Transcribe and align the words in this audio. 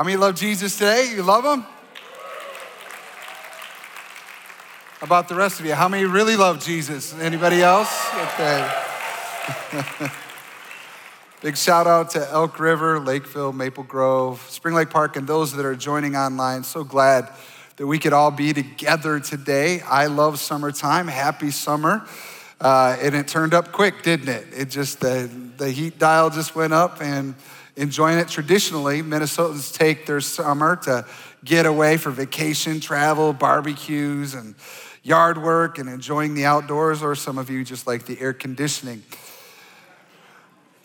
How 0.00 0.04
many 0.04 0.16
love 0.16 0.34
Jesus 0.34 0.78
today? 0.78 1.12
You 1.14 1.22
love 1.22 1.44
him? 1.44 1.66
About 5.02 5.28
the 5.28 5.34
rest 5.34 5.60
of 5.60 5.66
you? 5.66 5.74
How 5.74 5.90
many 5.90 6.06
really 6.06 6.38
love 6.38 6.64
Jesus? 6.64 7.12
Anybody 7.20 7.60
else? 7.60 8.08
Okay. 8.14 8.82
Big 11.42 11.54
shout 11.54 11.86
out 11.86 12.08
to 12.12 12.26
Elk 12.30 12.58
River, 12.58 12.98
Lakeville, 12.98 13.52
Maple 13.52 13.84
Grove, 13.84 14.40
Spring 14.48 14.74
Lake 14.74 14.88
Park, 14.88 15.16
and 15.16 15.26
those 15.28 15.52
that 15.52 15.66
are 15.66 15.76
joining 15.76 16.16
online. 16.16 16.64
So 16.64 16.82
glad 16.82 17.28
that 17.76 17.86
we 17.86 17.98
could 17.98 18.14
all 18.14 18.30
be 18.30 18.54
together 18.54 19.20
today. 19.20 19.82
I 19.82 20.06
love 20.06 20.38
summertime. 20.38 21.08
Happy 21.08 21.50
summer. 21.50 22.06
Uh, 22.58 22.96
and 23.02 23.14
it 23.14 23.28
turned 23.28 23.52
up 23.52 23.70
quick, 23.70 24.02
didn't 24.02 24.30
it? 24.30 24.46
It 24.56 24.70
just, 24.70 25.00
the, 25.00 25.30
the 25.58 25.70
heat 25.70 25.98
dial 25.98 26.30
just 26.30 26.54
went 26.54 26.72
up 26.72 27.02
and 27.02 27.34
enjoying 27.80 28.18
it. 28.18 28.28
Traditionally, 28.28 29.02
Minnesotans 29.02 29.72
take 29.72 30.06
their 30.06 30.20
summer 30.20 30.76
to 30.76 31.06
get 31.44 31.64
away 31.64 31.96
for 31.96 32.10
vacation, 32.10 32.78
travel, 32.78 33.32
barbecues, 33.32 34.34
and 34.34 34.54
yard 35.02 35.42
work 35.42 35.78
and 35.78 35.88
enjoying 35.88 36.34
the 36.34 36.44
outdoors, 36.44 37.02
or 37.02 37.14
some 37.14 37.38
of 37.38 37.48
you 37.48 37.64
just 37.64 37.86
like 37.86 38.04
the 38.04 38.20
air 38.20 38.34
conditioning. 38.34 39.02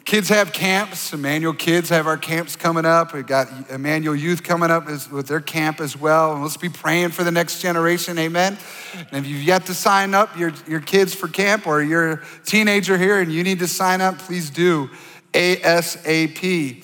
Kids 0.05 0.29
have 0.29 0.53
camps. 0.53 1.11
Emmanuel 1.13 1.53
kids 1.53 1.89
have 1.89 2.05
our 2.05 2.15
camps 2.15 2.55
coming 2.55 2.85
up. 2.85 3.12
We've 3.12 3.25
got 3.25 3.48
Emmanuel 3.71 4.15
youth 4.15 4.43
coming 4.43 4.70
up 4.70 4.85
with 4.85 5.27
their 5.27 5.41
camp 5.41 5.81
as 5.81 5.98
well. 5.98 6.34
And 6.34 6.43
let's 6.43 6.57
be 6.57 6.70
praying 6.70 7.09
for 7.09 7.23
the 7.23 7.31
next 7.31 7.59
generation. 7.59 8.20
Amen. 8.20 8.55
And 8.93 9.25
if 9.25 9.25
you've 9.25 9.41
yet 9.41 9.65
to 9.65 9.73
sign 9.73 10.13
up 10.13 10.37
your, 10.37 10.53
your 10.67 10.79
kids 10.79 11.15
for 11.15 11.27
camp 11.27 11.65
or 11.65 11.81
you're 11.81 12.12
a 12.12 12.21
teenager 12.45 12.99
here 12.99 13.20
and 13.20 13.34
you 13.34 13.43
need 13.43 13.59
to 13.59 13.67
sign 13.67 13.99
up, 13.99 14.20
please 14.20 14.51
do 14.51 14.91
ASAP. 15.35 16.84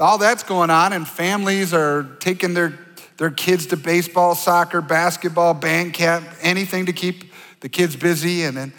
All 0.00 0.18
that's 0.18 0.42
going 0.42 0.70
on, 0.70 0.92
and 0.92 1.06
families 1.06 1.74
are 1.74 2.04
taking 2.18 2.54
their, 2.54 2.78
their 3.18 3.30
kids 3.30 3.66
to 3.66 3.76
baseball, 3.76 4.34
soccer, 4.34 4.80
basketball, 4.80 5.54
band 5.54 5.94
camp, 5.94 6.26
anything 6.40 6.86
to 6.86 6.92
keep 6.92 7.32
the 7.60 7.68
kids 7.68 7.94
busy. 7.94 8.42
And 8.44 8.56
then 8.56 8.72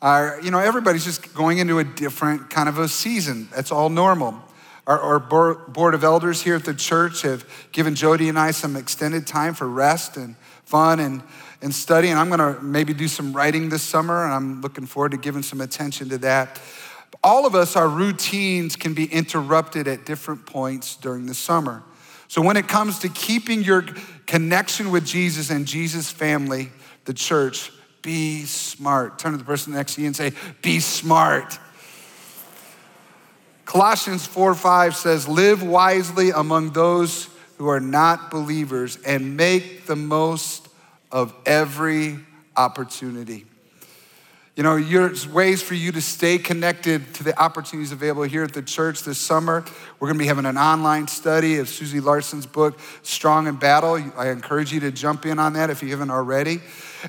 our, 0.00 0.38
you 0.42 0.50
know, 0.50 0.58
everybody's 0.58 1.04
just 1.04 1.34
going 1.34 1.58
into 1.58 1.78
a 1.78 1.84
different 1.84 2.50
kind 2.50 2.68
of 2.68 2.78
a 2.78 2.86
season. 2.86 3.48
That's 3.54 3.72
all 3.72 3.88
normal. 3.88 4.40
Our, 4.86 5.00
our, 5.00 5.18
board 5.18 5.94
of 5.94 6.04
elders 6.04 6.42
here 6.42 6.56
at 6.56 6.64
the 6.64 6.74
church 6.74 7.22
have 7.22 7.46
given 7.72 7.94
Jody 7.94 8.28
and 8.28 8.38
I 8.38 8.50
some 8.50 8.76
extended 8.76 9.26
time 9.26 9.54
for 9.54 9.66
rest 9.66 10.18
and 10.18 10.36
fun 10.64 11.00
and, 11.00 11.22
and 11.62 11.74
study. 11.74 12.10
And 12.10 12.18
I'm 12.18 12.28
going 12.28 12.54
to 12.54 12.62
maybe 12.62 12.92
do 12.92 13.08
some 13.08 13.32
writing 13.32 13.70
this 13.70 13.82
summer, 13.82 14.24
and 14.24 14.34
I'm 14.34 14.60
looking 14.60 14.84
forward 14.84 15.12
to 15.12 15.16
giving 15.16 15.42
some 15.42 15.62
attention 15.62 16.10
to 16.10 16.18
that. 16.18 16.60
All 17.24 17.46
of 17.46 17.54
us, 17.54 17.74
our 17.74 17.88
routines 17.88 18.76
can 18.76 18.92
be 18.92 19.06
interrupted 19.06 19.88
at 19.88 20.04
different 20.04 20.44
points 20.44 20.96
during 20.96 21.24
the 21.24 21.32
summer. 21.32 21.82
So 22.28 22.42
when 22.42 22.58
it 22.58 22.68
comes 22.68 22.98
to 22.98 23.08
keeping 23.08 23.62
your 23.62 23.82
connection 24.26 24.90
with 24.90 25.06
Jesus 25.06 25.48
and 25.48 25.66
Jesus' 25.66 26.10
family, 26.10 26.70
the 27.06 27.14
church, 27.14 27.72
be 28.02 28.44
smart. 28.44 29.18
Turn 29.18 29.32
to 29.32 29.38
the 29.38 29.44
person 29.44 29.72
next 29.72 29.94
to 29.94 30.02
you 30.02 30.08
and 30.08 30.14
say, 30.14 30.32
Be 30.60 30.80
smart. 30.80 31.58
Colossians 33.64 34.26
4 34.26 34.54
5 34.54 34.94
says, 34.94 35.26
Live 35.26 35.62
wisely 35.62 36.30
among 36.30 36.72
those 36.72 37.30
who 37.56 37.68
are 37.68 37.80
not 37.80 38.30
believers 38.30 38.98
and 39.06 39.38
make 39.38 39.86
the 39.86 39.96
most 39.96 40.68
of 41.10 41.34
every 41.46 42.18
opportunity. 42.54 43.46
You 44.56 44.62
know, 44.62 44.80
there's 44.80 45.26
ways 45.26 45.62
for 45.62 45.74
you 45.74 45.90
to 45.90 46.00
stay 46.00 46.38
connected 46.38 47.12
to 47.14 47.24
the 47.24 47.36
opportunities 47.42 47.90
available 47.90 48.22
here 48.22 48.44
at 48.44 48.52
the 48.52 48.62
church 48.62 49.02
this 49.02 49.18
summer. 49.18 49.64
We're 49.98 50.06
going 50.06 50.16
to 50.16 50.22
be 50.22 50.28
having 50.28 50.46
an 50.46 50.56
online 50.56 51.08
study 51.08 51.58
of 51.58 51.68
Susie 51.68 51.98
Larson's 51.98 52.46
book, 52.46 52.78
Strong 53.02 53.48
in 53.48 53.56
Battle. 53.56 54.00
I 54.16 54.28
encourage 54.28 54.72
you 54.72 54.78
to 54.78 54.92
jump 54.92 55.26
in 55.26 55.40
on 55.40 55.54
that 55.54 55.70
if 55.70 55.82
you 55.82 55.88
haven't 55.88 56.12
already. 56.12 56.60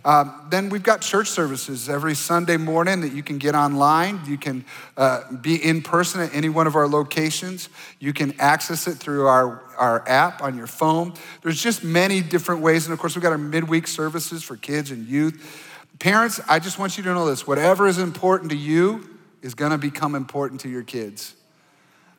Um, 0.04 0.48
then 0.50 0.70
we've 0.70 0.82
got 0.82 1.02
church 1.02 1.30
services 1.30 1.88
every 1.88 2.16
Sunday 2.16 2.58
morning 2.58 3.02
that 3.02 3.14
you 3.14 3.22
can 3.22 3.38
get 3.38 3.54
online. 3.54 4.22
You 4.26 4.40
can 4.40 4.66
uh, 4.98 5.32
be 5.32 5.64
in 5.64 5.84
person 5.84 6.22
at 6.22 6.34
any 6.34 6.50
one 6.50 6.66
of 6.66 6.76
our 6.76 6.88
locations. 6.88 7.70
You 8.00 8.12
can 8.12 8.34
access 8.40 8.88
it 8.88 8.96
through 8.96 9.28
our, 9.28 9.62
our 9.78 10.04
app 10.10 10.42
on 10.42 10.58
your 10.58 10.68
phone. 10.68 11.14
There's 11.44 11.62
just 11.62 11.84
many 11.84 12.22
different 12.22 12.62
ways. 12.62 12.88
And 12.88 12.94
of 12.94 12.98
course, 12.98 13.16
we've 13.16 13.22
got 13.22 13.34
our 13.34 13.38
midweek 13.38 13.86
services 13.86 14.42
for 14.42 14.58
kids 14.58 14.90
and 14.90 15.08
youth. 15.08 15.72
Parents, 16.00 16.42
I 16.50 16.60
just 16.60 16.78
want 16.78 16.98
you 16.98 17.04
to 17.04 17.14
know 17.14 17.26
this 17.26 17.48
whatever 17.48 17.88
is 17.88 17.98
important 17.98 18.52
to 18.52 18.58
you 18.58 19.10
is 19.42 19.54
going 19.54 19.72
to 19.72 19.78
become 19.78 20.16
important 20.16 20.62
to 20.62 20.70
your 20.70 20.84
kids. 20.84 21.36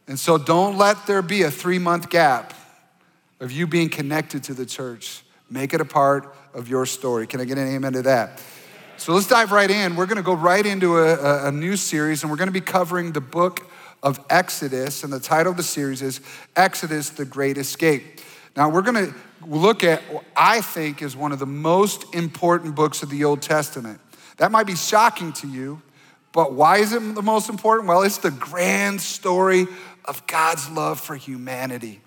And 0.08 0.18
so 0.18 0.38
don't 0.38 0.78
let 0.78 1.06
there 1.06 1.22
be 1.22 1.42
a 1.42 1.50
three 1.50 1.78
month 1.78 2.08
gap 2.08 2.54
of 3.40 3.52
you 3.52 3.66
being 3.66 3.88
connected 3.88 4.44
to 4.44 4.54
the 4.54 4.64
church. 4.64 5.22
Make 5.50 5.74
it 5.74 5.80
a 5.80 5.84
part 5.84 6.34
of 6.54 6.68
your 6.68 6.86
story. 6.86 7.26
Can 7.26 7.40
I 7.40 7.44
get 7.44 7.58
an 7.58 7.68
amen 7.68 7.92
to 7.94 8.02
that? 8.02 8.42
So 8.96 9.12
let's 9.12 9.26
dive 9.26 9.52
right 9.52 9.70
in. 9.70 9.94
We're 9.94 10.06
going 10.06 10.16
to 10.16 10.22
go 10.22 10.34
right 10.34 10.64
into 10.64 10.98
a, 10.98 11.48
a, 11.48 11.52
new 11.52 11.76
series, 11.76 12.22
and 12.22 12.30
we're 12.30 12.38
going 12.38 12.48
to 12.48 12.52
be 12.52 12.62
covering 12.62 13.12
the 13.12 13.20
book 13.20 13.70
of 14.02 14.18
Exodus. 14.30 15.04
And 15.04 15.12
the 15.12 15.20
title 15.20 15.50
of 15.50 15.58
the 15.58 15.62
series 15.62 16.00
is 16.00 16.22
Exodus, 16.56 17.10
the 17.10 17.26
Great 17.26 17.58
Escape. 17.58 18.20
Now, 18.56 18.70
we're 18.70 18.82
going 18.82 19.06
to 19.06 19.14
look 19.44 19.84
at 19.84 20.02
what 20.12 20.24
I 20.34 20.60
think 20.60 21.02
is 21.02 21.16
one 21.16 21.32
of 21.32 21.38
the 21.38 21.46
most 21.46 22.14
important 22.14 22.74
books 22.74 23.02
of 23.02 23.10
the 23.10 23.24
Old 23.24 23.42
Testament. 23.42 24.00
That 24.38 24.52
might 24.52 24.66
be 24.66 24.76
shocking 24.76 25.32
to 25.34 25.48
you, 25.48 25.82
but 26.32 26.52
why 26.52 26.78
is 26.78 26.92
it 26.92 27.14
the 27.14 27.22
most 27.22 27.48
important? 27.48 27.88
Well, 27.88 28.02
it's 28.02 28.18
the 28.18 28.30
grand 28.30 29.00
story 29.00 29.66
of 30.04 30.26
God's 30.26 30.68
love 30.70 31.00
for 31.00 31.16
humanity. 31.16 32.00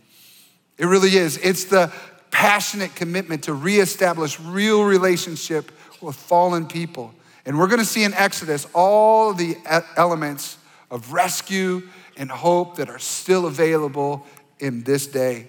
It 0.78 0.86
really 0.86 1.16
is. 1.16 1.38
It's 1.38 1.66
the 1.66 1.92
passionate 2.32 2.96
commitment 2.96 3.44
to 3.44 3.54
reestablish 3.54 4.40
real 4.40 4.84
relationship 4.84 5.72
with 6.02 6.16
fallen 6.16 6.68
people. 6.68 7.14
And 7.46 7.58
we're 7.58 7.68
going 7.68 7.80
to 7.80 7.86
see 7.86 8.04
in 8.04 8.14
Exodus 8.14 8.68
all 8.74 9.34
the 9.34 9.58
elements 9.98 10.58
of 10.92 11.12
rescue 11.14 11.84
and 12.16 12.30
hope 12.30 12.76
that 12.78 12.90
are 12.90 13.00
still 13.00 13.46
available 13.46 14.26
in 14.60 14.84
this 14.84 15.08
day. 15.08 15.48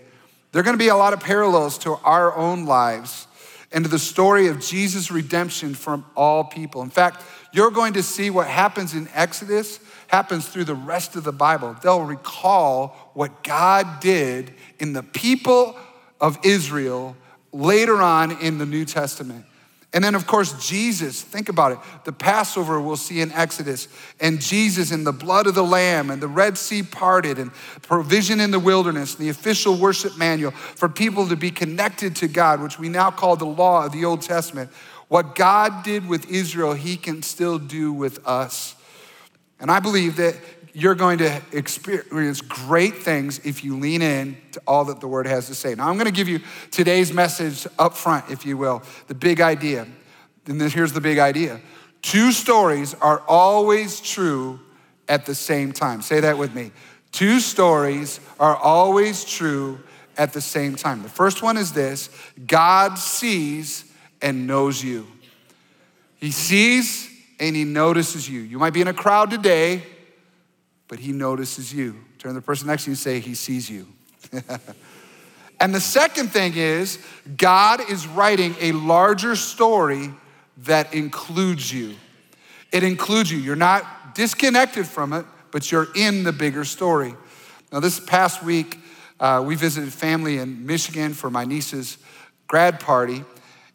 There 0.53 0.61
are 0.61 0.65
going 0.65 0.75
to 0.75 0.83
be 0.83 0.88
a 0.88 0.97
lot 0.97 1.12
of 1.12 1.21
parallels 1.21 1.78
to 1.78 1.97
our 2.03 2.37
own 2.37 2.66
lives 2.66 3.27
and 3.72 3.84
to 3.84 3.91
the 3.91 3.99
story 3.99 4.49
of 4.49 4.61
Jesus' 4.61 5.11
redemption 5.11 5.75
from 5.75 6.05
all 6.16 6.44
people. 6.44 6.83
In 6.83 6.91
fact, 6.91 7.22
you're 7.53 7.71
going 7.71 7.93
to 7.93 8.03
see 8.03 8.31
what 8.31 8.49
happens 8.49 8.94
in 8.94 9.09
Exodus 9.15 9.78
happens 10.09 10.49
through 10.49 10.65
the 10.65 10.75
rest 10.75 11.15
of 11.15 11.22
the 11.22 11.33
Bible. 11.33 11.77
They'll 11.83 12.03
recall 12.03 13.12
what 13.15 13.44
God 13.44 14.00
did 14.00 14.53
in 14.81 14.93
the 14.93 15.05
people 15.05 15.77
of 16.21 16.38
Israel 16.44 17.17
later 17.53 18.03
on 18.03 18.32
in 18.43 18.59
the 18.59 18.67
New 18.67 18.84
Testament. 18.84 19.44
And 19.93 20.05
then, 20.05 20.15
of 20.15 20.27
course, 20.27 20.69
Jesus, 20.69 21.21
think 21.21 21.49
about 21.49 21.73
it. 21.73 21.78
The 22.05 22.12
Passover 22.12 22.81
we'll 22.81 22.97
see 22.97 23.21
in 23.21 23.33
Exodus, 23.33 23.89
and 24.21 24.41
Jesus 24.41 24.93
in 24.93 25.03
the 25.03 25.12
blood 25.12 25.49
of 25.49 25.56
the 25.56 25.65
Lamb, 25.65 26.11
and 26.11 26.23
the 26.23 26.28
Red 26.28 26.56
Sea 26.56 26.84
parted, 26.84 27.39
and 27.39 27.53
provision 27.83 28.39
in 28.39 28.53
the 28.53 28.61
wilderness, 28.61 29.17
and 29.17 29.27
the 29.27 29.31
official 29.31 29.77
worship 29.77 30.17
manual 30.17 30.53
for 30.53 30.89
people 30.89 31.27
to 31.29 31.37
be 31.37 31.50
connected 31.50 32.15
to 32.17 32.29
God, 32.29 32.62
which 32.62 32.79
we 32.79 32.89
now 32.89 33.11
call 33.11 33.34
the 33.34 33.47
law 33.47 33.84
of 33.84 33.93
the 33.93 34.05
Old 34.05 34.23
Testament. 34.23 34.71
What 35.09 35.34
God 35.34 35.83
did 35.83 36.09
with 36.09 36.31
Israel, 36.31 36.75
He 36.75 36.97
can 36.97 37.23
still 37.23 37.59
do 37.59 37.93
with 37.93 38.25
us. 38.25 38.77
And 39.59 39.73
I 39.73 39.81
believe 39.81 40.17
that 40.17 40.37
you're 40.72 40.94
going 40.94 41.19
to 41.19 41.42
experience 41.53 42.41
great 42.41 42.97
things 42.97 43.41
if 43.44 43.64
you 43.64 43.78
lean 43.78 44.03
in 44.03 44.36
to 44.53 44.60
all 44.66 44.84
that 44.86 45.00
the 45.00 45.08
word 45.08 45.26
has 45.26 45.47
to 45.48 45.54
say. 45.54 45.75
Now, 45.75 45.88
I'm 45.88 45.94
going 45.94 46.06
to 46.06 46.12
give 46.12 46.28
you 46.28 46.41
today's 46.70 47.12
message 47.12 47.66
up 47.78 47.97
front, 47.97 48.31
if 48.31 48.47
you 48.47 48.56
will, 48.56 48.82
the 49.08 49.14
big 49.14 49.41
idea. 49.41 49.86
And 50.47 50.60
then 50.60 50.70
here's 50.70 50.92
the 50.92 51.00
big 51.00 51.19
idea 51.19 51.60
two 52.03 52.32
stories 52.32 52.94
are 52.94 53.22
always 53.28 54.00
true 54.00 54.60
at 55.08 55.26
the 55.26 55.34
same 55.34 55.72
time. 55.72 56.03
Say 56.03 56.20
that 56.20 56.38
with 56.38 56.54
me. 56.54 56.72
Two 57.12 57.41
stories 57.41 58.20
are 58.38 58.56
always 58.56 59.25
true 59.25 59.81
at 60.16 60.32
the 60.32 60.41
same 60.41 60.76
time. 60.76 61.02
The 61.02 61.08
first 61.08 61.43
one 61.43 61.56
is 61.56 61.73
this 61.73 62.11
God 62.46 62.99
sees 62.99 63.84
and 64.23 64.46
knows 64.46 64.82
you. 64.82 65.06
He 66.16 66.31
sees 66.31 67.08
and 67.40 67.56
he 67.56 67.64
notices 67.64 68.28
you. 68.28 68.40
You 68.40 68.58
might 68.58 68.75
be 68.75 68.82
in 68.82 68.88
a 68.88 68.94
crowd 68.94 69.31
today 69.31 69.82
but 70.90 70.98
he 70.98 71.12
notices 71.12 71.72
you. 71.72 71.94
Turn 72.19 72.31
to 72.31 72.40
the 72.40 72.44
person 72.44 72.66
next 72.66 72.84
to 72.84 72.90
you 72.90 72.92
and 72.92 72.98
say, 72.98 73.20
He 73.20 73.34
sees 73.34 73.70
you. 73.70 73.87
and 75.60 75.72
the 75.72 75.81
second 75.81 76.31
thing 76.31 76.54
is, 76.56 76.98
God 77.37 77.81
is 77.88 78.08
writing 78.08 78.56
a 78.60 78.72
larger 78.72 79.37
story 79.37 80.10
that 80.64 80.92
includes 80.92 81.72
you. 81.72 81.94
It 82.72 82.82
includes 82.82 83.31
you. 83.31 83.38
You're 83.38 83.54
not 83.54 84.16
disconnected 84.16 84.84
from 84.84 85.12
it, 85.12 85.25
but 85.52 85.70
you're 85.70 85.87
in 85.94 86.25
the 86.25 86.32
bigger 86.32 86.64
story. 86.64 87.14
Now, 87.72 87.78
this 87.78 88.00
past 88.00 88.42
week, 88.42 88.76
uh, 89.20 89.44
we 89.46 89.54
visited 89.54 89.92
family 89.92 90.38
in 90.38 90.66
Michigan 90.66 91.14
for 91.14 91.31
my 91.31 91.44
niece's 91.44 91.98
grad 92.48 92.81
party, 92.81 93.25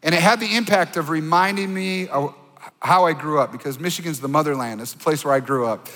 and 0.03 0.13
it 0.13 0.21
had 0.21 0.41
the 0.41 0.57
impact 0.57 0.97
of 0.97 1.09
reminding 1.09 1.73
me 1.73 2.09
of 2.09 2.35
how 2.81 3.05
I 3.05 3.13
grew 3.13 3.39
up 3.39 3.53
because 3.53 3.79
Michigan's 3.79 4.19
the 4.19 4.27
motherland. 4.27 4.81
It's 4.81 4.91
the 4.91 4.99
place 4.99 5.23
where 5.23 5.33
I 5.33 5.39
grew 5.39 5.65
up. 5.65 5.87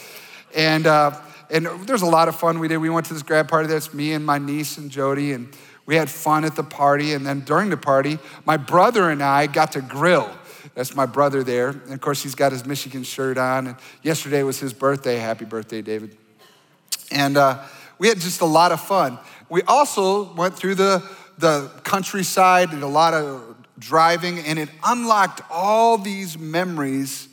And 0.56 0.88
uh, 0.88 1.20
and 1.50 1.66
there's 1.86 2.02
a 2.02 2.08
lot 2.08 2.28
of 2.28 2.36
fun 2.36 2.60
we 2.60 2.68
did. 2.68 2.78
We 2.78 2.90
went 2.90 3.08
to 3.08 3.14
this 3.14 3.24
grad 3.24 3.48
party. 3.48 3.68
That's 3.68 3.94
me 3.94 4.14
and 4.14 4.26
my 4.26 4.38
niece 4.38 4.78
and 4.78 4.92
Jody, 4.92 5.34
and 5.34 5.56
we 5.86 5.96
had 5.96 6.10
fun 6.10 6.46
at 6.46 6.56
the 6.56 6.64
party. 6.64 7.14
And 7.14 7.26
then 7.26 7.42
during 7.42 7.70
the 7.70 7.78
party, 7.78 8.20
my 8.46 8.58
brother 8.58 9.10
and 9.10 9.24
I 9.24 9.48
got 9.48 9.72
to 9.74 9.82
grill. 9.82 10.30
That's 10.76 10.96
my 10.96 11.06
brother 11.06 11.44
there. 11.44 11.70
And 11.70 11.94
of 11.94 12.02
course, 12.02 12.22
he's 12.22 12.36
got 12.36 12.52
his 12.52 12.66
Michigan 12.66 13.04
shirt 13.04 13.38
on. 13.38 13.68
And 13.68 13.76
yesterday 14.04 14.44
was 14.44 14.60
his 14.60 14.74
birthday. 14.74 15.16
Happy 15.16 15.46
birthday, 15.46 15.82
David. 15.82 16.16
And 17.12 17.38
uh, 17.38 17.64
we 17.98 18.08
had 18.08 18.20
just 18.20 18.42
a 18.42 18.46
lot 18.46 18.72
of 18.72 18.80
fun. 18.80 19.18
We 19.50 19.64
also 19.64 20.32
went 20.34 20.56
through 20.56 20.76
the, 20.76 21.04
the 21.40 21.72
countryside, 21.84 22.70
did 22.70 22.84
a 22.84 22.88
lot 22.88 23.16
of 23.16 23.56
driving, 23.80 24.40
and 24.40 24.60
it 24.60 24.70
unlocked 24.84 25.42
all 25.50 25.98
these 25.98 26.38
memories, 26.38 27.29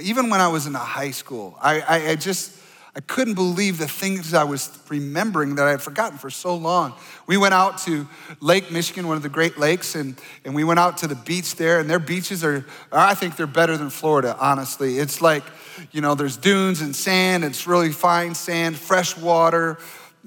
even 0.00 0.30
when 0.30 0.40
I 0.40 0.48
was 0.48 0.66
in 0.66 0.74
high 0.74 1.10
school. 1.10 1.56
I, 1.60 1.80
I, 1.80 2.08
I 2.10 2.16
just, 2.16 2.56
I 2.94 3.00
couldn't 3.00 3.34
believe 3.34 3.78
the 3.78 3.86
things 3.86 4.34
I 4.34 4.44
was 4.44 4.76
remembering 4.88 5.54
that 5.54 5.66
I 5.66 5.70
had 5.70 5.80
forgotten 5.80 6.18
for 6.18 6.28
so 6.28 6.56
long. 6.56 6.94
We 7.26 7.36
went 7.36 7.54
out 7.54 7.78
to 7.82 8.08
Lake 8.40 8.72
Michigan, 8.72 9.06
one 9.06 9.16
of 9.16 9.22
the 9.22 9.28
Great 9.28 9.58
Lakes, 9.58 9.94
and, 9.94 10.20
and 10.44 10.54
we 10.54 10.64
went 10.64 10.80
out 10.80 10.98
to 10.98 11.06
the 11.06 11.14
beach 11.14 11.54
there, 11.54 11.78
and 11.78 11.88
their 11.88 12.00
beaches 12.00 12.42
are, 12.42 12.66
I 12.90 13.14
think 13.14 13.36
they're 13.36 13.46
better 13.46 13.76
than 13.76 13.90
Florida, 13.90 14.36
honestly. 14.40 14.98
It's 14.98 15.22
like, 15.22 15.44
you 15.92 16.00
know, 16.00 16.16
there's 16.16 16.36
dunes 16.36 16.80
and 16.80 16.94
sand, 16.94 17.44
it's 17.44 17.66
really 17.66 17.92
fine 17.92 18.34
sand, 18.34 18.76
fresh 18.76 19.16
water, 19.16 19.78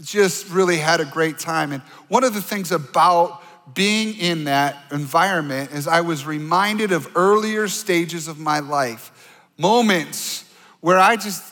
just 0.01 0.49
really 0.49 0.77
had 0.77 1.01
a 1.01 1.05
great 1.05 1.39
time. 1.39 1.73
And 1.73 1.81
one 2.07 2.23
of 2.23 2.33
the 2.33 2.41
things 2.41 2.71
about 2.71 3.41
being 3.73 4.17
in 4.17 4.45
that 4.45 4.77
environment 4.91 5.71
is 5.71 5.87
I 5.87 6.01
was 6.01 6.25
reminded 6.25 6.91
of 6.91 7.09
earlier 7.15 7.67
stages 7.67 8.27
of 8.27 8.37
my 8.39 8.59
life, 8.59 9.11
moments 9.57 10.45
where 10.81 10.99
I 10.99 11.15
just, 11.15 11.43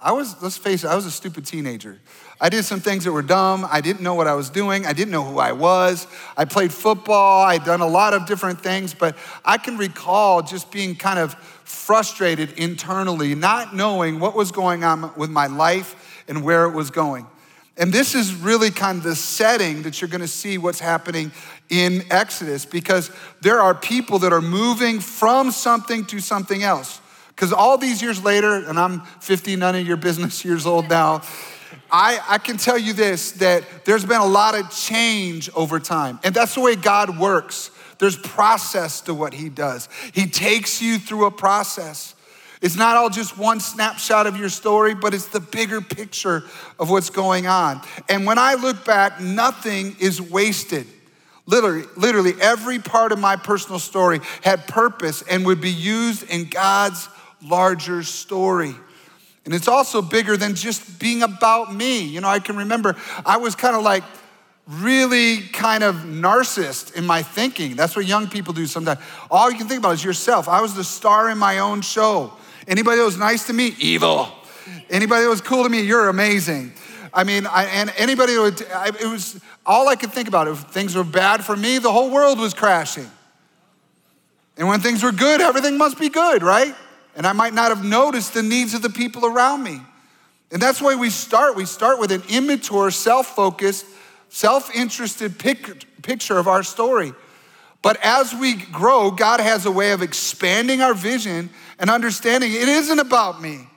I 0.00 0.12
was, 0.12 0.40
let's 0.42 0.56
face 0.56 0.84
it, 0.84 0.88
I 0.88 0.94
was 0.94 1.06
a 1.06 1.10
stupid 1.10 1.46
teenager. 1.46 1.98
I 2.40 2.50
did 2.50 2.64
some 2.64 2.80
things 2.80 3.04
that 3.04 3.12
were 3.12 3.22
dumb. 3.22 3.66
I 3.70 3.80
didn't 3.80 4.02
know 4.02 4.14
what 4.14 4.26
I 4.26 4.34
was 4.34 4.50
doing. 4.50 4.84
I 4.84 4.92
didn't 4.92 5.10
know 5.10 5.24
who 5.24 5.38
I 5.38 5.52
was. 5.52 6.06
I 6.36 6.44
played 6.44 6.72
football. 6.72 7.42
I'd 7.44 7.64
done 7.64 7.80
a 7.80 7.86
lot 7.86 8.12
of 8.12 8.26
different 8.26 8.60
things, 8.60 8.92
but 8.92 9.16
I 9.44 9.56
can 9.56 9.78
recall 9.78 10.42
just 10.42 10.70
being 10.70 10.96
kind 10.96 11.18
of 11.18 11.34
frustrated 11.64 12.52
internally, 12.52 13.34
not 13.34 13.74
knowing 13.74 14.20
what 14.20 14.36
was 14.36 14.52
going 14.52 14.84
on 14.84 15.12
with 15.16 15.30
my 15.30 15.46
life 15.46 16.22
and 16.28 16.44
where 16.44 16.66
it 16.66 16.72
was 16.72 16.90
going. 16.90 17.26
And 17.78 17.92
this 17.92 18.14
is 18.14 18.34
really 18.34 18.70
kind 18.70 18.98
of 18.98 19.04
the 19.04 19.16
setting 19.16 19.82
that 19.82 20.00
you're 20.00 20.08
going 20.08 20.22
to 20.22 20.28
see 20.28 20.56
what's 20.58 20.80
happening 20.80 21.30
in 21.68 22.04
Exodus 22.10 22.64
because 22.64 23.10
there 23.42 23.60
are 23.60 23.74
people 23.74 24.18
that 24.20 24.32
are 24.32 24.40
moving 24.40 25.00
from 25.00 25.50
something 25.50 26.04
to 26.06 26.20
something 26.20 26.62
else. 26.62 27.00
Because 27.36 27.52
all 27.52 27.76
these 27.76 28.00
years 28.00 28.24
later, 28.24 28.54
and 28.54 28.78
I'm 28.78 29.02
50, 29.20 29.56
none 29.56 29.74
of 29.74 29.86
your 29.86 29.98
business 29.98 30.42
years 30.44 30.64
old 30.64 30.88
now, 30.88 31.22
I, 31.90 32.18
I 32.28 32.38
can 32.38 32.56
tell 32.56 32.78
you 32.78 32.94
this 32.94 33.32
that 33.32 33.62
there's 33.84 34.04
been 34.04 34.20
a 34.20 34.26
lot 34.26 34.58
of 34.58 34.70
change 34.70 35.50
over 35.54 35.78
time. 35.78 36.18
And 36.24 36.34
that's 36.34 36.54
the 36.54 36.62
way 36.62 36.74
God 36.74 37.18
works. 37.18 37.70
There's 37.98 38.16
process 38.16 39.02
to 39.02 39.14
what 39.14 39.34
He 39.34 39.48
does, 39.48 39.88
He 40.12 40.26
takes 40.26 40.80
you 40.82 40.98
through 40.98 41.26
a 41.26 41.30
process. 41.30 42.14
It's 42.62 42.74
not 42.74 42.96
all 42.96 43.10
just 43.10 43.36
one 43.36 43.60
snapshot 43.60 44.26
of 44.26 44.38
your 44.38 44.48
story, 44.48 44.94
but 44.94 45.12
it's 45.12 45.26
the 45.26 45.40
bigger 45.40 45.82
picture 45.82 46.42
of 46.78 46.88
what's 46.88 47.10
going 47.10 47.46
on. 47.46 47.82
And 48.08 48.24
when 48.24 48.38
I 48.38 48.54
look 48.54 48.82
back, 48.82 49.20
nothing 49.20 49.94
is 50.00 50.22
wasted. 50.22 50.86
Literally, 51.44 51.84
literally 51.96 52.32
every 52.40 52.78
part 52.78 53.12
of 53.12 53.18
my 53.18 53.36
personal 53.36 53.78
story 53.78 54.20
had 54.42 54.66
purpose 54.66 55.22
and 55.30 55.44
would 55.44 55.60
be 55.60 55.70
used 55.70 56.28
in 56.30 56.46
God's 56.46 57.08
larger 57.48 58.02
story. 58.02 58.74
And 59.44 59.54
it's 59.54 59.68
also 59.68 60.02
bigger 60.02 60.36
than 60.36 60.54
just 60.54 60.98
being 60.98 61.22
about 61.22 61.72
me. 61.72 62.02
You 62.02 62.20
know, 62.20 62.28
I 62.28 62.40
can 62.40 62.56
remember 62.56 62.96
I 63.24 63.36
was 63.36 63.54
kind 63.54 63.76
of 63.76 63.82
like 63.82 64.02
really 64.66 65.42
kind 65.42 65.84
of 65.84 65.94
narcissist 65.96 66.96
in 66.96 67.06
my 67.06 67.22
thinking. 67.22 67.76
That's 67.76 67.94
what 67.94 68.06
young 68.06 68.28
people 68.28 68.52
do 68.52 68.66
sometimes. 68.66 69.00
All 69.30 69.50
you 69.50 69.56
can 69.56 69.68
think 69.68 69.78
about 69.78 69.94
is 69.94 70.04
yourself. 70.04 70.48
I 70.48 70.60
was 70.60 70.74
the 70.74 70.82
star 70.82 71.30
in 71.30 71.38
my 71.38 71.60
own 71.60 71.80
show. 71.80 72.32
Anybody 72.66 72.98
that 72.98 73.04
was 73.04 73.16
nice 73.16 73.46
to 73.46 73.52
me, 73.52 73.76
evil. 73.78 74.28
Anybody 74.90 75.22
that 75.22 75.30
was 75.30 75.40
cool 75.40 75.62
to 75.62 75.68
me, 75.68 75.82
you're 75.82 76.08
amazing. 76.08 76.72
I 77.14 77.22
mean, 77.22 77.46
I, 77.46 77.64
and 77.66 77.92
anybody 77.96 78.34
that 78.34 78.96
it 79.00 79.06
was 79.06 79.40
all 79.64 79.88
I 79.88 79.94
could 79.94 80.12
think 80.12 80.26
about. 80.26 80.48
If 80.48 80.58
things 80.58 80.96
were 80.96 81.04
bad 81.04 81.44
for 81.44 81.56
me, 81.56 81.78
the 81.78 81.92
whole 81.92 82.10
world 82.10 82.40
was 82.40 82.52
crashing. 82.52 83.08
And 84.56 84.66
when 84.66 84.80
things 84.80 85.02
were 85.02 85.12
good, 85.12 85.40
everything 85.40 85.78
must 85.78 85.98
be 85.98 86.08
good, 86.08 86.42
right? 86.42 86.74
And 87.16 87.26
I 87.26 87.32
might 87.32 87.54
not 87.54 87.70
have 87.70 87.84
noticed 87.84 88.34
the 88.34 88.42
needs 88.42 88.74
of 88.74 88.82
the 88.82 88.90
people 88.90 89.24
around 89.26 89.62
me. 89.62 89.80
And 90.52 90.62
that's 90.62 90.80
why 90.80 90.94
we 90.94 91.10
start. 91.10 91.56
We 91.56 91.64
start 91.64 91.98
with 91.98 92.12
an 92.12 92.22
immature, 92.28 92.90
self 92.90 93.34
focused, 93.34 93.86
self 94.28 94.72
interested 94.74 95.38
pic- 95.38 96.02
picture 96.02 96.38
of 96.38 96.46
our 96.46 96.62
story. 96.62 97.12
But 97.82 97.98
as 98.02 98.34
we 98.34 98.54
grow, 98.54 99.10
God 99.10 99.40
has 99.40 99.66
a 99.66 99.70
way 99.70 99.92
of 99.92 100.02
expanding 100.02 100.82
our 100.82 100.94
vision 100.94 101.50
and 101.78 101.90
understanding 101.90 102.52
it 102.52 102.68
isn't 102.68 102.98
about 102.98 103.40
me. 103.40 103.68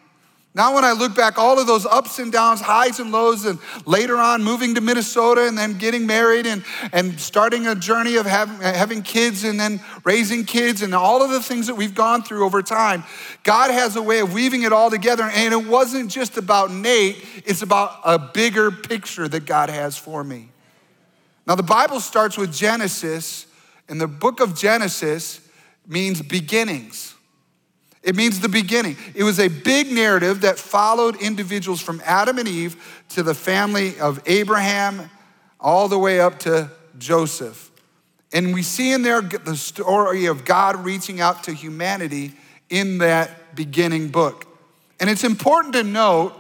Now, 0.55 0.73
when 0.73 0.83
I 0.83 0.93
look 0.93 1.15
back, 1.15 1.37
all 1.37 1.59
of 1.59 1.67
those 1.67 1.85
ups 1.85 2.17
and 2.17 2.31
downs, 2.31 2.59
highs 2.59 2.99
and 2.99 3.11
lows, 3.11 3.45
and 3.45 3.59
later 3.85 4.17
on 4.17 4.43
moving 4.43 4.73
to 4.75 4.81
Minnesota 4.81 5.47
and 5.47 5.55
then 5.55 5.77
getting 5.77 6.07
married 6.07 6.47
and, 6.47 6.63
and 6.91 7.19
starting 7.19 7.67
a 7.67 7.75
journey 7.75 8.15
of 8.15 8.25
having, 8.25 8.59
having 8.59 9.03
kids 9.03 9.43
and 9.43 9.59
then 9.59 9.79
raising 10.03 10.45
kids 10.45 10.81
and 10.81 10.95
all 10.95 11.21
of 11.21 11.29
the 11.29 11.39
things 11.39 11.67
that 11.67 11.75
we've 11.75 11.93
gone 11.93 12.23
through 12.23 12.45
over 12.45 12.63
time, 12.63 13.03
God 13.43 13.69
has 13.69 13.95
a 13.95 14.01
way 14.01 14.19
of 14.19 14.33
weaving 14.33 14.63
it 14.63 14.73
all 14.73 14.89
together. 14.89 15.23
And 15.23 15.53
it 15.53 15.67
wasn't 15.67 16.09
just 16.09 16.35
about 16.35 16.71
Nate, 16.71 17.23
it's 17.45 17.61
about 17.61 17.99
a 18.03 18.17
bigger 18.17 18.71
picture 18.71 19.27
that 19.27 19.45
God 19.45 19.69
has 19.69 19.97
for 19.97 20.23
me. 20.23 20.49
Now, 21.45 21.55
the 21.55 21.63
Bible 21.63 21.99
starts 21.99 22.37
with 22.37 22.51
Genesis, 22.53 23.45
and 23.87 24.01
the 24.01 24.07
book 24.07 24.39
of 24.39 24.55
Genesis 24.55 25.41
means 25.87 26.23
beginnings. 26.23 27.15
It 28.01 28.15
means 28.15 28.39
the 28.39 28.49
beginning. 28.49 28.97
It 29.13 29.23
was 29.23 29.39
a 29.39 29.49
big 29.49 29.91
narrative 29.91 30.41
that 30.41 30.57
followed 30.57 31.21
individuals 31.21 31.81
from 31.81 32.01
Adam 32.05 32.37
and 32.37 32.47
Eve 32.47 33.03
to 33.09 33.23
the 33.23 33.33
family 33.33 33.99
of 33.99 34.21
Abraham, 34.25 35.09
all 35.59 35.89
the 35.89 35.99
way 35.99 36.21
up 36.21 36.39
to 36.39 36.71
Joseph. 36.97 37.69
And 38.31 38.53
we 38.53 38.61
see 38.61 38.93
in 38.93 39.01
there 39.01 39.21
the 39.21 39.57
story 39.57 40.27
of 40.27 40.45
God 40.45 40.85
reaching 40.85 41.19
out 41.19 41.43
to 41.45 41.53
humanity 41.53 42.33
in 42.69 42.99
that 42.99 43.55
beginning 43.55 44.09
book. 44.09 44.45
And 44.99 45.09
it's 45.09 45.23
important 45.23 45.73
to 45.73 45.83
note 45.83 46.33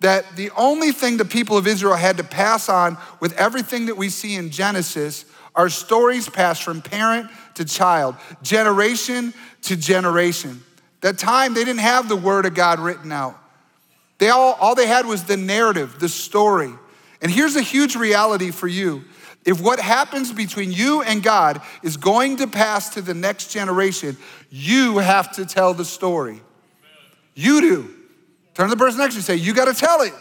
that 0.00 0.36
the 0.36 0.50
only 0.56 0.92
thing 0.92 1.16
the 1.16 1.24
people 1.24 1.56
of 1.56 1.66
Israel 1.66 1.94
had 1.94 2.18
to 2.18 2.24
pass 2.24 2.68
on 2.68 2.98
with 3.20 3.32
everything 3.34 3.86
that 3.86 3.96
we 3.96 4.08
see 4.10 4.34
in 4.34 4.50
Genesis 4.50 5.24
are 5.54 5.70
stories 5.70 6.28
passed 6.28 6.62
from 6.62 6.82
parent 6.82 7.30
to 7.54 7.64
child, 7.64 8.16
generation 8.42 9.32
to 9.62 9.76
generation. 9.76 10.62
That 11.06 11.18
time, 11.18 11.54
they 11.54 11.62
didn't 11.62 11.82
have 11.82 12.08
the 12.08 12.16
word 12.16 12.46
of 12.46 12.54
God 12.54 12.80
written 12.80 13.12
out. 13.12 13.38
They 14.18 14.28
all, 14.28 14.54
all 14.54 14.74
they 14.74 14.88
had 14.88 15.06
was 15.06 15.22
the 15.22 15.36
narrative, 15.36 16.00
the 16.00 16.08
story. 16.08 16.72
And 17.22 17.30
here's 17.30 17.54
a 17.54 17.62
huge 17.62 17.94
reality 17.94 18.50
for 18.50 18.66
you. 18.66 19.04
If 19.44 19.60
what 19.62 19.78
happens 19.78 20.32
between 20.32 20.72
you 20.72 21.02
and 21.02 21.22
God 21.22 21.62
is 21.84 21.96
going 21.96 22.38
to 22.38 22.48
pass 22.48 22.90
to 22.94 23.02
the 23.02 23.14
next 23.14 23.52
generation, 23.52 24.16
you 24.50 24.98
have 24.98 25.30
to 25.36 25.46
tell 25.46 25.74
the 25.74 25.84
story. 25.84 26.42
You 27.36 27.60
do. 27.60 27.94
Turn 28.54 28.68
to 28.68 28.74
the 28.74 28.76
person 28.76 28.98
next 28.98 29.14
to 29.14 29.18
you 29.18 29.20
and 29.20 29.26
say, 29.26 29.36
You 29.36 29.54
got 29.54 29.72
to 29.72 29.74
tell 29.74 30.00
it. 30.00 30.12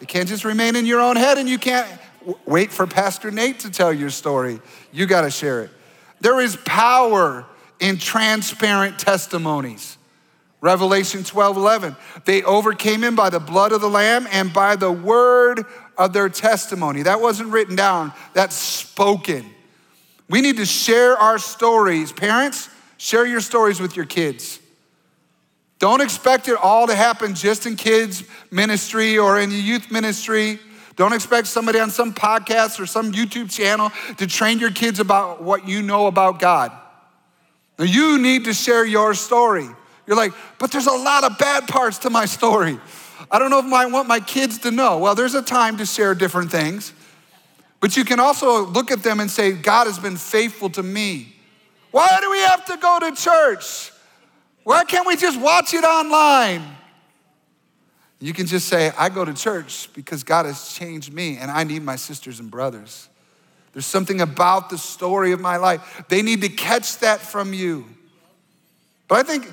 It 0.00 0.08
can't 0.08 0.28
just 0.28 0.44
remain 0.44 0.74
in 0.74 0.84
your 0.84 1.00
own 1.00 1.14
head 1.14 1.38
and 1.38 1.48
you 1.48 1.58
can't 1.58 1.88
wait 2.44 2.72
for 2.72 2.88
Pastor 2.88 3.30
Nate 3.30 3.60
to 3.60 3.70
tell 3.70 3.92
your 3.92 4.10
story. 4.10 4.60
You 4.90 5.06
got 5.06 5.20
to 5.20 5.30
share 5.30 5.62
it. 5.62 5.70
There 6.20 6.40
is 6.40 6.56
power 6.64 7.46
in 7.80 7.98
transparent 7.98 8.98
testimonies. 8.98 9.96
Revelation 10.60 11.24
12 11.24 11.56
11. 11.56 11.96
They 12.26 12.42
overcame 12.42 13.02
him 13.02 13.16
by 13.16 13.30
the 13.30 13.40
blood 13.40 13.72
of 13.72 13.80
the 13.80 13.88
Lamb 13.88 14.28
and 14.30 14.52
by 14.52 14.76
the 14.76 14.92
word 14.92 15.64
of 15.96 16.12
their 16.12 16.28
testimony. 16.28 17.02
That 17.02 17.20
wasn't 17.20 17.50
written 17.50 17.76
down, 17.76 18.12
that's 18.34 18.56
spoken. 18.56 19.46
We 20.28 20.40
need 20.42 20.58
to 20.58 20.66
share 20.66 21.16
our 21.16 21.38
stories. 21.38 22.12
Parents, 22.12 22.68
share 22.98 23.26
your 23.26 23.40
stories 23.40 23.80
with 23.80 23.96
your 23.96 24.04
kids. 24.04 24.60
Don't 25.80 26.02
expect 26.02 26.46
it 26.46 26.56
all 26.56 26.86
to 26.86 26.94
happen 26.94 27.34
just 27.34 27.64
in 27.64 27.74
kids' 27.74 28.22
ministry 28.50 29.18
or 29.18 29.40
in 29.40 29.48
the 29.48 29.56
youth 29.56 29.90
ministry. 29.90 30.60
Don't 30.94 31.14
expect 31.14 31.46
somebody 31.46 31.80
on 31.80 31.90
some 31.90 32.12
podcast 32.12 32.78
or 32.78 32.84
some 32.84 33.12
YouTube 33.12 33.50
channel 33.50 33.90
to 34.18 34.26
train 34.26 34.58
your 34.58 34.70
kids 34.70 35.00
about 35.00 35.42
what 35.42 35.66
you 35.66 35.80
know 35.80 36.06
about 36.06 36.38
God. 36.38 36.70
Now, 37.80 37.86
you 37.86 38.18
need 38.18 38.44
to 38.44 38.52
share 38.52 38.84
your 38.84 39.14
story. 39.14 39.66
You're 40.06 40.16
like, 40.16 40.34
but 40.58 40.70
there's 40.70 40.86
a 40.86 40.92
lot 40.92 41.24
of 41.24 41.38
bad 41.38 41.66
parts 41.66 41.96
to 42.00 42.10
my 42.10 42.26
story. 42.26 42.78
I 43.30 43.38
don't 43.38 43.48
know 43.48 43.58
if 43.58 43.72
I 43.72 43.86
want 43.86 44.06
my 44.06 44.20
kids 44.20 44.58
to 44.58 44.70
know. 44.70 44.98
Well, 44.98 45.14
there's 45.14 45.34
a 45.34 45.40
time 45.40 45.78
to 45.78 45.86
share 45.86 46.14
different 46.14 46.50
things. 46.50 46.92
But 47.80 47.96
you 47.96 48.04
can 48.04 48.20
also 48.20 48.66
look 48.66 48.90
at 48.90 49.02
them 49.02 49.18
and 49.18 49.30
say, 49.30 49.52
God 49.52 49.86
has 49.86 49.98
been 49.98 50.18
faithful 50.18 50.68
to 50.70 50.82
me. 50.82 51.34
Why 51.90 52.18
do 52.20 52.30
we 52.30 52.40
have 52.40 52.66
to 52.66 52.76
go 52.76 52.98
to 53.00 53.16
church? 53.16 53.92
Why 54.64 54.84
can't 54.84 55.06
we 55.06 55.16
just 55.16 55.40
watch 55.40 55.72
it 55.72 55.82
online? 55.82 56.62
You 58.18 58.34
can 58.34 58.46
just 58.46 58.68
say, 58.68 58.92
I 58.98 59.08
go 59.08 59.24
to 59.24 59.32
church 59.32 59.88
because 59.94 60.22
God 60.22 60.44
has 60.44 60.74
changed 60.74 61.14
me 61.14 61.38
and 61.38 61.50
I 61.50 61.64
need 61.64 61.82
my 61.82 61.96
sisters 61.96 62.40
and 62.40 62.50
brothers. 62.50 63.08
There's 63.72 63.86
something 63.86 64.20
about 64.20 64.70
the 64.70 64.78
story 64.78 65.32
of 65.32 65.40
my 65.40 65.56
life. 65.56 66.04
They 66.08 66.22
need 66.22 66.42
to 66.42 66.48
catch 66.48 66.98
that 66.98 67.20
from 67.20 67.52
you. 67.52 67.86
But 69.06 69.18
I 69.18 69.22
think 69.22 69.52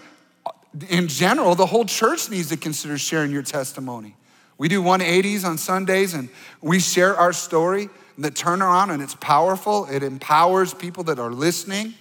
in 0.89 1.07
general, 1.07 1.55
the 1.55 1.65
whole 1.65 1.85
church 1.85 2.29
needs 2.29 2.49
to 2.49 2.57
consider 2.57 2.97
sharing 2.97 3.31
your 3.31 3.43
testimony. 3.43 4.15
We 4.57 4.67
do 4.67 4.81
180s 4.81 5.45
on 5.45 5.57
Sundays 5.57 6.13
and 6.13 6.29
we 6.61 6.79
share 6.79 7.15
our 7.15 7.33
story, 7.33 7.89
and 8.15 8.25
the 8.25 8.31
turnaround, 8.31 8.91
and 8.91 9.01
it's 9.01 9.15
powerful. 9.15 9.85
It 9.85 10.01
empowers 10.01 10.73
people 10.73 11.03
that 11.05 11.19
are 11.19 11.31
listening, 11.31 11.93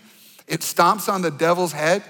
it 0.47 0.61
stomps 0.61 1.13
on 1.13 1.23
the 1.23 1.31
devil's 1.31 1.73
head. 1.73 2.03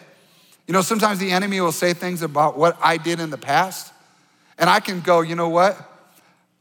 You 0.68 0.72
know, 0.72 0.82
sometimes 0.82 1.18
the 1.18 1.30
enemy 1.30 1.60
will 1.60 1.72
say 1.72 1.92
things 1.94 2.22
about 2.22 2.58
what 2.58 2.76
I 2.82 2.96
did 2.96 3.20
in 3.20 3.30
the 3.30 3.38
past, 3.38 3.92
and 4.58 4.68
I 4.68 4.80
can 4.80 5.00
go, 5.00 5.20
you 5.20 5.34
know 5.34 5.48
what? 5.48 5.76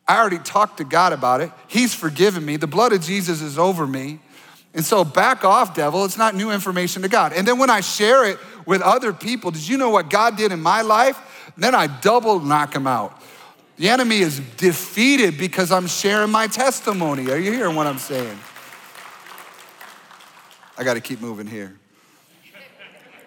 I 0.07 0.17
already 0.17 0.39
talked 0.39 0.77
to 0.77 0.83
God 0.83 1.13
about 1.13 1.41
it. 1.41 1.51
He's 1.67 1.93
forgiven 1.93 2.45
me. 2.45 2.57
The 2.57 2.67
blood 2.67 2.93
of 2.93 3.01
Jesus 3.01 3.41
is 3.41 3.57
over 3.57 3.87
me. 3.87 4.19
And 4.73 4.85
so 4.85 5.03
back 5.03 5.43
off, 5.43 5.73
devil. 5.73 6.05
It's 6.05 6.17
not 6.17 6.35
new 6.35 6.51
information 6.51 7.01
to 7.01 7.07
God. 7.07 7.33
And 7.33 7.47
then 7.47 7.57
when 7.57 7.69
I 7.69 7.81
share 7.81 8.25
it 8.25 8.37
with 8.65 8.81
other 8.81 9.13
people, 9.13 9.51
did 9.51 9.67
you 9.67 9.77
know 9.77 9.89
what 9.89 10.09
God 10.09 10.37
did 10.37 10.51
in 10.51 10.61
my 10.61 10.81
life? 10.81 11.17
Then 11.57 11.73
I 11.73 11.87
double 11.87 12.39
knock 12.39 12.75
him 12.75 12.85
out. 12.85 13.21
The 13.77 13.89
enemy 13.89 14.19
is 14.19 14.39
defeated 14.57 15.37
because 15.37 15.71
I'm 15.71 15.87
sharing 15.87 16.31
my 16.31 16.47
testimony. 16.47 17.29
Are 17.31 17.37
you 17.37 17.51
hearing 17.51 17.75
what 17.75 17.87
I'm 17.87 17.97
saying? 17.97 18.37
I 20.77 20.83
got 20.83 20.95
to 20.95 21.01
keep 21.01 21.21
moving 21.21 21.47
here. 21.47 21.77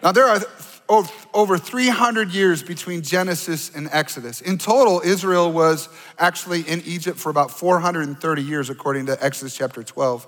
Now, 0.03 0.13
there 0.13 0.27
are 0.27 0.41
over 0.89 1.59
300 1.59 2.31
years 2.31 2.63
between 2.63 3.03
Genesis 3.03 3.75
and 3.75 3.89
Exodus. 3.93 4.41
In 4.41 4.57
total, 4.57 5.01
Israel 5.05 5.53
was 5.53 5.89
actually 6.19 6.63
in 6.63 6.81
Egypt 6.87 7.19
for 7.19 7.31
about 7.31 7.51
430 7.51 8.43
years, 8.43 8.71
according 8.71 9.07
to 9.07 9.25
Exodus 9.25 9.55
chapter 9.55 9.83
12. 9.83 10.27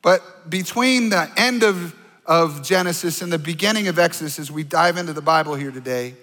But 0.00 0.50
between 0.50 1.08
the 1.08 1.30
end 1.36 1.64
of, 1.64 1.94
of 2.26 2.62
Genesis 2.62 3.22
and 3.22 3.32
the 3.32 3.38
beginning 3.38 3.88
of 3.88 3.98
Exodus, 3.98 4.38
as 4.38 4.50
we 4.50 4.62
dive 4.62 4.96
into 4.96 5.12
the 5.12 5.22
Bible 5.22 5.54
here 5.54 5.72
today, 5.72 6.14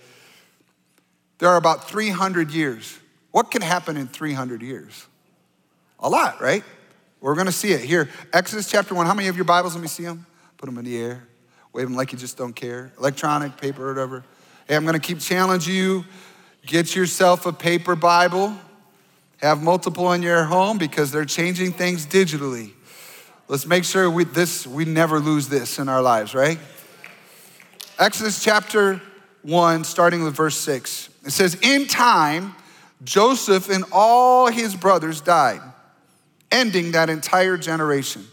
there 1.40 1.50
are 1.50 1.58
about 1.58 1.90
300 1.90 2.52
years. 2.52 2.98
What 3.32 3.52
can 3.52 3.62
happen 3.62 3.98
in 3.98 4.08
300 4.08 4.62
years? 4.62 5.06
A 6.00 6.10
lot, 6.10 6.42
right? 6.42 6.64
We're 7.22 7.36
going 7.36 7.48
to 7.48 7.52
see 7.52 7.74
it 7.74 7.82
here. 7.82 8.10
Exodus 8.32 8.70
chapter 8.70 8.96
1. 8.96 9.06
How 9.06 9.14
many 9.14 9.28
of 9.28 9.36
your 9.36 9.46
Bibles? 9.46 9.76
Let 9.76 9.82
me 9.82 9.88
see 9.88 10.04
them. 10.04 10.26
Put 10.58 10.68
them 10.68 10.78
in 10.78 10.86
the 10.86 10.98
air. 10.98 11.24
Them 11.74 11.96
like 11.96 12.12
you 12.12 12.18
just 12.18 12.38
don't 12.38 12.54
care. 12.54 12.92
Electronic, 12.98 13.58
paper, 13.58 13.86
or 13.86 13.94
whatever. 13.94 14.24
Hey, 14.68 14.76
I'm 14.76 14.84
to 14.86 15.00
keep 15.00 15.20
challenging 15.20 15.76
you. 15.76 16.06
Get 16.66 16.96
yourself 16.96 17.46
a 17.46 17.54
paper 17.54 17.96
Bible. 17.96 18.56
Have 19.38 19.62
multiple 19.62 20.12
in 20.12 20.22
your 20.22 20.44
home 20.44 20.78
because 20.78 21.12
they're 21.12 21.26
changing 21.26 21.72
things 21.72 22.06
digitally. 22.06 22.72
Let's 23.48 23.66
make 23.66 23.84
sure 23.84 24.10
we, 24.10 24.26
this, 24.26 24.68
we 24.68 24.86
never 24.86 25.20
lose 25.20 25.48
this 25.48 25.80
in 25.80 25.90
our 25.90 26.02
lives, 26.02 26.36
right? 26.36 26.60
Exodus 27.98 28.44
chapter 28.44 29.02
1, 29.42 29.84
starting 29.84 30.24
with 30.24 30.36
verse 30.36 30.58
6. 30.58 31.10
It 31.26 31.32
says, 31.32 31.58
In 31.62 31.88
time, 31.88 32.56
Joseph 33.04 33.70
and 33.70 33.86
all 33.92 34.48
his 34.48 34.76
brothers 34.76 35.22
died, 35.22 35.62
ending 36.52 36.92
that 36.92 37.10
entire 37.10 37.58
generation. 37.58 38.26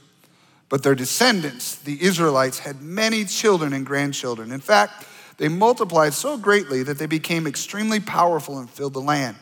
But 0.69 0.83
their 0.83 0.95
descendants, 0.95 1.77
the 1.77 2.03
Israelites, 2.03 2.59
had 2.59 2.83
many 2.83 3.25
children 3.25 3.73
and 3.73 3.87
grandchildren. 3.87 4.51
In 4.51 4.61
fact, 4.61 5.07
they 5.39 5.49
multiplied 5.49 6.15
so 6.15 6.37
greatly 6.37 6.83
that 6.83 6.99
they 6.99 7.07
became 7.07 7.47
extremely 7.47 8.01
powerful 8.01 8.59
and 8.59 8.69
filled 8.69 8.95
the 8.95 9.01
land. 9.01 9.37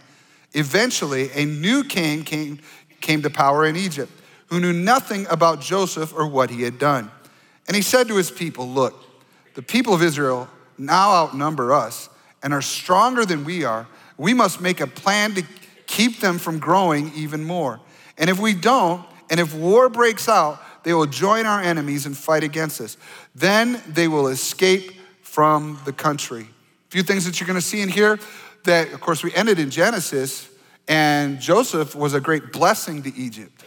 Eventually, 0.52 1.30
a 1.32 1.44
new 1.44 1.84
king 1.84 2.24
came, 2.24 2.60
came 3.00 3.22
to 3.22 3.30
power 3.30 3.64
in 3.64 3.76
Egypt 3.76 4.12
who 4.46 4.60
knew 4.60 4.72
nothing 4.72 5.26
about 5.30 5.60
Joseph 5.60 6.12
or 6.14 6.26
what 6.26 6.50
he 6.50 6.62
had 6.62 6.78
done. 6.78 7.10
And 7.66 7.74
he 7.74 7.82
said 7.82 8.08
to 8.08 8.16
his 8.16 8.30
people, 8.30 8.68
Look, 8.68 8.94
the 9.54 9.62
people 9.62 9.94
of 9.94 10.02
Israel 10.02 10.48
now 10.76 11.12
outnumber 11.12 11.72
us 11.72 12.08
and 12.42 12.52
are 12.52 12.62
stronger 12.62 13.24
than 13.24 13.44
we 13.44 13.64
are. 13.64 13.86
We 14.18 14.34
must 14.34 14.60
make 14.60 14.80
a 14.80 14.86
plan 14.86 15.34
to 15.34 15.42
keep 15.86 16.20
them 16.20 16.38
from 16.38 16.58
growing 16.58 17.12
even 17.14 17.44
more. 17.44 17.80
And 18.18 18.28
if 18.28 18.38
we 18.38 18.54
don't, 18.54 19.04
and 19.30 19.40
if 19.40 19.54
war 19.54 19.88
breaks 19.88 20.28
out, 20.28 20.60
they 20.84 20.94
will 20.94 21.06
join 21.06 21.46
our 21.46 21.60
enemies 21.60 22.06
and 22.06 22.16
fight 22.16 22.44
against 22.44 22.80
us. 22.80 22.96
Then 23.34 23.82
they 23.88 24.06
will 24.06 24.28
escape 24.28 24.92
from 25.22 25.80
the 25.84 25.92
country. 25.92 26.42
A 26.42 26.90
few 26.90 27.02
things 27.02 27.24
that 27.24 27.40
you're 27.40 27.46
going 27.46 27.58
to 27.58 27.66
see 27.66 27.80
in 27.80 27.88
here 27.88 28.18
that, 28.64 28.92
of 28.92 29.00
course, 29.00 29.22
we 29.22 29.34
ended 29.34 29.58
in 29.58 29.70
Genesis, 29.70 30.48
and 30.86 31.40
Joseph 31.40 31.94
was 31.94 32.14
a 32.14 32.20
great 32.20 32.52
blessing 32.52 33.02
to 33.02 33.14
Egypt. 33.16 33.64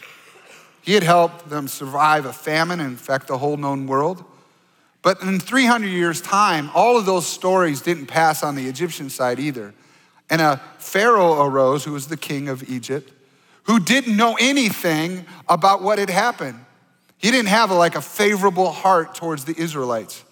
He 0.82 0.94
had 0.94 1.04
helped 1.04 1.50
them 1.50 1.68
survive 1.68 2.26
a 2.26 2.34
famine, 2.34 2.80
in 2.80 2.96
fact, 2.96 3.28
the 3.28 3.38
whole 3.38 3.58
known 3.58 3.88
world. 3.88 4.24
But 5.02 5.22
in 5.22 5.40
300 5.40 5.88
years' 5.88 6.22
time, 6.22 6.70
all 6.74 6.98
of 6.98 7.06
those 7.06 7.28
stories 7.28 7.82
didn't 7.82 8.08
pass 8.08 8.44
on 8.44 8.56
the 8.56 8.68
Egyptian 8.68 9.10
side 9.10 9.40
either. 9.40 9.74
And 10.30 10.42
a 10.42 10.62
Pharaoh 10.80 11.44
arose, 11.46 11.84
who 11.84 11.94
was 11.94 12.08
the 12.08 12.18
king 12.18 12.50
of 12.50 12.68
Egypt, 12.70 13.12
who 13.64 13.80
didn't 13.80 14.16
know 14.16 14.38
anything 14.40 15.26
about 15.48 15.82
what 15.82 16.00
had 16.00 16.10
happened. 16.10 16.60
He 17.18 17.32
didn't 17.32 17.50
have 17.50 17.72
a, 17.72 17.76
like 17.76 17.96
a 17.96 18.02
favorable 18.02 18.72
heart 18.72 19.16
towards 19.16 19.46
the 19.46 19.56
Israelites. 19.58 20.24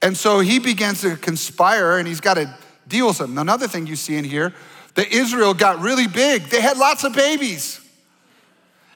And 0.00 0.16
so 0.16 0.40
he 0.40 0.58
begins 0.58 1.00
to 1.00 1.16
conspire 1.16 1.98
and 1.98 2.06
he's 2.06 2.20
got 2.20 2.34
to 2.34 2.54
deal 2.86 3.08
with 3.08 3.18
them. 3.18 3.38
Another 3.38 3.66
thing 3.66 3.86
you 3.86 3.96
see 3.96 4.16
in 4.16 4.24
here, 4.24 4.54
that 4.94 5.12
Israel 5.12 5.54
got 5.54 5.80
really 5.80 6.06
big. 6.06 6.44
They 6.44 6.60
had 6.60 6.76
lots 6.76 7.04
of 7.04 7.14
babies. 7.14 7.80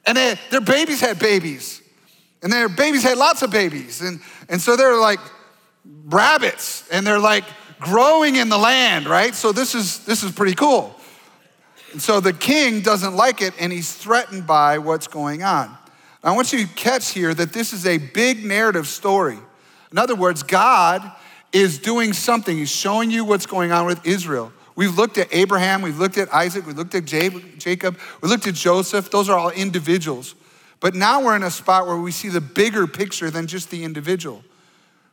And 0.05 0.17
they, 0.17 0.35
their 0.49 0.61
babies 0.61 1.01
had 1.01 1.19
babies. 1.19 1.81
And 2.41 2.53
their 2.53 2.69
babies 2.69 3.03
had 3.03 3.17
lots 3.17 3.41
of 3.41 3.51
babies. 3.51 4.01
And, 4.01 4.21
and 4.47 4.61
so 4.61 4.75
they're 4.75 4.97
like 4.97 5.19
rabbits 6.05 6.87
and 6.89 7.05
they're 7.05 7.19
like 7.19 7.43
growing 7.79 8.35
in 8.35 8.49
the 8.49 8.57
land, 8.57 9.07
right? 9.07 9.35
So 9.35 9.51
this 9.51 9.75
is, 9.75 10.05
this 10.05 10.23
is 10.23 10.31
pretty 10.31 10.55
cool. 10.55 10.95
And 11.91 12.01
so 12.01 12.19
the 12.19 12.33
king 12.33 12.81
doesn't 12.81 13.15
like 13.15 13.41
it 13.41 13.53
and 13.59 13.71
he's 13.73 13.93
threatened 13.93 14.45
by 14.45 14.77
what's 14.77 15.07
going 15.07 15.43
on. 15.43 15.75
I 16.23 16.35
want 16.35 16.51
you 16.51 16.65
to 16.65 16.73
catch 16.73 17.11
here 17.11 17.33
that 17.33 17.53
this 17.53 17.71
is 17.71 17.85
a 17.85 17.97
big 17.97 18.43
narrative 18.43 18.87
story. 18.87 19.37
In 19.91 19.97
other 19.97 20.15
words, 20.15 20.43
God 20.43 21.11
is 21.53 21.79
doing 21.79 22.13
something. 22.13 22.57
He's 22.57 22.69
showing 22.69 23.09
you 23.09 23.23
what's 23.23 23.45
going 23.45 23.71
on 23.71 23.85
with 23.85 24.05
Israel. 24.05 24.51
We've 24.75 24.95
looked 24.95 25.17
at 25.17 25.27
Abraham, 25.31 25.81
we've 25.81 25.99
looked 25.99 26.17
at 26.17 26.33
Isaac, 26.33 26.65
we 26.65 26.73
looked 26.73 26.95
at 26.95 27.05
Jacob, 27.05 27.97
we 28.21 28.29
looked 28.29 28.47
at 28.47 28.53
Joseph. 28.53 29.11
Those 29.11 29.27
are 29.27 29.37
all 29.37 29.49
individuals. 29.49 30.35
But 30.79 30.95
now 30.95 31.23
we're 31.23 31.35
in 31.35 31.43
a 31.43 31.51
spot 31.51 31.85
where 31.85 31.97
we 31.97 32.11
see 32.11 32.29
the 32.29 32.39
bigger 32.39 32.87
picture 32.87 33.29
than 33.29 33.47
just 33.47 33.69
the 33.71 33.83
individual. 33.83 34.43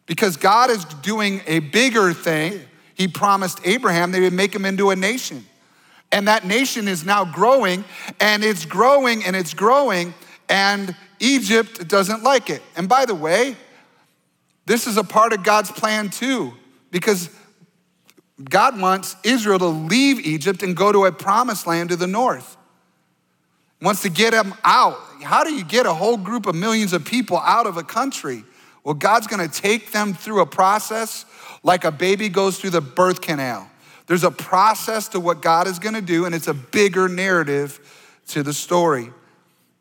Because 0.07 0.37
God 0.37 0.71
is 0.71 0.85
doing 0.85 1.41
a 1.47 1.59
bigger 1.59 2.13
thing. 2.13 2.61
He 2.95 3.09
promised 3.09 3.61
Abraham 3.65 4.13
they 4.13 4.21
would 4.21 4.33
make 4.33 4.55
him 4.55 4.65
into 4.65 4.91
a 4.91 4.97
nation. 4.97 5.45
And 6.13 6.29
that 6.29 6.47
nation 6.47 6.87
is 6.87 7.05
now 7.05 7.25
growing, 7.25 7.85
and 8.21 8.45
it's 8.45 8.65
growing, 8.65 9.25
and 9.25 9.35
it's 9.35 9.55
growing 9.55 10.15
and 10.49 10.95
Egypt 11.21 11.89
doesn't 11.89 12.23
like 12.23 12.51
it. 12.51 12.63
And 12.77 12.89
by 12.89 13.05
the 13.05 13.15
way, 13.15 13.57
this 14.67 14.87
is 14.87 14.97
a 14.97 15.05
part 15.05 15.33
of 15.33 15.43
God's 15.43 15.71
plan 15.71 16.11
too, 16.11 16.53
because 16.91 17.31
God 18.43 18.79
wants 18.81 19.17
Israel 19.25 19.59
to 19.59 19.67
leave 19.67 20.21
Egypt 20.21 20.63
and 20.63 20.77
go 20.77 20.93
to 20.93 21.07
a 21.07 21.13
promised 21.13 21.67
land 21.67 21.89
to 21.91 21.97
the 21.97 22.07
north. 22.07 22.57
He 23.81 23.85
wants 23.85 24.03
to 24.03 24.11
get 24.11 24.33
them 24.33 24.55
out. 24.65 24.99
How 25.23 25.45
do 25.45 25.53
you 25.53 25.65
get 25.65 25.87
a 25.87 25.95
whole 25.95 26.17
group 26.17 26.47
of 26.47 26.55
millions 26.55 26.93
of 26.93 27.05
people 27.05 27.39
out 27.39 27.67
of 27.67 27.77
a 27.77 27.83
country? 27.83 28.45
Well, 28.85 28.95
God's 28.95 29.27
gonna 29.27 29.49
take 29.49 29.93
them 29.93 30.15
through 30.15 30.41
a 30.41 30.47
process 30.47 31.25
like 31.63 31.85
a 31.85 31.91
baby 31.91 32.29
goes 32.29 32.59
through 32.59 32.71
the 32.71 32.81
birth 32.81 33.21
canal. 33.21 33.69
There's 34.07 34.23
a 34.23 34.31
process 34.31 35.09
to 35.09 35.21
what 35.21 35.43
God 35.43 35.67
is 35.67 35.79
gonna 35.79 36.01
do, 36.01 36.27
and 36.27 36.35
it's 36.35 36.47
a 36.47 36.55
bigger 36.55 37.09
narrative 37.09 37.81
to 38.29 38.43
the 38.43 38.53
story. 38.53 39.11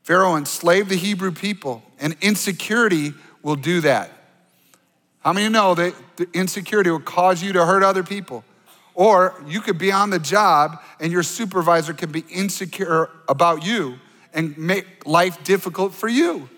Pharaoh 0.06 0.36
enslaved 0.36 0.90
the 0.90 0.96
Hebrew 0.96 1.32
people, 1.32 1.82
and 2.00 2.16
insecurity 2.22 3.12
will 3.42 3.56
do 3.56 3.82
that. 3.82 4.12
How 5.22 5.34
many 5.34 5.50
know 5.50 5.74
that 5.74 5.96
insecurity 6.32 6.92
will 6.92 7.00
cause 7.00 7.42
you 7.42 7.54
to 7.54 7.66
hurt 7.66 7.82
other 7.82 8.04
people? 8.04 8.44
Or 8.94 9.34
you 9.48 9.62
could 9.62 9.80
be 9.80 9.92
on 9.92 10.12
the 10.12 10.20
job 10.20 10.80
and 11.00 11.12
your 11.12 11.24
supervisor 11.24 11.92
can 11.92 12.12
be 12.12 12.24
insecure 12.30 13.10
about 13.28 13.66
you 13.66 13.98
and 14.32 14.56
make 14.60 15.08
life 15.08 15.44
difficult 15.44 15.92
for 15.92 16.08
you. 16.08 16.50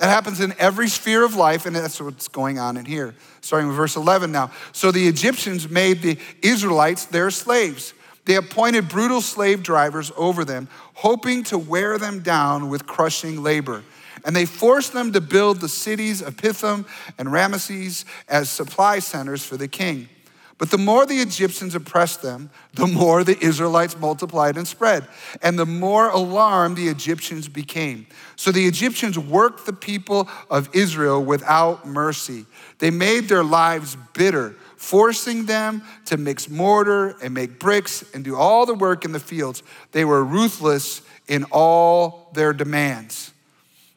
It 0.00 0.06
happens 0.06 0.40
in 0.40 0.52
every 0.58 0.88
sphere 0.88 1.24
of 1.24 1.36
life, 1.36 1.66
and 1.66 1.76
that's 1.76 2.00
what's 2.00 2.26
going 2.26 2.58
on 2.58 2.76
in 2.76 2.86
here. 2.86 3.14
Starting 3.40 3.68
with 3.68 3.76
verse 3.76 3.94
11 3.94 4.32
now. 4.32 4.50
So 4.72 4.90
the 4.90 5.06
Egyptians 5.06 5.68
made 5.68 6.02
the 6.02 6.18
Israelites 6.42 7.04
their 7.06 7.30
slaves. 7.30 7.94
They 8.24 8.36
appointed 8.36 8.88
brutal 8.88 9.20
slave 9.20 9.62
drivers 9.62 10.10
over 10.16 10.44
them, 10.44 10.68
hoping 10.94 11.42
to 11.44 11.58
wear 11.58 11.98
them 11.98 12.20
down 12.20 12.68
with 12.68 12.86
crushing 12.86 13.42
labor. 13.42 13.82
And 14.24 14.34
they 14.34 14.46
forced 14.46 14.92
them 14.92 15.12
to 15.12 15.20
build 15.20 15.60
the 15.60 15.68
cities 15.68 16.22
of 16.22 16.36
Pithom 16.36 16.86
and 17.18 17.28
Ramesses 17.28 18.04
as 18.28 18.48
supply 18.48 19.00
centers 19.00 19.44
for 19.44 19.56
the 19.56 19.68
king. 19.68 20.08
But 20.56 20.70
the 20.70 20.78
more 20.78 21.04
the 21.04 21.18
Egyptians 21.18 21.74
oppressed 21.74 22.22
them, 22.22 22.48
the 22.74 22.86
more 22.86 23.24
the 23.24 23.38
Israelites 23.44 23.98
multiplied 23.98 24.56
and 24.56 24.66
spread, 24.66 25.06
and 25.42 25.58
the 25.58 25.66
more 25.66 26.08
alarmed 26.08 26.76
the 26.76 26.88
Egyptians 26.88 27.48
became. 27.48 28.06
So 28.36 28.52
the 28.52 28.66
Egyptians 28.66 29.18
worked 29.18 29.66
the 29.66 29.72
people 29.72 30.28
of 30.48 30.70
Israel 30.72 31.22
without 31.22 31.86
mercy. 31.86 32.46
They 32.78 32.90
made 32.90 33.28
their 33.28 33.42
lives 33.42 33.96
bitter, 34.14 34.54
forcing 34.76 35.46
them 35.46 35.82
to 36.06 36.16
mix 36.16 36.48
mortar 36.48 37.16
and 37.22 37.34
make 37.34 37.58
bricks 37.58 38.04
and 38.14 38.24
do 38.24 38.36
all 38.36 38.66
the 38.66 38.74
work 38.74 39.04
in 39.04 39.12
the 39.12 39.20
fields. 39.20 39.62
They 39.92 40.04
were 40.04 40.22
ruthless 40.22 41.02
in 41.28 41.44
all 41.50 42.30
their 42.34 42.52
demands. 42.52 43.32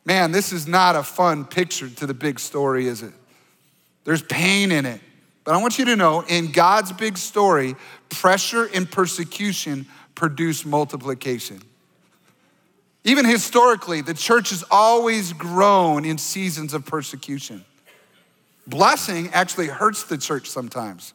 Man, 0.05 0.31
this 0.31 0.53
is 0.53 0.67
not 0.67 0.95
a 0.95 1.03
fun 1.03 1.45
picture 1.45 1.89
to 1.89 2.05
the 2.05 2.13
big 2.13 2.39
story, 2.39 2.87
is 2.87 3.03
it? 3.03 3.13
There's 4.05 4.21
pain 4.21 4.71
in 4.71 4.85
it. 4.85 5.01
But 5.43 5.53
I 5.53 5.61
want 5.61 5.77
you 5.77 5.85
to 5.85 5.95
know 5.95 6.21
in 6.21 6.51
God's 6.51 6.91
big 6.91 7.17
story, 7.17 7.75
pressure 8.09 8.69
and 8.73 8.89
persecution 8.89 9.85
produce 10.15 10.65
multiplication. 10.65 11.61
Even 13.03 13.25
historically, 13.25 14.01
the 14.01 14.13
church 14.13 14.49
has 14.49 14.63
always 14.69 15.31
grown 15.31 16.03
in 16.03 16.17
seasons 16.17 16.73
of 16.73 16.85
persecution. 16.85 17.63
Blessing 18.67 19.29
actually 19.31 19.67
hurts 19.67 20.03
the 20.03 20.17
church 20.17 20.49
sometimes. 20.49 21.13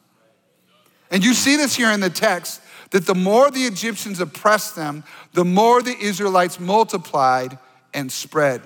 And 1.11 1.23
you 1.23 1.35
see 1.35 1.55
this 1.55 1.75
here 1.75 1.91
in 1.91 1.99
the 1.99 2.09
text 2.09 2.59
that 2.89 3.05
the 3.05 3.15
more 3.15 3.51
the 3.51 3.61
Egyptians 3.61 4.19
oppressed 4.19 4.75
them, 4.75 5.03
the 5.33 5.45
more 5.45 5.81
the 5.81 5.95
Israelites 5.97 6.59
multiplied 6.59 7.57
and 7.93 8.11
spread. 8.11 8.61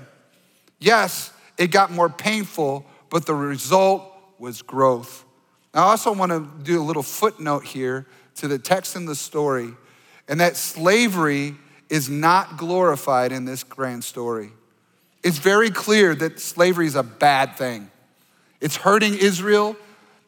Yes, 0.79 1.31
it 1.57 1.67
got 1.67 1.91
more 1.91 2.09
painful, 2.09 2.85
but 3.09 3.25
the 3.25 3.35
result 3.35 4.09
was 4.39 4.61
growth. 4.61 5.25
I 5.73 5.81
also 5.81 6.13
want 6.13 6.31
to 6.31 6.47
do 6.63 6.81
a 6.81 6.83
little 6.83 7.03
footnote 7.03 7.65
here 7.65 8.05
to 8.35 8.47
the 8.47 8.57
text 8.57 8.95
in 8.95 9.05
the 9.05 9.15
story, 9.15 9.73
and 10.27 10.39
that 10.39 10.55
slavery 10.55 11.55
is 11.89 12.09
not 12.09 12.57
glorified 12.57 13.31
in 13.31 13.45
this 13.45 13.63
grand 13.63 14.03
story. 14.03 14.51
It's 15.23 15.39
very 15.39 15.69
clear 15.69 16.15
that 16.15 16.39
slavery 16.39 16.87
is 16.87 16.95
a 16.95 17.03
bad 17.03 17.57
thing. 17.57 17.91
It's 18.59 18.75
hurting 18.75 19.15
Israel, 19.15 19.75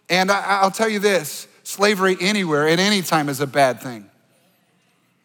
and 0.09 0.31
I'll 0.31 0.71
tell 0.71 0.89
you 0.89 0.99
this 0.99 1.47
slavery 1.63 2.17
anywhere 2.19 2.67
at 2.67 2.79
any 2.79 3.01
time 3.01 3.29
is 3.29 3.41
a 3.41 3.47
bad 3.47 3.81
thing. 3.81 4.09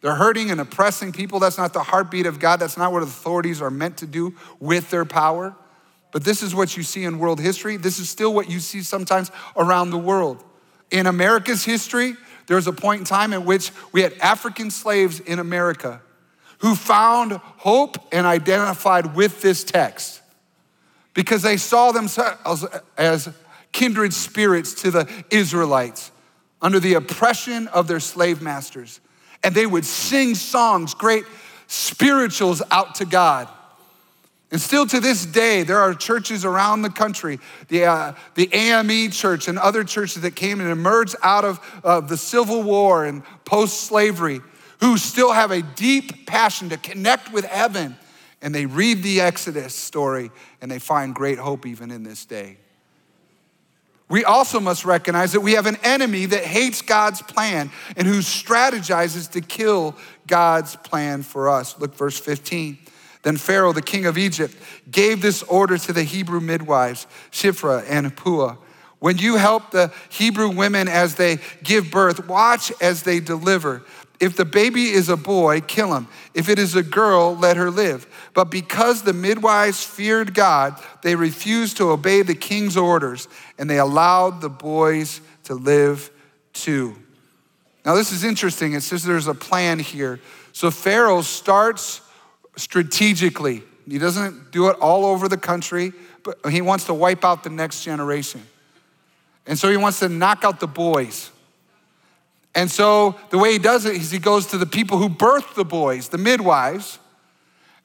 They're 0.01 0.15
hurting 0.15 0.51
and 0.51 0.61
oppressing 0.61 1.11
people. 1.11 1.39
That's 1.39 1.57
not 1.57 1.73
the 1.73 1.81
heartbeat 1.81 2.27
of 2.27 2.39
God. 2.39 2.57
That's 2.57 2.77
not 2.77 2.91
what 2.91 3.01
authorities 3.01 3.61
are 3.61 3.71
meant 3.71 3.97
to 3.97 4.05
do 4.05 4.35
with 4.59 4.91
their 4.91 5.05
power. 5.05 5.55
But 6.11 6.23
this 6.23 6.43
is 6.43 6.53
what 6.53 6.77
you 6.77 6.83
see 6.83 7.03
in 7.03 7.17
world 7.17 7.39
history. 7.39 7.77
This 7.77 7.97
is 7.97 8.09
still 8.09 8.33
what 8.33 8.49
you 8.49 8.59
see 8.59 8.83
sometimes 8.83 9.31
around 9.57 9.89
the 9.89 9.97
world. 9.97 10.43
In 10.91 11.07
America's 11.07 11.65
history, 11.65 12.15
there 12.45 12.55
was 12.55 12.67
a 12.67 12.71
point 12.71 12.99
in 12.99 13.05
time 13.05 13.33
in 13.33 13.45
which 13.45 13.71
we 13.91 14.01
had 14.01 14.13
African 14.21 14.69
slaves 14.69 15.19
in 15.19 15.39
America 15.39 16.01
who 16.59 16.75
found 16.75 17.33
hope 17.33 17.97
and 18.11 18.27
identified 18.27 19.15
with 19.15 19.41
this 19.41 19.63
text 19.63 20.21
because 21.15 21.41
they 21.41 21.57
saw 21.57 21.91
themselves 21.91 22.63
as 22.97 23.29
kindred 23.71 24.13
spirits 24.13 24.75
to 24.83 24.91
the 24.91 25.09
Israelites 25.31 26.11
under 26.61 26.79
the 26.79 26.93
oppression 26.93 27.67
of 27.69 27.87
their 27.87 27.99
slave 27.99 28.41
masters. 28.41 28.99
And 29.43 29.55
they 29.55 29.65
would 29.65 29.85
sing 29.85 30.35
songs, 30.35 30.93
great 30.93 31.23
spirituals 31.67 32.61
out 32.69 32.95
to 32.95 33.05
God. 33.05 33.47
And 34.51 34.61
still 34.61 34.85
to 34.87 34.99
this 34.99 35.25
day, 35.25 35.63
there 35.63 35.79
are 35.79 35.93
churches 35.93 36.45
around 36.45 36.83
the 36.83 36.89
country, 36.89 37.39
the, 37.67 37.85
uh, 37.85 38.13
the 38.35 38.53
AME 38.53 39.11
church 39.11 39.47
and 39.47 39.57
other 39.57 39.83
churches 39.83 40.21
that 40.21 40.35
came 40.35 40.61
and 40.61 40.69
emerged 40.69 41.15
out 41.23 41.43
of 41.43 41.81
uh, 41.83 41.99
the 42.01 42.15
Civil 42.15 42.61
War 42.63 43.05
and 43.05 43.23
post 43.43 43.81
slavery, 43.81 44.41
who 44.79 44.97
still 44.97 45.31
have 45.31 45.51
a 45.51 45.61
deep 45.61 46.27
passion 46.27 46.69
to 46.69 46.77
connect 46.77 47.33
with 47.33 47.45
heaven. 47.45 47.97
And 48.41 48.53
they 48.53 48.65
read 48.65 49.01
the 49.01 49.21
Exodus 49.21 49.73
story 49.73 50.31
and 50.61 50.69
they 50.69 50.79
find 50.79 51.15
great 51.15 51.39
hope 51.39 51.65
even 51.65 51.91
in 51.91 52.03
this 52.03 52.25
day. 52.25 52.57
We 54.07 54.23
also 54.23 54.59
must 54.59 54.85
recognize 54.85 55.31
that 55.31 55.41
we 55.41 55.53
have 55.53 55.65
an 55.65 55.77
enemy 55.83 56.27
that 56.27 56.43
hates 56.43 56.81
God's 56.83 57.21
plan 57.23 57.71
and 57.97 58.07
who 58.07 58.19
strategizes 58.19 59.31
to 59.31 59.41
kill 59.41 59.95
God's 60.27 60.75
plan 60.75 61.23
for 61.23 61.49
us. 61.49 61.79
Look, 61.79 61.95
verse 61.95 62.19
15. 62.19 62.77
Then 63.23 63.37
Pharaoh, 63.37 63.73
the 63.73 63.81
king 63.81 64.05
of 64.05 64.19
Egypt, 64.19 64.55
gave 64.91 65.23
this 65.23 65.41
order 65.43 65.79
to 65.79 65.93
the 65.93 66.03
Hebrew 66.03 66.39
midwives, 66.39 67.07
Shiphrah 67.31 67.83
and 67.89 68.15
Puah. 68.15 68.57
When 68.99 69.17
you 69.17 69.37
help 69.37 69.71
the 69.71 69.91
Hebrew 70.09 70.49
women 70.49 70.87
as 70.87 71.15
they 71.15 71.39
give 71.63 71.89
birth, 71.89 72.27
watch 72.27 72.71
as 72.79 73.01
they 73.03 73.19
deliver. 73.19 73.83
If 74.19 74.37
the 74.37 74.45
baby 74.45 74.89
is 74.89 75.09
a 75.09 75.17
boy, 75.17 75.61
kill 75.61 75.93
him. 75.93 76.07
If 76.33 76.49
it 76.49 76.57
is 76.57 76.75
a 76.75 76.83
girl, 76.83 77.35
let 77.35 77.57
her 77.57 77.69
live. 77.69 78.07
But 78.33 78.45
because 78.45 79.03
the 79.03 79.13
midwives 79.13 79.83
feared 79.83 80.33
God, 80.33 80.81
they 81.01 81.15
refused 81.15 81.77
to 81.77 81.91
obey 81.91 82.21
the 82.21 82.35
king's 82.35 82.77
orders, 82.77 83.27
and 83.57 83.69
they 83.69 83.79
allowed 83.79 84.41
the 84.41 84.49
boys 84.49 85.21
to 85.43 85.53
live 85.53 86.09
too. 86.53 86.95
Now, 87.85 87.93
this 87.95 88.11
is 88.11 88.23
interesting. 88.23 88.73
It 88.73 88.81
says 88.81 89.03
there's 89.03 89.27
a 89.27 89.35
plan 89.35 89.79
here. 89.79 90.19
So 90.53 90.71
Pharaoh 90.71 91.21
starts 91.21 92.01
strategically. 92.55 93.61
He 93.87 93.99
doesn't 93.99 94.51
do 94.51 94.69
it 94.69 94.77
all 94.79 95.05
over 95.05 95.27
the 95.27 95.37
country, 95.37 95.93
but 96.23 96.37
he 96.49 96.61
wants 96.61 96.85
to 96.85 96.93
wipe 96.93 97.23
out 97.23 97.43
the 97.43 97.49
next 97.49 97.83
generation. 97.83 98.41
And 99.45 99.59
so 99.59 99.69
he 99.69 99.77
wants 99.77 99.99
to 99.99 100.09
knock 100.09 100.43
out 100.43 100.59
the 100.59 100.67
boys. 100.67 101.29
And 102.55 102.71
so 102.71 103.15
the 103.29 103.37
way 103.37 103.51
he 103.51 103.59
does 103.59 103.85
it 103.85 103.95
is 103.95 104.11
he 104.11 104.19
goes 104.19 104.47
to 104.47 104.57
the 104.57 104.65
people 104.65 104.97
who 104.97 105.09
birthed 105.09 105.55
the 105.55 105.65
boys, 105.65 106.09
the 106.09 106.17
midwives, 106.17 106.99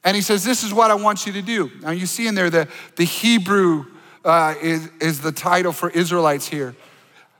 and 0.05 0.15
he 0.15 0.23
says, 0.23 0.45
This 0.45 0.63
is 0.63 0.73
what 0.73 0.91
I 0.91 0.95
want 0.95 1.27
you 1.27 1.33
to 1.33 1.43
do. 1.43 1.71
Now 1.83 1.91
you 1.91 2.07
see 2.07 2.27
in 2.27 2.35
there 2.35 2.49
the, 2.51 2.69
the 2.97 3.05
Hebrew 3.05 3.87
uh, 4.25 4.55
is, 4.63 4.89
is 5.01 5.21
the 5.21 5.33
title 5.33 5.73
for 5.73 5.91
Israelites 5.91 6.47
here. 6.47 6.75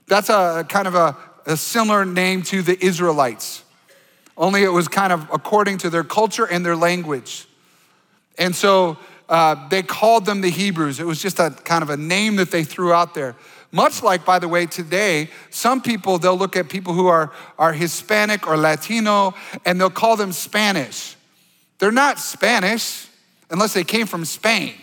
That's 0.07 0.29
a 0.29 0.65
kind 0.67 0.87
of 0.87 0.95
a, 0.95 1.17
a 1.45 1.57
similar 1.57 2.05
name 2.05 2.43
to 2.43 2.61
the 2.61 2.83
Israelites 2.85 3.63
only 4.41 4.63
it 4.63 4.69
was 4.69 4.87
kind 4.87 5.13
of 5.13 5.27
according 5.31 5.77
to 5.79 5.89
their 5.89 6.03
culture 6.03 6.45
and 6.45 6.65
their 6.65 6.75
language. 6.75 7.47
And 8.37 8.55
so 8.55 8.97
uh, 9.29 9.69
they 9.69 9.83
called 9.83 10.25
them 10.25 10.41
the 10.41 10.49
Hebrews. 10.49 10.99
It 10.99 11.05
was 11.05 11.21
just 11.21 11.39
a 11.39 11.51
kind 11.51 11.83
of 11.83 11.91
a 11.91 11.97
name 11.97 12.37
that 12.37 12.49
they 12.49 12.63
threw 12.63 12.91
out 12.91 13.13
there. 13.13 13.35
Much 13.71 14.03
like, 14.03 14.25
by 14.25 14.37
the 14.37 14.47
way, 14.47 14.65
today, 14.65 15.29
some 15.49 15.81
people, 15.81 16.17
they'll 16.17 16.37
look 16.37 16.57
at 16.57 16.67
people 16.67 16.93
who 16.93 17.07
are, 17.07 17.31
are 17.57 17.71
Hispanic 17.71 18.45
or 18.47 18.57
Latino 18.57 19.33
and 19.65 19.79
they'll 19.79 19.89
call 19.89 20.17
them 20.17 20.33
Spanish. 20.33 21.15
They're 21.79 21.91
not 21.91 22.19
Spanish 22.19 23.07
unless 23.49 23.73
they 23.73 23.83
came 23.83 24.07
from 24.07 24.25
Spain. 24.25 24.73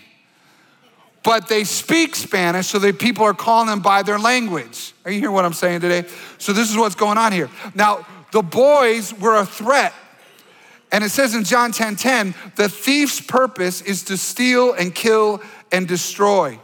But 1.22 1.48
they 1.48 1.64
speak 1.64 2.14
Spanish, 2.14 2.68
so 2.68 2.79
that 2.79 2.98
people 2.98 3.24
are 3.24 3.35
calling 3.35 3.66
them 3.66 3.81
by 3.81 4.03
their 4.03 4.18
language. 4.18 4.94
Are 5.05 5.11
you 5.11 5.18
hearing 5.18 5.35
what 5.35 5.44
I'm 5.44 5.53
saying 5.53 5.81
today? 5.81 6.09
So, 6.38 6.53
this 6.53 6.70
is 6.70 6.77
what's 6.77 6.94
going 6.94 7.18
on 7.18 7.33
here. 7.33 7.51
Now, 7.74 8.07
the 8.33 8.40
boys 8.40 9.12
were 9.12 9.37
a 9.37 9.44
threat. 9.44 9.92
And 10.90 11.05
it 11.05 11.11
says 11.11 11.35
in 11.35 11.44
John 11.44 11.72
10 11.72 11.96
10, 11.96 12.35
the 12.57 12.68
thief's 12.68 13.20
purpose 13.20 13.83
is 13.83 14.05
to 14.05 14.16
steal 14.16 14.72
and 14.72 14.94
kill 14.94 15.42
and 15.70 15.87
destroy. 15.87 16.59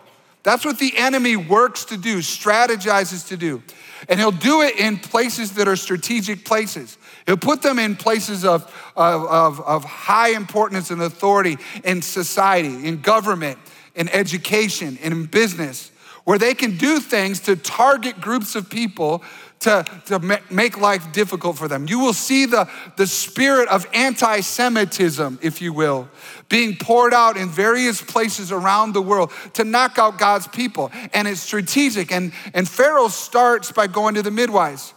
That's 0.45 0.65
what 0.65 0.79
the 0.79 0.97
enemy 0.97 1.37
works 1.37 1.87
to 1.87 1.97
do, 1.97 2.19
strategizes 2.19 3.29
to 3.29 3.37
do. 3.37 3.63
And 4.09 4.21
he'll 4.21 4.31
do 4.31 4.61
it 4.61 4.79
in 4.79 4.99
places 4.99 5.53
that 5.53 5.67
are 5.67 5.77
strategic 5.77 6.45
places. 6.45 6.99
He'll 7.27 7.39
put 7.39 7.63
them 7.63 7.79
in 7.79 7.97
places 7.97 8.45
of, 8.45 8.63
of, 8.95 9.25
of, 9.25 9.61
of 9.63 9.85
high 9.85 10.29
importance 10.31 10.91
and 10.91 11.01
authority 11.01 11.57
in 11.83 12.03
society, 12.03 12.87
in 12.87 13.01
government, 13.01 13.59
in 13.95 14.11
education, 14.11 14.99
in 15.03 15.25
business, 15.25 15.91
where 16.25 16.39
they 16.39 16.53
can 16.53 16.77
do 16.77 17.01
things 17.01 17.41
to 17.41 17.57
target 17.57 18.21
groups 18.21 18.55
of 18.55 18.69
people 18.69 19.23
to, 19.61 19.85
to 20.07 20.41
make 20.51 20.79
life 20.79 21.13
difficult 21.13 21.57
for 21.57 21.69
them. 21.69 21.87
You 21.89 21.99
will 21.99 22.13
see 22.13 22.45
the, 22.45 22.69
the 22.97 23.07
spirit 23.07 23.69
of 23.69 23.87
anti 23.95 24.41
Semitism, 24.41 25.39
if 25.43 25.63
you 25.63 25.73
will, 25.73 26.09
being 26.49 26.77
poured 26.77 27.15
out 27.15 27.37
in 27.37 27.49
various 27.49 28.03
places 28.03 28.53
around 28.53 28.93
the 28.93 29.03
world 29.03 29.33
to 29.55 29.65
knock 29.65 29.99
out 29.99 30.19
God's 30.19 30.47
people. 30.49 30.93
And 31.15 31.27
it's 31.27 31.41
strategic. 31.41 32.13
And, 32.13 32.33
and 32.53 32.69
Pharaoh 32.69 33.09
starts 33.09 33.73
by 33.73 33.87
going 33.87 34.17
to 34.17 34.23
the 34.23 34.31
midwives, 34.31 34.93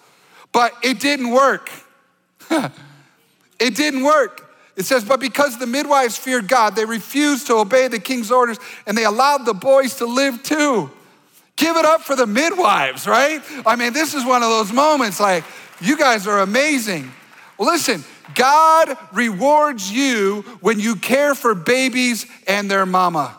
but 0.51 0.73
it 0.83 0.99
didn't 0.99 1.31
work. 1.31 1.69
it 2.49 3.75
didn't 3.75 4.03
work. 4.03 4.43
It 4.75 4.85
says, 4.85 5.03
but 5.03 5.19
because 5.19 5.57
the 5.57 5.65
midwives 5.65 6.17
feared 6.17 6.47
God, 6.47 6.75
they 6.75 6.85
refused 6.85 7.47
to 7.47 7.55
obey 7.55 7.87
the 7.87 7.99
king's 7.99 8.31
orders 8.31 8.59
and 8.85 8.95
they 8.95 9.05
allowed 9.05 9.45
the 9.45 9.53
boys 9.53 9.95
to 9.95 10.05
live 10.05 10.43
too. 10.43 10.91
Give 11.57 11.75
it 11.75 11.85
up 11.85 12.01
for 12.01 12.15
the 12.15 12.27
midwives, 12.27 13.05
right? 13.05 13.41
I 13.65 13.75
mean, 13.75 13.91
this 13.91 14.13
is 14.13 14.23
one 14.23 14.43
of 14.43 14.49
those 14.49 14.71
moments 14.71 15.19
like, 15.19 15.43
you 15.81 15.97
guys 15.97 16.25
are 16.27 16.39
amazing. 16.39 17.11
Well, 17.57 17.69
listen, 17.71 18.03
God 18.35 18.95
rewards 19.11 19.91
you 19.91 20.43
when 20.61 20.79
you 20.79 20.95
care 20.95 21.35
for 21.35 21.55
babies 21.55 22.25
and 22.47 22.69
their 22.69 22.85
mama. 22.85 23.35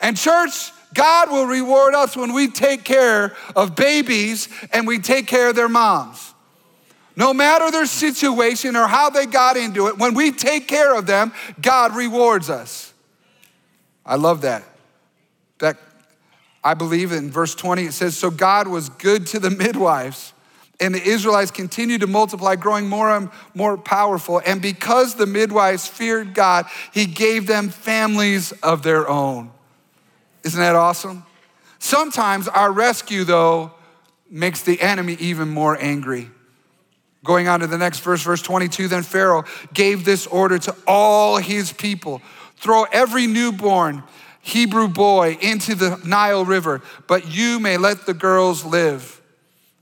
And, 0.00 0.16
church, 0.16 0.72
God 0.94 1.30
will 1.30 1.46
reward 1.46 1.94
us 1.94 2.16
when 2.16 2.32
we 2.32 2.48
take 2.48 2.84
care 2.84 3.36
of 3.54 3.76
babies 3.76 4.48
and 4.72 4.86
we 4.86 4.98
take 4.98 5.26
care 5.26 5.50
of 5.50 5.56
their 5.56 5.68
moms. 5.68 6.34
No 7.14 7.34
matter 7.34 7.70
their 7.70 7.86
situation 7.86 8.76
or 8.76 8.86
how 8.86 9.10
they 9.10 9.26
got 9.26 9.56
into 9.56 9.88
it, 9.88 9.98
when 9.98 10.14
we 10.14 10.32
take 10.32 10.68
care 10.68 10.96
of 10.96 11.06
them, 11.06 11.32
God 11.60 11.94
rewards 11.94 12.48
us. 12.48 12.92
I 14.06 14.16
love. 14.16 14.42
That 14.42 14.64
I 16.62 16.74
believe 16.74 17.12
in 17.12 17.30
verse 17.30 17.54
20 17.54 17.84
it 17.84 17.92
says, 17.92 18.16
So 18.16 18.30
God 18.30 18.68
was 18.68 18.88
good 18.88 19.26
to 19.28 19.38
the 19.38 19.50
midwives, 19.64 20.32
and 20.80 20.94
the 20.94 21.02
Israelites 21.02 21.50
continued 21.50 22.02
to 22.02 22.06
multiply, 22.06 22.56
growing 22.56 22.88
more 22.88 23.10
and 23.10 23.30
more 23.54 23.76
powerful. 23.76 24.40
And 24.44 24.62
because 24.62 25.14
the 25.14 25.26
midwives 25.26 25.86
feared 25.86 26.34
God, 26.34 26.66
He 26.92 27.06
gave 27.06 27.46
them 27.46 27.68
families 27.68 28.52
of 28.62 28.82
their 28.82 29.08
own. 29.08 29.50
Isn't 30.44 30.60
that 30.60 30.76
awesome? 30.76 31.24
Sometimes 31.78 32.48
our 32.48 32.72
rescue, 32.72 33.24
though, 33.24 33.72
makes 34.30 34.62
the 34.62 34.80
enemy 34.80 35.16
even 35.20 35.48
more 35.48 35.76
angry. 35.80 36.30
Going 37.24 37.48
on 37.48 37.60
to 37.60 37.66
the 37.66 37.78
next 37.78 38.00
verse, 38.00 38.22
verse 38.22 38.42
22 38.42 38.88
then 38.88 39.02
Pharaoh 39.02 39.44
gave 39.74 40.04
this 40.04 40.26
order 40.26 40.58
to 40.58 40.74
all 40.86 41.38
his 41.38 41.72
people 41.72 42.22
throw 42.56 42.84
every 42.84 43.26
newborn 43.26 44.02
Hebrew 44.48 44.88
boy 44.88 45.36
into 45.40 45.74
the 45.74 46.00
Nile 46.04 46.44
River, 46.44 46.80
but 47.06 47.30
you 47.30 47.60
may 47.60 47.76
let 47.76 48.06
the 48.06 48.14
girls 48.14 48.64
live. 48.64 49.20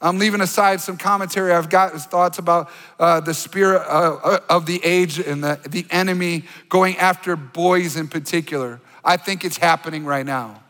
I'm 0.00 0.18
leaving 0.18 0.40
aside 0.40 0.80
some 0.80 0.96
commentary. 0.96 1.52
I've 1.52 1.70
got 1.70 1.92
thoughts 1.92 2.38
about 2.38 2.70
uh, 2.98 3.20
the 3.20 3.32
spirit 3.32 3.82
uh, 3.86 4.18
uh, 4.22 4.38
of 4.50 4.66
the 4.66 4.84
age 4.84 5.18
and 5.18 5.42
the, 5.42 5.58
the 5.68 5.86
enemy 5.90 6.44
going 6.68 6.96
after 6.98 7.34
boys 7.34 7.96
in 7.96 8.08
particular. 8.08 8.80
I 9.04 9.16
think 9.16 9.44
it's 9.44 9.56
happening 9.56 10.04
right 10.04 10.26
now. 10.26 10.62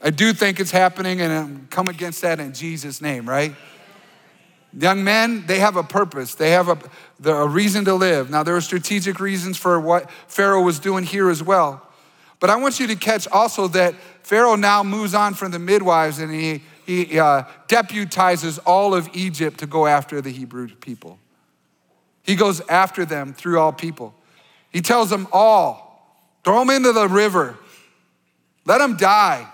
I 0.00 0.10
do 0.10 0.32
think 0.34 0.60
it's 0.60 0.70
happening, 0.70 1.22
and 1.22 1.32
I'm 1.32 1.66
come 1.70 1.88
against 1.88 2.20
that 2.22 2.38
in 2.38 2.52
Jesus' 2.52 3.00
name, 3.00 3.26
right? 3.26 3.54
Young 4.78 5.02
men, 5.02 5.46
they 5.46 5.60
have 5.60 5.76
a 5.76 5.82
purpose. 5.82 6.34
They 6.34 6.50
have 6.50 6.68
a, 6.68 7.30
a 7.30 7.48
reason 7.48 7.84
to 7.86 7.94
live. 7.94 8.28
Now, 8.28 8.42
there 8.42 8.56
are 8.56 8.60
strategic 8.60 9.20
reasons 9.20 9.56
for 9.56 9.80
what 9.80 10.10
Pharaoh 10.28 10.62
was 10.62 10.78
doing 10.78 11.04
here 11.04 11.30
as 11.30 11.42
well. 11.42 11.80
But 12.40 12.50
I 12.50 12.56
want 12.56 12.80
you 12.80 12.86
to 12.88 12.96
catch 12.96 13.26
also 13.28 13.68
that 13.68 13.94
Pharaoh 14.22 14.56
now 14.56 14.82
moves 14.82 15.14
on 15.14 15.34
from 15.34 15.50
the 15.50 15.58
midwives 15.58 16.18
and 16.18 16.32
he, 16.32 16.62
he 16.86 17.18
uh, 17.18 17.44
deputizes 17.68 18.58
all 18.66 18.94
of 18.94 19.08
Egypt 19.14 19.58
to 19.60 19.66
go 19.66 19.86
after 19.86 20.20
the 20.20 20.30
Hebrew 20.30 20.68
people. 20.68 21.18
He 22.22 22.36
goes 22.36 22.60
after 22.68 23.04
them 23.04 23.34
through 23.34 23.58
all 23.58 23.72
people. 23.72 24.14
He 24.70 24.80
tells 24.80 25.10
them 25.10 25.28
all, 25.32 26.18
throw 26.42 26.58
them 26.60 26.70
into 26.70 26.92
the 26.92 27.08
river, 27.08 27.56
let 28.64 28.78
them 28.78 28.96
die. 28.96 29.46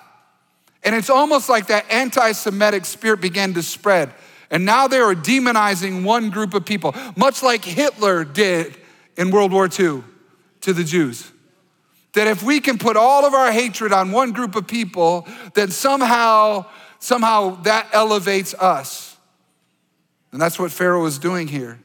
And 0.83 0.95
it's 0.95 1.11
almost 1.11 1.49
like 1.49 1.67
that 1.67 1.91
anti 1.91 2.33
Semitic 2.33 2.87
spirit 2.87 3.21
began 3.21 3.55
to 3.55 3.63
spread. 3.63 4.15
And 4.51 4.65
now 4.65 4.89
they 4.89 4.99
are 4.99 5.15
demonizing 5.15 6.05
one 6.05 6.31
group 6.31 6.55
of 6.55 6.65
people, 6.65 6.95
much 7.17 7.43
like 7.43 7.65
Hitler 7.65 8.25
did 8.25 8.77
in 9.17 9.31
World 9.31 9.53
War 9.53 9.67
II 9.67 10.03
to 10.63 10.73
the 10.73 10.83
Jews. 10.83 11.31
That 12.15 12.27
if 12.27 12.43
we 12.43 12.61
can 12.61 12.79
put 12.79 12.97
all 12.97 13.25
of 13.25 13.35
our 13.35 13.53
hatred 13.53 13.93
on 13.93 14.11
one 14.11 14.33
group 14.33 14.57
of 14.57 14.67
people, 14.67 15.29
then 15.55 15.71
somehow, 15.71 16.67
somehow 16.99 17.63
that 17.63 17.89
elevates 17.93 18.55
us. 18.55 19.17
And 20.33 20.41
that's 20.41 20.59
what 20.59 20.73
Pharaoh 20.73 21.07
is 21.07 21.19
doing 21.19 21.49
here. 21.49 21.79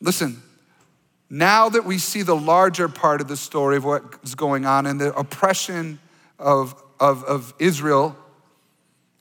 Listen, 0.00 0.42
now 1.30 1.68
that 1.68 1.84
we 1.84 1.98
see 1.98 2.22
the 2.22 2.36
larger 2.36 2.88
part 2.88 3.20
of 3.20 3.28
the 3.28 3.36
story 3.36 3.76
of 3.76 3.84
what's 3.84 4.34
going 4.34 4.64
on 4.64 4.86
and 4.86 5.00
the 5.00 5.14
oppression 5.14 5.98
of, 6.38 6.80
of, 6.98 7.24
of 7.24 7.54
Israel 7.58 8.16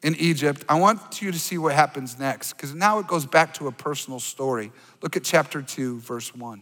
in 0.03 0.15
Egypt, 0.15 0.63
I 0.69 0.79
want 0.79 1.21
you 1.21 1.31
to 1.31 1.39
see 1.39 1.57
what 1.57 1.73
happens 1.73 2.19
next, 2.19 2.53
because 2.53 2.73
now 2.73 2.99
it 2.99 3.07
goes 3.07 3.25
back 3.25 3.53
to 3.55 3.67
a 3.67 3.71
personal 3.71 4.19
story. 4.19 4.71
Look 5.01 5.17
at 5.17 5.23
chapter 5.23 5.61
2, 5.61 5.99
verse 5.99 6.33
1. 6.33 6.61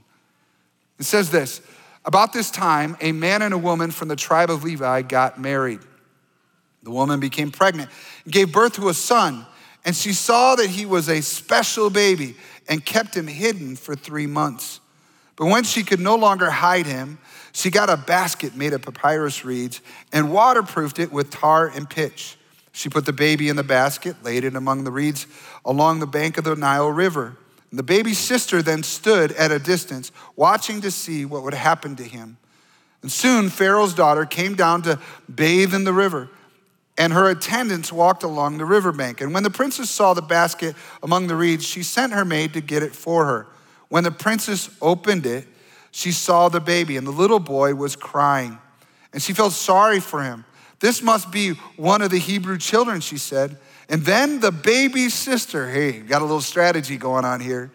It 0.97 1.03
says 1.03 1.29
this 1.29 1.61
About 2.05 2.33
this 2.33 2.51
time, 2.51 2.95
a 3.01 3.11
man 3.11 3.41
and 3.41 3.53
a 3.53 3.57
woman 3.57 3.89
from 3.89 4.07
the 4.07 4.15
tribe 4.15 4.51
of 4.51 4.63
Levi 4.63 5.01
got 5.01 5.39
married. 5.39 5.79
The 6.83 6.91
woman 6.91 7.19
became 7.19 7.51
pregnant 7.51 7.89
and 8.23 8.31
gave 8.31 8.51
birth 8.51 8.73
to 8.73 8.89
a 8.89 8.93
son, 8.93 9.45
and 9.83 9.95
she 9.95 10.13
saw 10.13 10.55
that 10.55 10.69
he 10.69 10.85
was 10.85 11.09
a 11.09 11.21
special 11.21 11.89
baby 11.89 12.35
and 12.69 12.85
kept 12.85 13.15
him 13.15 13.25
hidden 13.25 13.75
for 13.75 13.95
three 13.95 14.27
months. 14.27 14.79
But 15.35 15.47
when 15.47 15.63
she 15.63 15.83
could 15.83 15.99
no 15.99 16.15
longer 16.15 16.49
hide 16.49 16.85
him, 16.85 17.17
she 17.51 17.71
got 17.71 17.89
a 17.89 17.97
basket 17.97 18.55
made 18.55 18.73
of 18.73 18.83
papyrus 18.83 19.43
reeds 19.43 19.81
and 20.13 20.31
waterproofed 20.31 20.99
it 20.99 21.11
with 21.11 21.31
tar 21.31 21.67
and 21.67 21.89
pitch. 21.89 22.37
She 22.71 22.89
put 22.89 23.05
the 23.05 23.13
baby 23.13 23.49
in 23.49 23.55
the 23.55 23.63
basket, 23.63 24.23
laid 24.23 24.43
it 24.43 24.55
among 24.55 24.83
the 24.83 24.91
reeds 24.91 25.25
along 25.63 25.99
the 25.99 26.07
bank 26.07 26.37
of 26.37 26.43
the 26.43 26.55
Nile 26.55 26.89
River. 26.89 27.37
The 27.71 27.83
baby's 27.83 28.17
sister 28.17 28.61
then 28.61 28.83
stood 28.83 29.33
at 29.33 29.51
a 29.51 29.59
distance, 29.59 30.11
watching 30.35 30.81
to 30.81 30.91
see 30.91 31.25
what 31.25 31.43
would 31.43 31.53
happen 31.53 31.95
to 31.97 32.03
him. 32.03 32.37
And 33.01 33.11
soon 33.11 33.49
Pharaoh's 33.49 33.93
daughter 33.93 34.25
came 34.25 34.55
down 34.55 34.81
to 34.83 34.99
bathe 35.33 35.73
in 35.73 35.83
the 35.83 35.93
river, 35.93 36.29
and 36.97 37.11
her 37.11 37.29
attendants 37.29 37.91
walked 37.91 38.23
along 38.23 38.57
the 38.57 38.65
riverbank. 38.65 39.19
And 39.19 39.33
when 39.33 39.43
the 39.43 39.49
princess 39.49 39.89
saw 39.89 40.13
the 40.13 40.21
basket 40.21 40.75
among 41.03 41.27
the 41.27 41.35
reeds, 41.35 41.65
she 41.65 41.83
sent 41.83 42.13
her 42.13 42.23
maid 42.23 42.53
to 42.53 42.61
get 42.61 42.81
it 42.81 42.95
for 42.95 43.25
her. 43.25 43.47
When 43.89 44.03
the 44.03 44.11
princess 44.11 44.69
opened 44.81 45.25
it, 45.25 45.47
she 45.91 46.11
saw 46.11 46.49
the 46.49 46.59
baby, 46.59 46.97
and 46.97 47.05
the 47.05 47.11
little 47.11 47.39
boy 47.39 47.75
was 47.75 47.95
crying. 47.95 48.57
And 49.13 49.21
she 49.21 49.33
felt 49.33 49.53
sorry 49.53 49.99
for 49.99 50.23
him. 50.23 50.45
This 50.79 51.01
must 51.01 51.31
be 51.31 51.51
one 51.77 52.01
of 52.01 52.11
the 52.11 52.19
Hebrew 52.19 52.57
children, 52.57 53.01
she 53.01 53.17
said. 53.17 53.57
And 53.89 54.01
then 54.03 54.39
the 54.39 54.51
baby 54.51 55.09
sister, 55.09 55.69
hey, 55.69 55.99
got 55.99 56.21
a 56.21 56.25
little 56.25 56.41
strategy 56.41 56.97
going 56.97 57.25
on 57.25 57.39
here. 57.39 57.71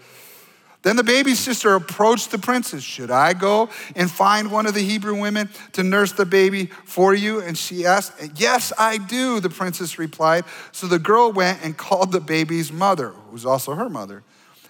Then 0.83 0.96
the 0.96 1.05
baby 1.05 1.35
sister 1.35 1.75
approached 1.75 2.31
the 2.31 2.38
princess. 2.38 2.83
Should 2.83 3.11
I 3.11 3.35
go 3.35 3.68
and 3.94 4.11
find 4.11 4.51
one 4.51 4.66
of 4.66 4.73
the 4.73 4.81
Hebrew 4.81 5.20
women 5.20 5.51
to 5.73 5.83
nurse 5.83 6.12
the 6.12 6.25
baby 6.25 6.70
for 6.87 7.14
you? 7.14 7.40
And 7.42 7.57
she 7.57 7.85
asked, 7.85 8.14
Yes, 8.37 8.73
I 8.79 8.96
do, 8.96 9.40
the 9.40 9.51
princess 9.51 9.99
replied. 9.99 10.44
So 10.73 10.87
the 10.87 10.99
girl 10.99 11.33
went 11.33 11.62
and 11.62 11.77
called 11.77 12.12
the 12.12 12.20
baby's 12.20 12.73
mother, 12.73 13.09
who 13.09 13.33
was 13.33 13.44
also 13.44 13.75
her 13.75 13.90
mother. 13.90 14.23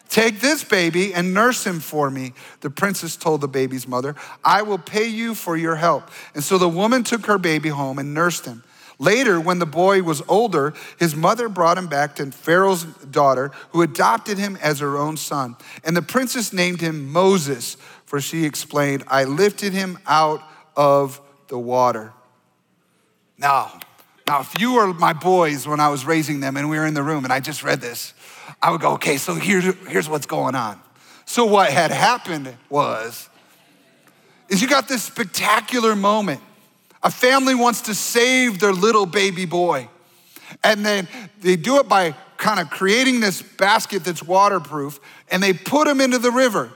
Take 0.09 0.41
this 0.41 0.65
baby 0.65 1.15
and 1.15 1.33
nurse 1.33 1.65
him 1.65 1.79
for 1.79 2.11
me, 2.11 2.33
the 2.63 2.71
princess 2.71 3.15
told 3.15 3.41
the 3.41 3.49
baby's 3.49 3.87
mother. 3.87 4.17
I 4.45 4.63
will 4.63 4.79
pay 4.79 5.07
you 5.07 5.37
for 5.37 5.57
your 5.57 5.77
help. 5.77 6.11
And 6.35 6.43
so 6.43 6.59
the 6.59 6.69
woman 6.69 7.05
took 7.05 7.27
her 7.27 7.39
baby 7.39 7.69
home 7.69 8.01
and 8.01 8.13
nursed 8.13 8.45
him. 8.45 8.65
Later, 9.01 9.41
when 9.41 9.61
the 9.61 9.67
boy 9.67 10.03
was 10.03 10.23
older, 10.29 10.75
his 10.99 11.17
mother 11.17 11.49
brought 11.49 11.79
him 11.79 11.87
back 11.87 12.17
to 12.17 12.31
Pharaoh's 12.31 12.85
daughter, 12.85 13.51
who 13.71 13.81
adopted 13.81 14.37
him 14.37 14.59
as 14.61 14.81
her 14.81 14.99
own 14.99 15.17
son. 15.17 15.57
And 15.83 15.97
the 15.97 16.03
princess 16.03 16.53
named 16.53 16.83
him 16.83 17.11
Moses, 17.11 17.79
for 18.05 18.21
she 18.21 18.45
explained, 18.45 19.03
I 19.09 19.25
lifted 19.25 19.73
him 19.73 19.99
out 20.07 20.43
of 20.77 21.19
the 21.49 21.59
water. 21.59 22.13
Now, 23.39 23.81
now, 24.27 24.43
if 24.43 24.61
you 24.61 24.75
were 24.75 24.93
my 24.93 25.15
boys 25.15 25.67
when 25.67 25.81
I 25.81 25.89
was 25.89 26.05
raising 26.05 26.41
them 26.41 26.59
and 26.59 26.69
we 26.69 26.79
were 26.79 26.87
in 26.87 26.93
the 26.93 27.03
room 27.03 27.25
and 27.25 27.33
I 27.33 27.41
just 27.41 27.65
read 27.65 27.81
this, 27.81 28.13
I 28.61 28.71
would 28.71 28.83
go, 28.83 28.93
okay, 28.93 29.17
so 29.17 29.35
here's, 29.35 29.65
here's 29.89 30.11
what's 30.11 30.27
going 30.27 30.55
on. 30.55 30.79
So 31.25 31.47
what 31.47 31.71
had 31.73 31.91
happened 31.91 32.55
was, 32.69 33.31
is 34.51 34.61
you 34.61 34.69
got 34.69 34.89
this 34.89 35.05
spectacular 35.05 35.97
moment. 35.97 36.43
A 37.03 37.11
family 37.11 37.55
wants 37.55 37.83
to 37.83 37.95
save 37.95 38.61
their 38.61 38.73
little 38.73 39.07
baby 39.07 39.47
boy. 39.47 39.89
And 40.63 40.85
then 40.85 41.09
they 41.41 41.57
do 41.57 41.79
it 41.79 41.89
by 41.89 42.15
kind 42.37 42.61
of 42.61 42.71
creating 42.71 43.21
this 43.21 43.43
basket 43.43 44.05
that's 44.05 44.23
waterproof 44.23 44.99
and 45.31 45.43
they 45.43 45.53
put 45.53 45.87
him 45.87 46.01
into 46.01 46.19
the 46.19 46.31
river. 46.31 46.71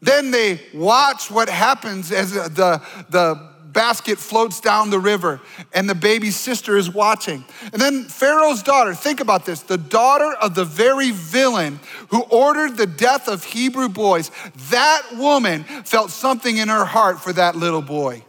Then 0.00 0.30
they 0.30 0.60
watch 0.72 1.30
what 1.30 1.48
happens 1.48 2.12
as 2.12 2.32
the, 2.32 2.82
the 3.10 3.50
basket 3.72 4.18
floats 4.18 4.60
down 4.60 4.90
the 4.90 4.98
river 4.98 5.40
and 5.72 5.88
the 5.88 5.94
baby's 5.94 6.36
sister 6.36 6.76
is 6.76 6.92
watching. 6.92 7.44
And 7.72 7.80
then 7.80 8.04
Pharaoh's 8.04 8.62
daughter, 8.62 8.94
think 8.94 9.20
about 9.20 9.46
this 9.46 9.60
the 9.62 9.78
daughter 9.78 10.32
of 10.40 10.54
the 10.54 10.64
very 10.64 11.10
villain 11.10 11.80
who 12.08 12.22
ordered 12.22 12.76
the 12.76 12.86
death 12.86 13.28
of 13.28 13.44
Hebrew 13.44 13.88
boys, 13.88 14.30
that 14.70 15.02
woman 15.16 15.64
felt 15.64 16.10
something 16.10 16.56
in 16.56 16.68
her 16.68 16.84
heart 16.84 17.20
for 17.20 17.32
that 17.32 17.56
little 17.56 17.82
boy. 17.82 18.24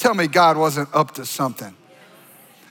Tell 0.00 0.14
me 0.14 0.28
God 0.28 0.56
wasn't 0.56 0.88
up 0.94 1.12
to 1.16 1.26
something. 1.26 1.76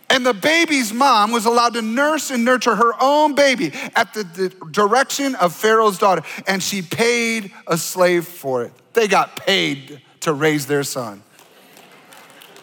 And 0.10 0.26
the 0.26 0.34
baby's 0.34 0.92
mom 0.92 1.32
was 1.32 1.46
allowed 1.46 1.76
to 1.76 1.84
nurse 1.84 2.32
and 2.32 2.44
nurture 2.44 2.74
her 2.74 2.94
own 3.00 3.36
baby 3.36 3.72
at 3.96 4.16
the, 4.16 4.52
direction 4.72 5.36
of 5.36 5.56
Pharaoh's 5.56 6.00
daughter, 6.00 6.24
and 6.48 6.64
she 6.64 6.82
paid 6.82 7.52
a 7.68 7.78
slave 7.78 8.26
for 8.26 8.64
it. 8.64 8.72
They 8.94 9.08
got 9.08 9.36
paid 9.36 10.02
to 10.22 10.34
raise 10.34 10.66
their 10.66 10.84
son. 10.84 11.22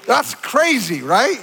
That's 0.04 0.34
crazy, 0.34 1.00
right? 1.00 1.40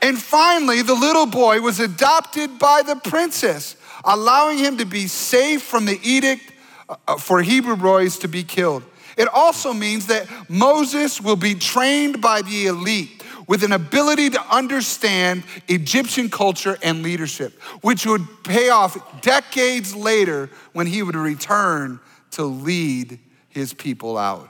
And 0.00 0.16
finally, 0.16 0.82
the 0.82 0.94
little 0.94 1.26
boy 1.26 1.60
was 1.62 1.80
adopted 1.80 2.60
by 2.60 2.82
the 2.86 2.94
princess, 2.94 3.74
allowing 4.04 4.58
him 4.58 4.78
to 4.78 4.84
be 4.84 5.08
safe 5.08 5.64
from 5.64 5.86
the 5.86 5.98
edict 6.04 6.52
uh, 6.88 7.16
for 7.16 7.42
Hebrew 7.42 7.74
boys 7.74 8.16
to 8.18 8.28
be 8.28 8.44
killed. 8.44 8.84
It 9.16 9.28
also 9.28 9.72
means 9.72 10.06
that 10.06 10.28
Moses 10.48 11.20
will 11.20 11.36
be 11.36 11.54
trained 11.54 12.20
by 12.20 12.42
the 12.42 12.66
elite 12.66 13.22
with 13.46 13.64
an 13.64 13.72
ability 13.72 14.30
to 14.30 14.40
understand 14.54 15.42
Egyptian 15.66 16.30
culture 16.30 16.78
and 16.82 17.02
leadership, 17.02 17.60
which 17.80 18.06
would 18.06 18.22
pay 18.44 18.68
off 18.68 19.20
decades 19.22 19.94
later 19.94 20.48
when 20.72 20.86
he 20.86 21.02
would 21.02 21.16
return 21.16 21.98
to 22.30 22.44
lead 22.44 23.18
his 23.48 23.74
people 23.74 24.16
out. 24.16 24.48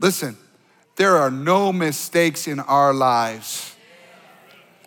Listen, 0.00 0.36
there 0.96 1.16
are 1.16 1.30
no 1.30 1.72
mistakes 1.72 2.46
in 2.46 2.60
our 2.60 2.92
lives. 2.92 3.74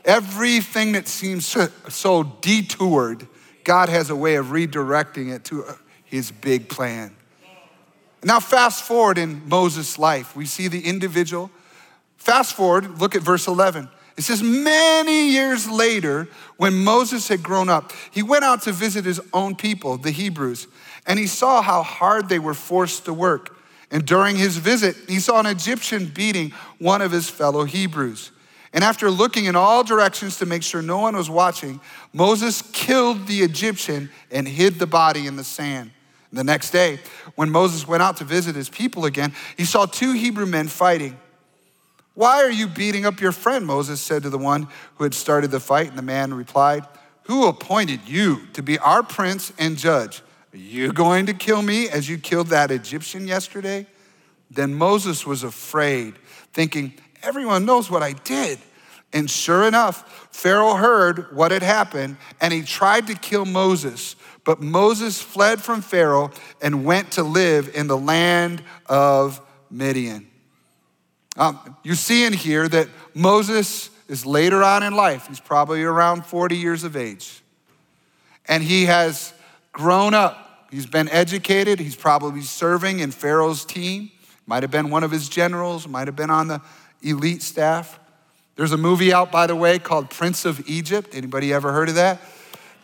Everything 0.06 0.92
that 0.92 1.08
seems 1.08 1.46
so 1.90 2.24
detoured, 2.24 3.28
God 3.64 3.90
has 3.90 4.12
a 4.12 4.16
way 4.16 4.36
of 4.36 4.48
redirecting 4.48 5.34
it 5.34 5.44
to 5.46 5.66
his 6.06 6.32
big 6.32 6.70
plan. 6.70 7.17
Now, 8.28 8.42
fast 8.42 8.84
forward 8.84 9.18
in 9.18 9.48
Moses' 9.48 9.98
life, 9.98 10.36
we 10.36 10.46
see 10.46 10.68
the 10.68 10.82
individual. 10.82 11.50
Fast 12.18 12.56
forward, 12.56 13.00
look 13.00 13.16
at 13.16 13.22
verse 13.22 13.48
11. 13.48 13.88
It 14.18 14.24
says, 14.24 14.44
Many 14.44 15.30
years 15.30 15.70
later, 15.70 16.28
when 16.58 16.84
Moses 16.84 17.30
had 17.30 17.42
grown 17.42 17.70
up, 17.70 17.94
he 18.12 18.22
went 18.22 18.44
out 18.44 18.64
to 18.64 18.74
visit 18.74 19.06
his 19.06 19.22
own 19.32 19.56
people, 19.56 19.98
the 19.98 20.12
Hebrews, 20.12 20.68
and 21.06 21.18
he 21.18 21.26
saw 21.26 21.62
how 21.62 21.84
hard 21.84 22.28
they 22.28 22.38
were 22.38 22.54
forced 22.54 23.06
to 23.06 23.14
work. 23.14 23.58
And 23.92 24.06
during 24.06 24.36
his 24.36 24.58
visit, 24.58 24.98
he 25.08 25.22
saw 25.22 25.40
an 25.40 25.46
Egyptian 25.46 26.08
beating 26.08 26.52
one 26.80 27.02
of 27.02 27.14
his 27.14 27.30
fellow 27.30 27.64
Hebrews. 27.64 28.32
And 28.74 28.84
after 28.84 29.10
looking 29.10 29.46
in 29.46 29.56
all 29.56 29.86
directions 29.86 30.36
to 30.40 30.46
make 30.46 30.64
sure 30.64 30.82
no 30.82 31.00
one 31.00 31.16
was 31.16 31.30
watching, 31.30 31.80
Moses 32.12 32.62
killed 32.74 33.28
the 33.28 33.40
Egyptian 33.40 34.10
and 34.30 34.46
hid 34.46 34.80
the 34.80 34.86
body 34.86 35.28
in 35.28 35.38
the 35.38 35.46
sand. 35.46 35.92
The 36.38 36.44
next 36.44 36.70
day, 36.70 37.00
when 37.34 37.50
Moses 37.50 37.88
went 37.88 38.04
out 38.04 38.18
to 38.18 38.24
visit 38.24 38.56
his 38.56 38.70
people 38.70 39.06
again, 39.06 39.34
he 39.58 39.66
saw 39.66 39.88
two 39.88 40.12
Hebrew 40.12 40.46
men 40.46 40.68
fighting. 40.68 41.18
Why 42.14 42.44
are 42.44 42.52
you 42.52 42.68
beating 42.68 43.08
up 43.08 43.20
your 43.20 43.32
friend? 43.32 43.66
Moses 43.66 44.00
said 44.00 44.22
to 44.22 44.30
the 44.30 44.38
one 44.38 44.68
who 44.96 45.04
had 45.04 45.16
started 45.16 45.50
the 45.50 45.60
fight. 45.60 45.90
And 45.90 45.98
the 45.98 46.04
man 46.04 46.32
replied, 46.32 46.84
Who 47.24 47.48
appointed 47.48 48.02
you 48.06 48.46
to 48.54 48.62
be 48.62 48.78
our 48.78 49.02
prince 49.02 49.52
and 49.58 49.78
judge? 49.78 50.22
Are 50.54 50.58
you 50.58 50.94
going 50.94 51.26
to 51.26 51.34
kill 51.34 51.64
me 51.64 51.90
as 51.90 52.08
you 52.08 52.20
killed 52.20 52.48
that 52.48 52.70
Egyptian 52.70 53.28
yesterday? 53.28 53.88
Then 54.52 54.76
Moses 54.76 55.26
was 55.26 55.42
afraid, 55.44 56.20
thinking, 56.54 56.94
Everyone 57.24 57.66
knows 57.66 57.90
what 57.90 58.04
I 58.04 58.14
did. 58.14 58.60
And 59.12 59.28
sure 59.28 59.68
enough, 59.68 60.30
Pharaoh 60.32 60.76
heard 60.76 61.36
what 61.36 61.52
had 61.52 61.64
happened 61.64 62.18
and 62.40 62.54
he 62.54 62.62
tried 62.62 63.08
to 63.08 63.16
kill 63.16 63.46
Moses. 63.46 64.16
But 64.48 64.62
Moses 64.62 65.22
fled 65.22 65.62
from 65.62 65.82
Pharaoh 65.82 66.32
and 66.62 66.86
went 66.86 67.12
to 67.12 67.24
live 67.24 67.70
in 67.76 67.88
the 67.88 67.98
land 67.98 68.64
of 68.86 69.42
Midian. 69.70 70.26
Um, 71.36 71.76
you 71.84 71.96
see 71.96 72.24
in 72.24 72.32
here 72.32 72.66
that 72.70 72.88
Moses 73.14 73.90
is 74.08 74.26
later 74.26 74.64
on 74.64 74.84
in 74.84 74.96
life. 74.96 75.28
He's 75.28 75.42
probably 75.42 75.84
around 75.84 76.26
40 76.26 76.56
years 76.56 76.86
of 76.86 76.96
age. 76.96 77.42
And 78.48 78.64
he 78.64 78.86
has 78.86 79.34
grown 79.74 80.14
up. 80.14 80.70
He's 80.72 80.86
been 80.86 81.10
educated. 81.10 81.82
He's 81.82 81.98
probably 81.98 82.42
serving 82.42 83.00
in 83.00 83.12
Pharaoh's 83.12 83.66
team. 83.66 84.12
Might 84.46 84.64
have 84.64 84.72
been 84.72 84.90
one 84.90 85.04
of 85.04 85.12
his 85.12 85.28
generals, 85.28 85.90
might 85.90 86.08
have 86.08 86.16
been 86.16 86.30
on 86.30 86.48
the 86.48 86.62
elite 87.02 87.44
staff. 87.44 88.00
There's 88.56 88.72
a 88.72 88.78
movie 88.78 89.12
out, 89.12 89.30
by 89.30 89.46
the 89.46 89.58
way, 89.58 89.78
called 89.78 90.10
Prince 90.10 90.46
of 90.46 90.70
Egypt. 90.70 91.10
Anybody 91.12 91.52
ever 91.52 91.74
heard 91.74 91.90
of 91.90 91.96
that? 91.96 92.22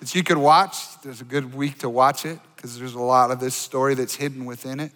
That 0.04 0.14
you 0.14 0.22
could 0.22 0.38
watch. 0.38 1.02
There's 1.02 1.22
a 1.22 1.24
good 1.24 1.56
week 1.56 1.78
to 1.78 1.90
watch 1.90 2.26
it 2.26 2.38
because 2.58 2.78
there's 2.78 2.94
a 2.94 3.00
lot 3.00 3.32
of 3.32 3.40
this 3.40 3.56
story 3.56 3.96
that's 3.96 4.14
hidden 4.14 4.44
within 4.44 4.82
it. 4.82 4.92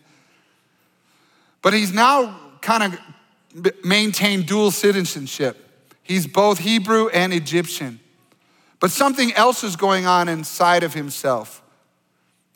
But 1.61 1.71
he's 1.71 1.93
now 1.93 2.37
kind 2.59 2.93
of 2.93 3.73
maintained 3.85 4.47
dual 4.47 4.69
citizenship. 4.69 5.87
He's 6.03 6.27
both 6.27 6.59
Hebrew 6.59 7.07
and 7.07 7.31
Egyptian. 7.31 8.01
But 8.81 8.91
something 8.91 9.31
else 9.31 9.63
is 9.63 9.77
going 9.77 10.05
on 10.05 10.27
inside 10.27 10.83
of 10.83 10.93
himself. 10.93 11.63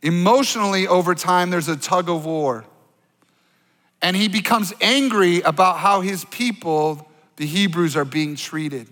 Emotionally, 0.02 0.88
over 0.90 1.16
time, 1.16 1.52
there's 1.52 1.70
a 1.70 1.78
tug 1.78 2.10
of 2.10 2.26
war. 2.26 2.66
And 4.02 4.14
he 4.14 4.28
becomes 4.28 4.74
angry 4.82 5.40
about 5.40 5.78
how 5.78 6.02
his 6.02 6.26
people, 6.26 7.10
the 7.38 7.46
Hebrews, 7.46 7.96
are 7.96 8.04
being 8.04 8.36
treated. 8.36 8.90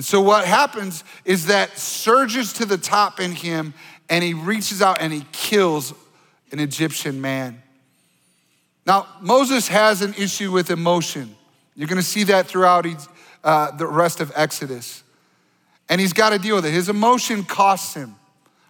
And 0.00 0.04
so 0.06 0.22
what 0.22 0.46
happens 0.46 1.04
is 1.26 1.44
that 1.48 1.76
surges 1.76 2.54
to 2.54 2.64
the 2.64 2.78
top 2.78 3.20
in 3.20 3.32
him 3.32 3.74
and 4.08 4.24
he 4.24 4.32
reaches 4.32 4.80
out 4.80 5.02
and 5.02 5.12
he 5.12 5.26
kills 5.30 5.92
an 6.52 6.58
Egyptian 6.58 7.20
man. 7.20 7.62
Now, 8.86 9.06
Moses 9.20 9.68
has 9.68 10.00
an 10.00 10.14
issue 10.14 10.52
with 10.52 10.70
emotion. 10.70 11.36
You're 11.76 11.86
going 11.86 12.00
to 12.00 12.02
see 12.02 12.24
that 12.24 12.46
throughout 12.46 12.86
uh, 13.44 13.72
the 13.72 13.86
rest 13.86 14.20
of 14.20 14.32
Exodus. 14.34 15.02
And 15.90 16.00
he's 16.00 16.14
got 16.14 16.30
to 16.30 16.38
deal 16.38 16.56
with 16.56 16.64
it. 16.64 16.72
His 16.72 16.88
emotion 16.88 17.44
costs 17.44 17.92
him. 17.92 18.14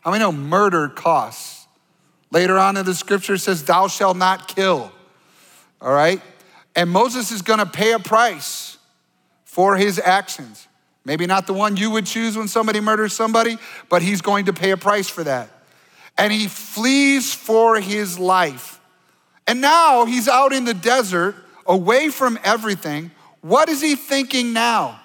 How 0.00 0.10
many 0.10 0.24
know 0.24 0.32
murder 0.32 0.88
costs? 0.88 1.68
Later 2.32 2.58
on 2.58 2.76
in 2.76 2.84
the 2.84 2.92
scripture, 2.92 3.38
says, 3.38 3.62
Thou 3.62 3.86
shalt 3.86 4.16
not 4.16 4.48
kill. 4.48 4.90
All 5.80 5.92
right? 5.92 6.20
And 6.74 6.90
Moses 6.90 7.30
is 7.30 7.40
going 7.40 7.60
to 7.60 7.66
pay 7.66 7.92
a 7.92 8.00
price 8.00 8.78
for 9.44 9.76
his 9.76 10.00
actions. 10.00 10.66
Maybe 11.04 11.26
not 11.26 11.46
the 11.46 11.54
one 11.54 11.76
you 11.76 11.90
would 11.90 12.06
choose 12.06 12.36
when 12.36 12.48
somebody 12.48 12.80
murders 12.80 13.12
somebody, 13.12 13.58
but 13.88 14.02
he's 14.02 14.20
going 14.20 14.46
to 14.46 14.52
pay 14.52 14.70
a 14.70 14.76
price 14.76 15.08
for 15.08 15.24
that. 15.24 15.48
And 16.18 16.32
he 16.32 16.46
flees 16.46 17.32
for 17.32 17.80
his 17.80 18.18
life. 18.18 18.80
And 19.46 19.60
now 19.60 20.04
he's 20.04 20.28
out 20.28 20.52
in 20.52 20.64
the 20.64 20.74
desert, 20.74 21.34
away 21.66 22.10
from 22.10 22.38
everything. 22.44 23.10
What 23.40 23.68
is 23.68 23.80
he 23.80 23.94
thinking 23.94 24.52
now? 24.52 25.00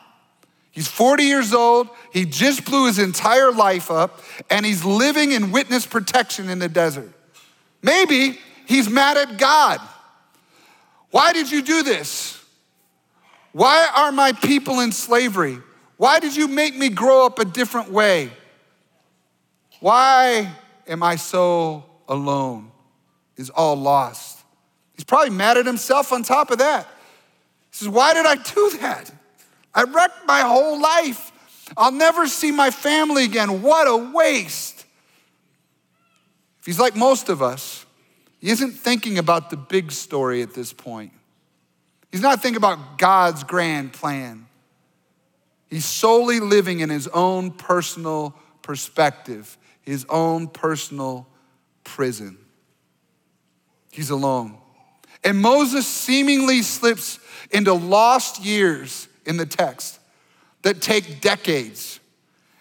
He's 0.72 0.90
40 0.90 1.24
years 1.24 1.54
old. 1.54 1.88
He 2.12 2.26
just 2.26 2.66
blew 2.66 2.88
his 2.88 3.00
entire 3.00 3.52
life 3.52 3.90
up, 3.90 4.22
and 4.50 4.66
he's 4.66 4.84
living 4.84 5.32
in 5.32 5.52
witness 5.52 5.86
protection 5.88 6.50
in 6.50 6.60
the 6.60 6.68
desert. 6.68 7.12
Maybe 7.82 8.38
he's 8.66 8.90
mad 8.90 9.16
at 9.16 9.38
God. 9.38 9.80
Why 11.12 11.32
did 11.32 11.50
you 11.50 11.62
do 11.62 11.82
this? 11.82 12.44
Why 13.54 13.88
are 13.96 14.12
my 14.12 14.34
people 14.34 14.82
in 14.82 14.92
slavery? 14.92 15.60
Why 15.98 16.20
did 16.20 16.36
you 16.36 16.48
make 16.48 16.76
me 16.76 16.90
grow 16.90 17.26
up 17.26 17.40
a 17.40 17.46
different 17.46 17.92
way? 17.92 18.32
Why 19.80 20.52
am 20.88 21.04
I 21.04 21.16
so 21.16 21.86
alone? 22.08 22.72
Is 23.38 23.50
all 23.50 23.76
lost. 23.76 24.40
He's 24.94 25.04
probably 25.04 25.30
mad 25.30 25.58
at 25.58 25.66
himself 25.66 26.14
on 26.14 26.24
top 26.24 26.52
of 26.52 26.60
that. 26.60 26.88
He 27.72 27.78
says, 27.78 27.90
Why 27.90 28.14
did 28.14 28.26
I 28.26 28.36
do 28.36 28.78
that? 28.80 29.12
I 29.74 29.84
wrecked 29.84 30.26
my 30.26 30.42
whole 30.42 30.82
life. 30.82 31.32
I'll 31.76 31.92
never 31.92 32.28
see 32.28 32.52
my 32.52 32.72
family 32.72 33.26
again. 33.26 33.62
What 33.62 33.88
a 33.88 33.98
waste. 33.98 34.86
If 36.62 36.66
he's 36.66 36.80
like 36.80 36.96
most 36.96 37.28
of 37.28 37.42
us, 37.42 37.86
he 38.40 38.50
isn't 38.50 38.72
thinking 38.72 39.18
about 39.18 39.50
the 39.50 39.58
big 39.58 39.92
story 39.92 40.42
at 40.42 40.54
this 40.54 40.72
point. 40.72 41.12
He's 42.12 42.22
not 42.22 42.42
thinking 42.42 42.58
about 42.58 42.98
God's 42.98 43.44
grand 43.44 43.92
plan. 43.92 44.48
He's 45.76 45.84
solely 45.84 46.40
living 46.40 46.80
in 46.80 46.90
his 46.90 47.06
own 47.10 47.52
personal 47.52 48.34
perspective, 48.62 49.58
his 49.82 50.06
own 50.08 50.48
personal 50.48 51.28
prison. 51.84 52.38
He's 53.92 54.10
alone. 54.10 54.58
And 55.22 55.38
Moses 55.38 55.86
seemingly 55.86 56.62
slips 56.62 57.20
into 57.52 57.74
lost 57.74 58.42
years 58.42 59.10
in 59.26 59.36
the 59.36 59.46
text 59.46 60.00
that 60.62 60.82
take 60.82 61.20
decades. 61.20 62.00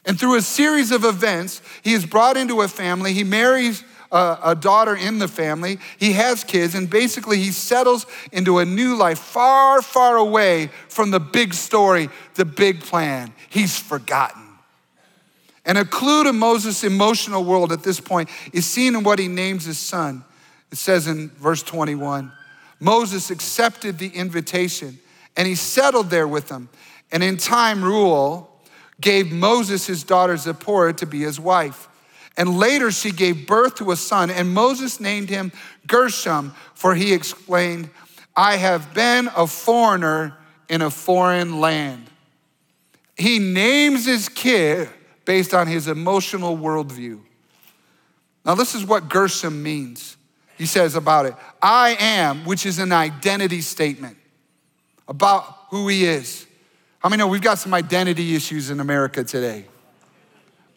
And 0.04 0.18
through 0.18 0.34
a 0.34 0.42
series 0.42 0.90
of 0.90 1.04
events, 1.04 1.62
he 1.84 1.92
is 1.92 2.04
brought 2.04 2.36
into 2.36 2.62
a 2.62 2.66
family. 2.66 3.12
He 3.12 3.22
marries 3.22 3.84
a, 4.10 4.38
a 4.42 4.54
daughter 4.54 4.94
in 4.96 5.18
the 5.18 5.28
family. 5.28 5.78
He 5.98 6.12
has 6.12 6.44
kids, 6.44 6.74
and 6.74 6.88
basically 6.88 7.38
he 7.38 7.50
settles 7.50 8.06
into 8.32 8.58
a 8.58 8.64
new 8.64 8.96
life 8.96 9.18
far, 9.18 9.82
far 9.82 10.16
away 10.16 10.70
from 10.88 11.10
the 11.10 11.20
big 11.20 11.54
story, 11.54 12.08
the 12.34 12.44
big 12.44 12.80
plan. 12.80 13.32
He's 13.50 13.78
forgotten. 13.78 14.42
And 15.64 15.78
a 15.78 15.84
clue 15.84 16.24
to 16.24 16.32
Moses' 16.32 16.84
emotional 16.84 17.44
world 17.44 17.72
at 17.72 17.82
this 17.82 18.00
point 18.00 18.28
is 18.52 18.66
seen 18.66 18.94
in 18.94 19.02
what 19.02 19.18
he 19.18 19.28
names 19.28 19.64
his 19.64 19.78
son. 19.78 20.24
It 20.70 20.78
says 20.78 21.06
in 21.06 21.30
verse 21.30 21.62
21 21.62 22.32
Moses 22.80 23.30
accepted 23.30 23.98
the 23.98 24.08
invitation 24.08 24.98
and 25.36 25.48
he 25.48 25.54
settled 25.54 26.10
there 26.10 26.28
with 26.28 26.48
them. 26.48 26.68
And 27.10 27.22
in 27.22 27.36
time, 27.36 27.82
Reuel 27.82 28.50
gave 29.00 29.32
Moses 29.32 29.86
his 29.86 30.04
daughter 30.04 30.36
Zipporah 30.36 30.92
to 30.94 31.06
be 31.06 31.20
his 31.20 31.40
wife. 31.40 31.88
And 32.36 32.58
later 32.58 32.90
she 32.90 33.12
gave 33.12 33.46
birth 33.46 33.76
to 33.76 33.92
a 33.92 33.96
son, 33.96 34.30
and 34.30 34.52
Moses 34.52 34.98
named 34.98 35.28
him 35.28 35.52
Gershom, 35.86 36.54
for 36.74 36.94
he 36.94 37.12
explained, 37.12 37.90
I 38.34 38.56
have 38.56 38.92
been 38.92 39.30
a 39.36 39.46
foreigner 39.46 40.36
in 40.68 40.82
a 40.82 40.90
foreign 40.90 41.60
land. 41.60 42.10
He 43.16 43.38
names 43.38 44.06
his 44.06 44.28
kid 44.28 44.88
based 45.24 45.54
on 45.54 45.68
his 45.68 45.86
emotional 45.86 46.56
worldview. 46.58 47.20
Now, 48.44 48.54
this 48.56 48.74
is 48.74 48.84
what 48.84 49.08
Gershom 49.08 49.62
means. 49.62 50.16
He 50.58 50.66
says 50.66 50.96
about 50.96 51.26
it 51.26 51.34
I 51.62 51.96
am, 51.98 52.44
which 52.44 52.66
is 52.66 52.78
an 52.78 52.92
identity 52.92 53.60
statement. 53.60 54.16
about 55.06 55.42
who 55.70 55.88
he 55.88 56.04
is. 56.04 56.46
How 56.98 57.08
many 57.08 57.20
know 57.20 57.26
we've 57.26 57.42
got 57.42 57.58
some 57.58 57.74
identity 57.74 58.34
issues 58.34 58.70
in 58.70 58.80
America 58.80 59.24
today? 59.24 59.66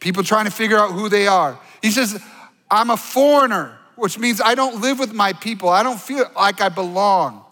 People 0.08 0.24
trying 0.24 0.46
to 0.46 0.52
figure 0.52 0.78
out 0.78 0.94
who 0.94 1.10
they 1.10 1.28
are. 1.28 1.60
He 1.82 1.92
says, 1.92 2.24
I'm 2.72 2.92
a 2.92 2.96
foreigner, 2.96 3.78
which 3.98 4.18
means 4.18 4.40
I 4.40 4.56
don't 4.56 4.80
live 4.80 5.00
with 5.00 5.12
my 5.12 5.34
people. 5.34 5.68
I 5.68 5.84
don't 5.84 6.00
feel 6.00 6.32
like 6.34 6.62
I 6.62 6.70
belong. 6.70 7.44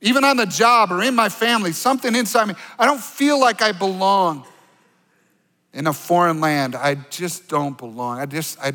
Even 0.00 0.24
on 0.24 0.38
the 0.38 0.46
job 0.46 0.90
or 0.90 1.02
in 1.02 1.14
my 1.14 1.28
family, 1.28 1.72
something 1.72 2.14
inside 2.14 2.48
me, 2.48 2.54
I 2.78 2.86
don't 2.86 2.98
feel 2.98 3.38
like 3.38 3.60
I 3.60 3.72
belong 3.72 4.46
in 5.74 5.86
a 5.86 5.92
foreign 5.92 6.40
land. 6.40 6.74
I 6.74 6.94
just 7.10 7.50
don't 7.50 7.76
belong. 7.76 8.18
I 8.18 8.24
just, 8.24 8.58
I, 8.58 8.72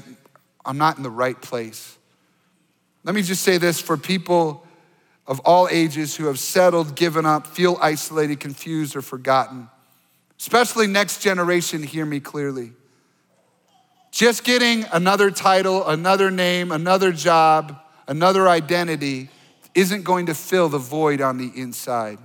I'm 0.64 0.78
not 0.78 0.98
in 0.98 1.02
the 1.02 1.10
right 1.10 1.42
place. 1.42 1.98
Let 3.04 3.16
me 3.16 3.24
just 3.24 3.42
say 3.42 3.58
this 3.58 3.82
for 3.82 3.98
people 3.98 4.64
of 5.26 5.40
all 5.40 5.68
ages 5.72 6.16
who 6.16 6.28
have 6.28 6.38
settled, 6.38 6.96
given 6.96 7.26
up, 7.26 7.48
feel 7.48 7.80
isolated, 7.82 8.40
confused, 8.40 8.96
or 8.96 9.02
forgotten. 9.02 9.70
Especially 10.38 10.86
next 10.86 11.24
generation, 11.24 11.82
hear 11.82 12.06
me 12.06 12.20
clearly. 12.20 12.74
Just 14.18 14.44
getting 14.44 14.84
another 14.92 15.30
title, 15.30 15.88
another 15.88 16.32
name, 16.32 16.72
another 16.72 17.12
job, 17.12 17.80
another 18.08 18.48
identity 18.50 19.30
isn't 19.76 20.02
going 20.02 20.26
to 20.26 20.34
fill 20.34 20.70
the 20.70 20.80
void 20.80 21.22
on 21.22 21.38
the 21.38 21.52
inside. 21.54 22.18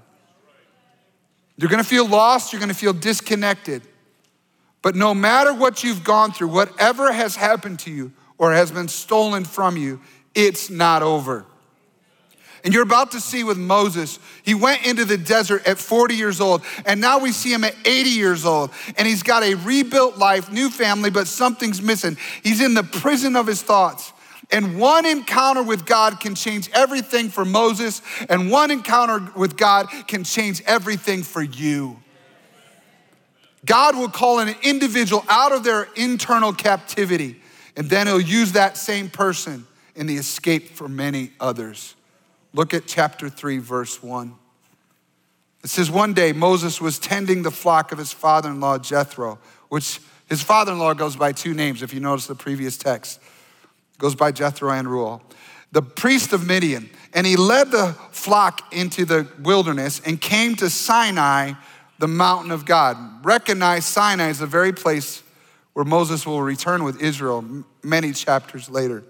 You're 1.58 1.68
gonna 1.68 1.84
feel 1.84 2.08
lost, 2.08 2.50
you're 2.50 2.60
gonna 2.60 2.72
feel 2.72 2.94
disconnected. 2.94 3.82
But 4.80 4.96
no 4.96 5.12
matter 5.12 5.52
what 5.52 5.84
you've 5.84 6.02
gone 6.02 6.32
through, 6.32 6.48
whatever 6.48 7.12
has 7.12 7.36
happened 7.36 7.78
to 7.80 7.90
you 7.90 8.12
or 8.38 8.54
has 8.54 8.72
been 8.72 8.88
stolen 8.88 9.44
from 9.44 9.76
you, 9.76 10.00
it's 10.34 10.70
not 10.70 11.02
over. 11.02 11.44
And 12.64 12.72
you're 12.72 12.84
about 12.84 13.10
to 13.12 13.20
see 13.20 13.42
with 13.42 13.58
Moses, 13.58 14.20
he 14.44 14.54
went 14.54 14.86
into 14.86 15.04
the 15.04 15.18
desert 15.18 15.66
at 15.66 15.78
40 15.78 16.14
years 16.14 16.40
old, 16.40 16.62
and 16.86 17.00
now 17.00 17.18
we 17.18 17.32
see 17.32 17.52
him 17.52 17.64
at 17.64 17.74
80 17.84 18.10
years 18.10 18.44
old, 18.44 18.70
and 18.96 19.08
he's 19.08 19.24
got 19.24 19.42
a 19.42 19.54
rebuilt 19.54 20.16
life, 20.16 20.50
new 20.52 20.70
family, 20.70 21.10
but 21.10 21.26
something's 21.26 21.82
missing. 21.82 22.16
He's 22.44 22.60
in 22.60 22.74
the 22.74 22.84
prison 22.84 23.34
of 23.34 23.48
his 23.48 23.62
thoughts. 23.62 24.12
And 24.52 24.78
one 24.78 25.06
encounter 25.06 25.62
with 25.62 25.86
God 25.86 26.20
can 26.20 26.34
change 26.34 26.70
everything 26.72 27.30
for 27.30 27.44
Moses, 27.44 28.00
and 28.28 28.50
one 28.50 28.70
encounter 28.70 29.32
with 29.34 29.56
God 29.56 29.88
can 30.06 30.22
change 30.22 30.62
everything 30.66 31.22
for 31.22 31.42
you. 31.42 31.96
God 33.64 33.96
will 33.96 34.10
call 34.10 34.40
an 34.40 34.54
individual 34.62 35.24
out 35.28 35.52
of 35.52 35.64
their 35.64 35.88
internal 35.96 36.52
captivity, 36.52 37.40
and 37.76 37.88
then 37.88 38.06
he'll 38.06 38.20
use 38.20 38.52
that 38.52 38.76
same 38.76 39.08
person 39.08 39.66
in 39.96 40.06
the 40.06 40.16
escape 40.16 40.70
for 40.70 40.88
many 40.88 41.30
others. 41.40 41.96
Look 42.54 42.74
at 42.74 42.86
chapter 42.86 43.28
3, 43.28 43.58
verse 43.58 44.02
1. 44.02 44.34
It 45.64 45.70
says, 45.70 45.90
One 45.90 46.12
day 46.12 46.32
Moses 46.32 46.80
was 46.80 46.98
tending 46.98 47.42
the 47.42 47.50
flock 47.50 47.92
of 47.92 47.98
his 47.98 48.12
father 48.12 48.50
in 48.50 48.60
law 48.60 48.78
Jethro, 48.78 49.38
which 49.68 50.00
his 50.28 50.42
father 50.42 50.72
in 50.72 50.78
law 50.78 50.94
goes 50.94 51.16
by 51.16 51.32
two 51.32 51.54
names, 51.54 51.82
if 51.82 51.94
you 51.94 52.00
notice 52.00 52.26
the 52.26 52.34
previous 52.34 52.76
text. 52.76 53.20
Goes 53.98 54.14
by 54.14 54.32
Jethro 54.32 54.70
and 54.70 54.88
Reuel. 54.88 55.22
The 55.72 55.82
priest 55.82 56.32
of 56.32 56.46
Midian. 56.46 56.90
And 57.14 57.26
he 57.26 57.36
led 57.36 57.70
the 57.70 57.94
flock 58.10 58.72
into 58.72 59.04
the 59.04 59.28
wilderness 59.40 60.00
and 60.04 60.20
came 60.20 60.56
to 60.56 60.68
Sinai, 60.68 61.52
the 61.98 62.08
mountain 62.08 62.50
of 62.50 62.64
God. 62.64 63.24
Recognize 63.24 63.84
Sinai 63.86 64.28
is 64.28 64.40
the 64.40 64.46
very 64.46 64.72
place 64.72 65.22
where 65.74 65.84
Moses 65.84 66.26
will 66.26 66.42
return 66.42 66.84
with 66.84 67.00
Israel 67.00 67.64
many 67.82 68.12
chapters 68.12 68.68
later. 68.68 69.04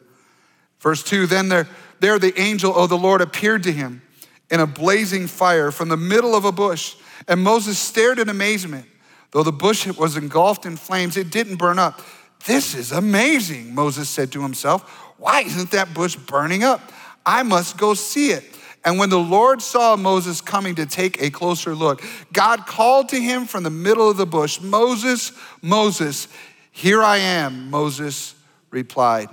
Verse 0.82 1.02
2 1.02 1.26
Then 1.26 1.48
there 1.48 1.68
there 2.02 2.18
the 2.18 2.38
angel 2.38 2.74
of 2.74 2.88
the 2.88 2.98
Lord 2.98 3.20
appeared 3.20 3.62
to 3.62 3.72
him 3.72 4.02
in 4.50 4.58
a 4.58 4.66
blazing 4.66 5.28
fire 5.28 5.70
from 5.70 5.88
the 5.88 5.96
middle 5.96 6.34
of 6.34 6.44
a 6.44 6.50
bush. 6.50 6.96
And 7.28 7.40
Moses 7.40 7.78
stared 7.78 8.18
in 8.18 8.28
amazement. 8.28 8.86
Though 9.30 9.44
the 9.44 9.52
bush 9.52 9.86
was 9.86 10.16
engulfed 10.16 10.66
in 10.66 10.76
flames, 10.76 11.16
it 11.16 11.30
didn't 11.30 11.56
burn 11.56 11.78
up. 11.78 12.02
This 12.44 12.74
is 12.74 12.90
amazing, 12.90 13.72
Moses 13.72 14.08
said 14.08 14.32
to 14.32 14.42
himself. 14.42 14.82
Why 15.16 15.42
isn't 15.42 15.70
that 15.70 15.94
bush 15.94 16.16
burning 16.16 16.64
up? 16.64 16.92
I 17.24 17.44
must 17.44 17.78
go 17.78 17.94
see 17.94 18.32
it. 18.32 18.44
And 18.84 18.98
when 18.98 19.08
the 19.08 19.20
Lord 19.20 19.62
saw 19.62 19.94
Moses 19.94 20.40
coming 20.40 20.74
to 20.74 20.86
take 20.86 21.22
a 21.22 21.30
closer 21.30 21.72
look, 21.72 22.02
God 22.32 22.66
called 22.66 23.10
to 23.10 23.20
him 23.20 23.44
from 23.44 23.62
the 23.62 23.70
middle 23.70 24.10
of 24.10 24.16
the 24.16 24.26
bush, 24.26 24.60
Moses, 24.60 25.30
Moses, 25.62 26.26
here 26.72 27.00
I 27.00 27.18
am, 27.18 27.70
Moses 27.70 28.34
replied. 28.70 29.28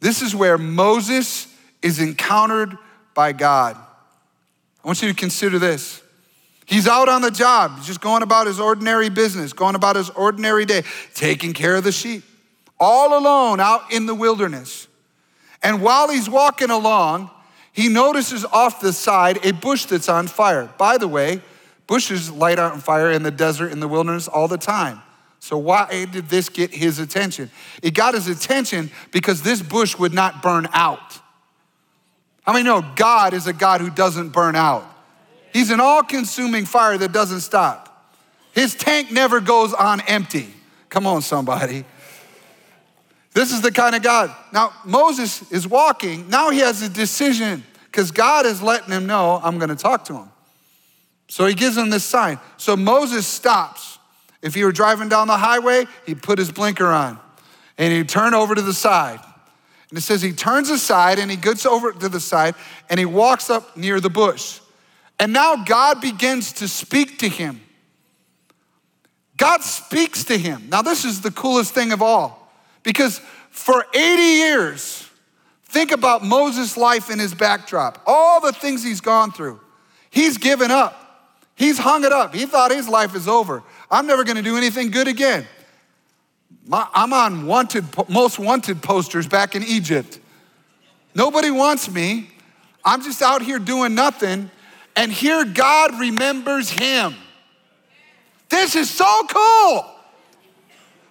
This 0.00 0.22
is 0.22 0.34
where 0.34 0.58
Moses 0.58 1.52
is 1.82 2.00
encountered 2.00 2.76
by 3.14 3.32
God. 3.32 3.76
I 3.76 4.86
want 4.86 5.02
you 5.02 5.08
to 5.08 5.14
consider 5.14 5.58
this. 5.58 6.02
He's 6.66 6.88
out 6.88 7.08
on 7.08 7.22
the 7.22 7.30
job, 7.30 7.76
he's 7.76 7.86
just 7.86 8.00
going 8.00 8.22
about 8.22 8.48
his 8.48 8.58
ordinary 8.58 9.08
business, 9.08 9.52
going 9.52 9.76
about 9.76 9.94
his 9.94 10.10
ordinary 10.10 10.64
day, 10.64 10.82
taking 11.14 11.52
care 11.52 11.76
of 11.76 11.84
the 11.84 11.92
sheep, 11.92 12.24
all 12.80 13.16
alone 13.16 13.60
out 13.60 13.92
in 13.92 14.06
the 14.06 14.14
wilderness. 14.14 14.88
And 15.62 15.80
while 15.80 16.10
he's 16.10 16.28
walking 16.28 16.70
along, 16.70 17.30
he 17.72 17.88
notices 17.88 18.44
off 18.44 18.80
the 18.80 18.92
side 18.92 19.44
a 19.44 19.52
bush 19.52 19.84
that's 19.84 20.08
on 20.08 20.26
fire. 20.26 20.68
By 20.76 20.98
the 20.98 21.06
way, 21.06 21.40
bushes 21.86 22.30
light 22.30 22.58
on 22.58 22.80
fire 22.80 23.12
in 23.12 23.22
the 23.22 23.30
desert, 23.30 23.70
in 23.70 23.80
the 23.80 23.88
wilderness 23.88 24.26
all 24.28 24.48
the 24.48 24.58
time. 24.58 25.02
So, 25.46 25.56
why 25.58 26.06
did 26.06 26.28
this 26.28 26.48
get 26.48 26.74
his 26.74 26.98
attention? 26.98 27.52
It 27.80 27.94
got 27.94 28.14
his 28.14 28.26
attention 28.26 28.90
because 29.12 29.42
this 29.42 29.62
bush 29.62 29.96
would 29.96 30.12
not 30.12 30.42
burn 30.42 30.66
out. 30.72 31.20
How 32.42 32.52
many 32.52 32.64
know 32.64 32.84
God 32.96 33.32
is 33.32 33.46
a 33.46 33.52
God 33.52 33.80
who 33.80 33.88
doesn't 33.88 34.30
burn 34.30 34.56
out? 34.56 34.84
He's 35.52 35.70
an 35.70 35.78
all 35.78 36.02
consuming 36.02 36.64
fire 36.64 36.98
that 36.98 37.12
doesn't 37.12 37.42
stop. 37.42 38.12
His 38.54 38.74
tank 38.74 39.12
never 39.12 39.38
goes 39.38 39.72
on 39.72 40.00
empty. 40.08 40.52
Come 40.88 41.06
on, 41.06 41.22
somebody. 41.22 41.84
This 43.32 43.52
is 43.52 43.60
the 43.60 43.70
kind 43.70 43.94
of 43.94 44.02
God. 44.02 44.34
Now, 44.52 44.72
Moses 44.84 45.48
is 45.52 45.68
walking. 45.68 46.28
Now 46.28 46.50
he 46.50 46.58
has 46.58 46.82
a 46.82 46.88
decision 46.88 47.62
because 47.84 48.10
God 48.10 48.46
is 48.46 48.60
letting 48.60 48.90
him 48.90 49.06
know, 49.06 49.40
I'm 49.40 49.58
going 49.58 49.68
to 49.68 49.76
talk 49.76 50.06
to 50.06 50.14
him. 50.14 50.28
So 51.28 51.46
he 51.46 51.54
gives 51.54 51.76
him 51.76 51.90
this 51.90 52.02
sign. 52.02 52.40
So 52.56 52.76
Moses 52.76 53.28
stops. 53.28 53.95
If 54.42 54.54
he 54.54 54.64
were 54.64 54.72
driving 54.72 55.08
down 55.08 55.28
the 55.28 55.36
highway, 55.36 55.86
he'd 56.06 56.22
put 56.22 56.38
his 56.38 56.52
blinker 56.52 56.86
on 56.86 57.18
and 57.78 57.92
he'd 57.92 58.08
turn 58.08 58.34
over 58.34 58.54
to 58.54 58.62
the 58.62 58.74
side. 58.74 59.20
And 59.90 59.98
it 59.98 60.02
says 60.02 60.22
he 60.22 60.32
turns 60.32 60.70
aside 60.70 61.18
and 61.18 61.30
he 61.30 61.36
gets 61.36 61.64
over 61.64 61.92
to 61.92 62.08
the 62.08 62.20
side 62.20 62.54
and 62.90 62.98
he 62.98 63.06
walks 63.06 63.50
up 63.50 63.76
near 63.76 64.00
the 64.00 64.10
bush. 64.10 64.60
And 65.18 65.32
now 65.32 65.64
God 65.64 66.00
begins 66.00 66.52
to 66.54 66.68
speak 66.68 67.18
to 67.20 67.28
him. 67.28 67.60
God 69.36 69.62
speaks 69.62 70.24
to 70.24 70.38
him. 70.38 70.68
Now, 70.70 70.82
this 70.82 71.04
is 71.04 71.20
the 71.20 71.30
coolest 71.30 71.74
thing 71.74 71.92
of 71.92 72.02
all 72.02 72.50
because 72.82 73.20
for 73.50 73.84
80 73.94 74.22
years, 74.22 75.08
think 75.64 75.92
about 75.92 76.24
Moses' 76.24 76.76
life 76.76 77.10
in 77.10 77.18
his 77.18 77.34
backdrop, 77.34 78.02
all 78.06 78.40
the 78.40 78.52
things 78.52 78.82
he's 78.82 79.00
gone 79.00 79.32
through. 79.32 79.60
He's 80.10 80.38
given 80.38 80.70
up, 80.70 81.30
he's 81.54 81.78
hung 81.78 82.04
it 82.04 82.12
up. 82.12 82.34
He 82.34 82.46
thought 82.46 82.70
his 82.70 82.88
life 82.88 83.14
is 83.14 83.28
over. 83.28 83.62
I'm 83.90 84.06
never 84.06 84.24
going 84.24 84.36
to 84.36 84.42
do 84.42 84.56
anything 84.56 84.90
good 84.90 85.08
again. 85.08 85.46
I'm 86.70 87.12
on 87.12 87.46
wanted, 87.46 87.84
most 88.08 88.38
wanted 88.38 88.82
posters 88.82 89.26
back 89.28 89.54
in 89.54 89.62
Egypt. 89.62 90.18
Nobody 91.14 91.50
wants 91.50 91.90
me. 91.90 92.30
I'm 92.84 93.02
just 93.02 93.22
out 93.22 93.42
here 93.42 93.58
doing 93.58 93.94
nothing. 93.94 94.50
And 94.96 95.12
here 95.12 95.44
God 95.44 95.98
remembers 96.00 96.70
him. 96.70 97.14
This 98.48 98.76
is 98.76 98.90
so 98.90 99.22
cool. 99.28 99.84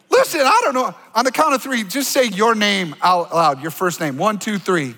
Listen, 0.09 0.41
I 0.41 0.61
don't 0.63 0.73
know. 0.73 0.93
On 1.13 1.25
the 1.25 1.31
count 1.31 1.53
of 1.53 1.61
three, 1.61 1.83
just 1.83 2.11
say 2.11 2.25
your 2.25 2.55
name 2.55 2.95
out 3.01 3.33
loud, 3.33 3.61
your 3.61 3.71
first 3.71 3.99
name. 3.99 4.17
One, 4.17 4.39
two, 4.39 4.57
three. 4.57 4.95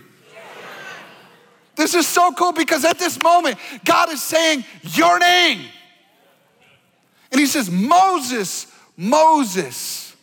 This 1.76 1.94
is 1.94 2.08
so 2.08 2.32
cool 2.34 2.54
because 2.54 2.84
at 2.86 2.98
this 2.98 3.22
moment, 3.22 3.58
God 3.86 4.12
is 4.12 4.22
saying 4.22 4.66
your 4.82 5.20
name. 5.20 5.62
And 7.32 7.40
he 7.40 7.48
says, 7.48 7.70
Moses, 7.70 8.68
Moses. 8.96 10.16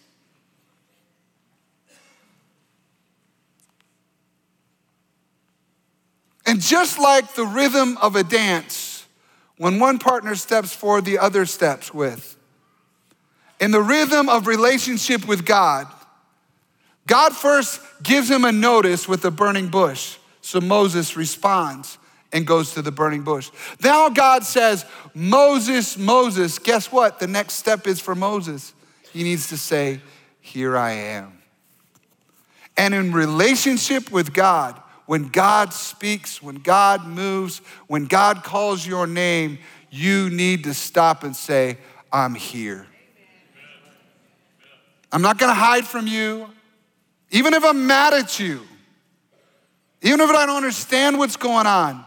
And 6.47 6.61
just 6.61 6.99
like 6.99 7.35
the 7.35 7.47
rhythm 7.47 7.97
of 7.99 8.17
a 8.17 8.23
dance, 8.23 9.07
when 9.57 9.79
one 9.79 9.99
partner 9.99 10.35
steps 10.35 10.75
forward, 10.75 11.05
the 11.05 11.19
other 11.19 11.47
steps 11.47 11.93
with. 11.95 12.37
In 13.61 13.71
the 13.71 13.81
rhythm 13.81 14.29
of 14.29 14.47
relationship 14.47 15.27
with 15.27 15.47
God, 15.47 15.87
God 17.07 17.35
first 17.35 17.81
gives 18.03 18.31
him 18.31 18.45
a 18.45 18.53
notice 18.53 19.09
with 19.09 19.23
the 19.23 19.31
burning 19.31 19.69
bush. 19.69 20.17
So 20.41 20.61
Moses 20.61 21.17
responds 21.17 21.99
and 22.35 22.45
goes 22.45 22.75
to 22.75 22.83
the 22.83 22.91
burning 22.91 23.23
bush. 23.23 23.51
Now 23.83 24.11
God 24.11 24.45
says, 24.45 24.85
Moses, 25.15 25.97
Moses. 25.97 26.59
Guess 26.59 26.91
what? 26.91 27.21
The 27.21 27.29
next 27.29 27.55
step 27.55 27.87
is 27.87 28.01
for 28.01 28.17
Moses. 28.17 28.75
He 29.13 29.23
needs 29.23 29.49
to 29.49 29.57
say, 29.57 30.01
Here 30.41 30.77
I 30.77 30.91
am. 30.91 31.39
And 32.77 32.93
in 32.93 33.13
relationship 33.13 34.11
with 34.11 34.35
God, 34.35 34.83
when 35.07 35.29
God 35.29 35.73
speaks, 35.73 36.43
when 36.43 36.57
God 36.57 37.07
moves, 37.07 37.59
when 37.87 38.07
God 38.07 38.43
calls 38.43 38.85
your 38.85 39.07
name, 39.07 39.59
you 39.91 40.29
need 40.29 40.65
to 40.65 40.75
stop 40.75 41.23
and 41.23 41.37
say, 41.37 41.79
I'm 42.13 42.35
here. 42.35 42.87
I'm 45.13 45.23
not 45.23 45.39
gonna 45.39 45.55
hide 45.55 45.87
from 45.87 46.09
you, 46.09 46.49
even 47.31 47.55
if 47.55 47.65
I'm 47.65 47.87
mad 47.87 48.13
at 48.13 48.41
you, 48.41 48.63
even 50.03 50.21
if 50.21 50.29
I 50.31 50.47
don't 50.47 50.57
understand 50.57 51.17
what's 51.17 51.37
going 51.37 51.69
on. 51.69 52.05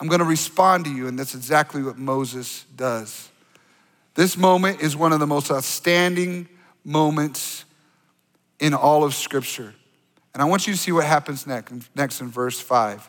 I'm 0.00 0.08
gonna 0.08 0.24
respond 0.24 0.84
to 0.84 0.92
you, 0.92 1.08
and 1.08 1.18
that's 1.18 1.34
exactly 1.34 1.82
what 1.82 1.98
Moses 1.98 2.64
does. 2.76 3.28
This 4.14 4.36
moment 4.36 4.80
is 4.80 4.96
one 4.96 5.12
of 5.12 5.20
the 5.20 5.26
most 5.26 5.50
outstanding 5.50 6.48
moments 6.84 7.64
in 8.58 8.74
all 8.74 9.04
of 9.04 9.14
Scripture. 9.14 9.74
And 10.34 10.42
I 10.42 10.46
want 10.46 10.66
you 10.66 10.72
to 10.72 10.78
see 10.78 10.92
what 10.92 11.04
happens 11.04 11.46
next, 11.46 11.72
next 11.94 12.20
in 12.20 12.28
verse 12.28 12.60
5. 12.60 13.08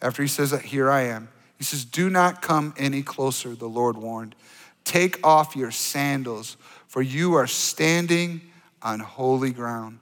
After 0.00 0.22
he 0.22 0.28
says 0.28 0.50
that, 0.50 0.62
Here 0.62 0.90
I 0.90 1.02
am. 1.02 1.28
He 1.58 1.64
says, 1.64 1.84
Do 1.84 2.10
not 2.10 2.42
come 2.42 2.74
any 2.76 3.02
closer, 3.02 3.54
the 3.54 3.68
Lord 3.68 3.96
warned. 3.96 4.34
Take 4.84 5.24
off 5.26 5.56
your 5.56 5.70
sandals, 5.70 6.56
for 6.88 7.00
you 7.00 7.34
are 7.34 7.46
standing 7.46 8.42
on 8.82 9.00
holy 9.00 9.50
ground. 9.50 9.98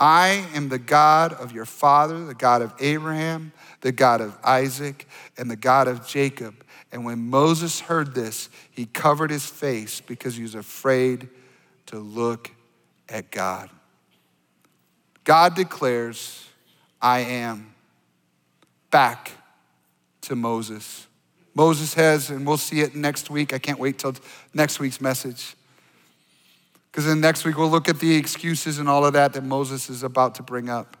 I 0.00 0.46
am 0.54 0.70
the 0.70 0.78
God 0.78 1.34
of 1.34 1.52
your 1.52 1.66
father, 1.66 2.24
the 2.24 2.34
God 2.34 2.62
of 2.62 2.72
Abraham, 2.80 3.52
the 3.82 3.92
God 3.92 4.22
of 4.22 4.36
Isaac, 4.42 5.06
and 5.36 5.50
the 5.50 5.56
God 5.56 5.88
of 5.88 6.06
Jacob. 6.06 6.64
And 6.90 7.04
when 7.04 7.18
Moses 7.18 7.80
heard 7.80 8.14
this, 8.14 8.48
he 8.70 8.86
covered 8.86 9.30
his 9.30 9.44
face 9.44 10.00
because 10.00 10.36
he 10.36 10.42
was 10.42 10.54
afraid 10.54 11.28
to 11.86 11.98
look 11.98 12.50
at 13.10 13.30
God. 13.30 13.68
God 15.24 15.54
declares, 15.54 16.46
I 17.00 17.20
am 17.20 17.74
back 18.90 19.32
to 20.22 20.34
Moses. 20.34 21.06
Moses 21.54 21.92
has, 21.94 22.30
and 22.30 22.46
we'll 22.46 22.56
see 22.56 22.80
it 22.80 22.94
next 22.94 23.28
week. 23.28 23.52
I 23.52 23.58
can't 23.58 23.78
wait 23.78 23.98
till 23.98 24.14
next 24.54 24.80
week's 24.80 25.00
message. 25.00 25.54
Because 26.90 27.06
then 27.06 27.20
next 27.20 27.44
week 27.44 27.56
we'll 27.56 27.70
look 27.70 27.88
at 27.88 28.00
the 28.00 28.16
excuses 28.16 28.78
and 28.78 28.88
all 28.88 29.04
of 29.04 29.12
that 29.12 29.32
that 29.34 29.44
Moses 29.44 29.88
is 29.88 30.02
about 30.02 30.34
to 30.36 30.42
bring 30.42 30.68
up. 30.68 30.96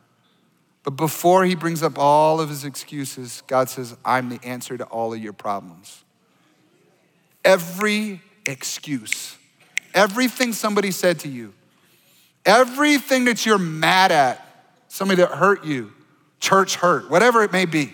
But 0.82 0.92
before 0.92 1.44
he 1.44 1.54
brings 1.54 1.82
up 1.82 1.98
all 1.98 2.40
of 2.40 2.48
his 2.48 2.64
excuses, 2.64 3.42
God 3.46 3.68
says, 3.68 3.96
I'm 4.04 4.28
the 4.28 4.40
answer 4.42 4.78
to 4.78 4.84
all 4.84 5.12
of 5.12 5.22
your 5.22 5.32
problems. 5.32 6.04
Every 7.44 8.20
excuse, 8.46 9.36
everything 9.92 10.52
somebody 10.52 10.90
said 10.90 11.18
to 11.20 11.28
you, 11.28 11.52
everything 12.46 13.24
that 13.26 13.44
you're 13.44 13.58
mad 13.58 14.12
at, 14.12 14.46
somebody 14.88 15.20
that 15.22 15.32
hurt 15.32 15.64
you, 15.64 15.92
church 16.38 16.76
hurt, 16.76 17.10
whatever 17.10 17.42
it 17.42 17.52
may 17.52 17.66
be, 17.66 17.92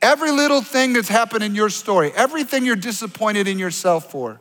every 0.00 0.30
little 0.30 0.62
thing 0.62 0.94
that's 0.94 1.08
happened 1.08 1.42
in 1.42 1.54
your 1.54 1.68
story, 1.68 2.10
everything 2.14 2.64
you're 2.64 2.76
disappointed 2.76 3.48
in 3.48 3.58
yourself 3.58 4.10
for, 4.10 4.40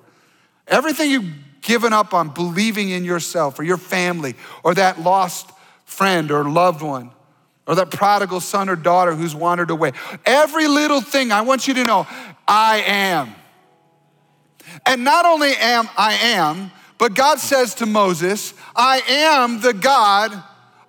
everything 0.67 1.09
you've 1.09 1.33
given 1.63 1.93
up 1.93 2.13
on 2.13 2.29
believing 2.29 2.89
in 2.89 3.03
yourself 3.03 3.57
or 3.57 3.63
your 3.63 3.77
family 3.77 4.35
or 4.63 4.73
that 4.75 5.01
lost 5.01 5.49
friend 5.85 6.31
or 6.31 6.43
loved 6.43 6.81
one 6.81 7.11
or 7.65 7.75
that 7.75 7.89
prodigal 7.89 8.39
son 8.39 8.69
or 8.69 8.75
daughter 8.75 9.15
who's 9.15 9.33
wandered 9.33 9.71
away. 9.71 9.91
Every 10.25 10.67
little 10.67 11.01
thing, 11.01 11.31
I 11.31 11.41
want 11.41 11.67
you 11.67 11.73
to 11.75 11.83
know, 11.83 12.05
I 12.47 12.83
am. 12.85 13.33
And 14.85 15.03
not 15.03 15.25
only 15.25 15.53
am 15.55 15.89
I 15.97 16.13
am, 16.13 16.71
but 16.97 17.15
God 17.15 17.39
says 17.39 17.75
to 17.75 17.85
Moses, 17.85 18.53
I 18.75 19.01
am 19.07 19.61
the 19.61 19.73
God 19.73 20.31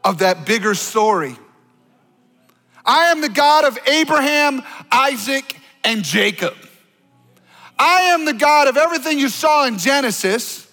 of 0.02 0.18
that 0.18 0.46
bigger 0.46 0.74
story. 0.74 1.36
I 2.84 3.06
am 3.06 3.20
the 3.20 3.28
God 3.28 3.64
of 3.64 3.78
Abraham, 3.86 4.62
Isaac, 4.92 5.56
and 5.82 6.02
Jacob. 6.02 6.54
I 7.78 8.02
am 8.02 8.24
the 8.24 8.34
God 8.34 8.68
of 8.68 8.76
everything 8.76 9.18
you 9.18 9.28
saw 9.28 9.66
in 9.66 9.78
Genesis. 9.78 10.63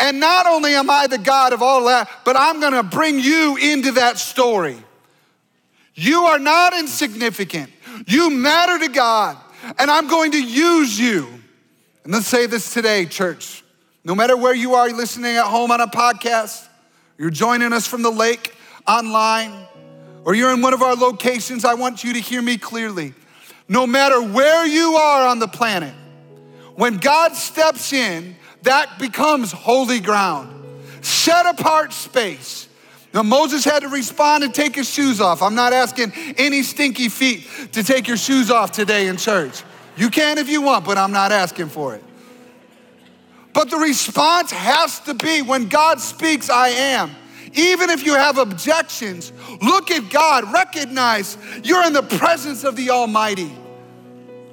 And 0.00 0.20
not 0.20 0.46
only 0.46 0.74
am 0.74 0.90
I 0.90 1.06
the 1.06 1.18
God 1.18 1.52
of 1.52 1.62
all 1.62 1.86
that, 1.86 2.08
but 2.24 2.36
I'm 2.36 2.60
gonna 2.60 2.82
bring 2.82 3.18
you 3.18 3.56
into 3.56 3.92
that 3.92 4.18
story. 4.18 4.76
You 5.94 6.24
are 6.24 6.38
not 6.38 6.78
insignificant. 6.78 7.70
You 8.06 8.30
matter 8.30 8.78
to 8.86 8.92
God, 8.92 9.36
and 9.78 9.90
I'm 9.90 10.06
going 10.06 10.32
to 10.32 10.42
use 10.42 10.98
you. 10.98 11.26
And 12.04 12.12
let's 12.12 12.28
say 12.28 12.46
this 12.46 12.72
today, 12.72 13.04
church. 13.04 13.64
No 14.04 14.14
matter 14.14 14.36
where 14.36 14.54
you 14.54 14.74
are, 14.74 14.88
listening 14.90 15.36
at 15.36 15.44
home 15.44 15.72
on 15.72 15.80
a 15.80 15.88
podcast, 15.88 16.66
you're 17.18 17.30
joining 17.30 17.72
us 17.72 17.86
from 17.86 18.02
the 18.02 18.10
lake 18.10 18.54
online, 18.86 19.52
or 20.24 20.34
you're 20.34 20.54
in 20.54 20.62
one 20.62 20.72
of 20.72 20.82
our 20.82 20.94
locations, 20.94 21.64
I 21.64 21.74
want 21.74 22.04
you 22.04 22.12
to 22.12 22.20
hear 22.20 22.40
me 22.40 22.56
clearly. 22.56 23.12
No 23.68 23.86
matter 23.86 24.22
where 24.22 24.64
you 24.64 24.94
are 24.94 25.26
on 25.26 25.40
the 25.40 25.48
planet, 25.48 25.94
when 26.76 26.98
God 26.98 27.34
steps 27.34 27.92
in, 27.92 28.36
that 28.62 28.98
becomes 28.98 29.52
holy 29.52 30.00
ground, 30.00 30.64
set 31.02 31.46
apart 31.46 31.92
space. 31.92 32.68
Now, 33.14 33.22
Moses 33.22 33.64
had 33.64 33.80
to 33.80 33.88
respond 33.88 34.44
and 34.44 34.54
take 34.54 34.74
his 34.74 34.88
shoes 34.88 35.20
off. 35.20 35.42
I'm 35.42 35.54
not 35.54 35.72
asking 35.72 36.12
any 36.36 36.62
stinky 36.62 37.08
feet 37.08 37.48
to 37.72 37.82
take 37.82 38.06
your 38.06 38.18
shoes 38.18 38.50
off 38.50 38.72
today 38.72 39.08
in 39.08 39.16
church. 39.16 39.62
You 39.96 40.10
can 40.10 40.38
if 40.38 40.48
you 40.48 40.62
want, 40.62 40.84
but 40.84 40.98
I'm 40.98 41.12
not 41.12 41.32
asking 41.32 41.70
for 41.70 41.94
it. 41.94 42.04
But 43.54 43.70
the 43.70 43.78
response 43.78 44.52
has 44.52 45.00
to 45.00 45.14
be 45.14 45.42
when 45.42 45.68
God 45.68 46.00
speaks, 46.00 46.50
I 46.50 46.68
am. 46.68 47.10
Even 47.54 47.90
if 47.90 48.04
you 48.04 48.14
have 48.14 48.38
objections, 48.38 49.32
look 49.62 49.90
at 49.90 50.10
God, 50.10 50.52
recognize 50.52 51.36
you're 51.64 51.84
in 51.86 51.94
the 51.94 52.02
presence 52.02 52.62
of 52.62 52.76
the 52.76 52.90
Almighty. 52.90 53.50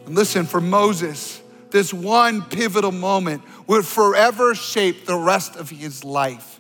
And 0.06 0.16
listen, 0.16 0.46
for 0.46 0.62
Moses, 0.62 1.42
this 1.72 1.94
one 1.94 2.42
pivotal 2.44 2.92
moment 2.92 3.44
would 3.68 3.86
forever 3.86 4.56
shape 4.56 5.06
the 5.06 5.16
rest 5.16 5.56
of 5.56 5.70
his 5.70 6.04
life 6.04 6.55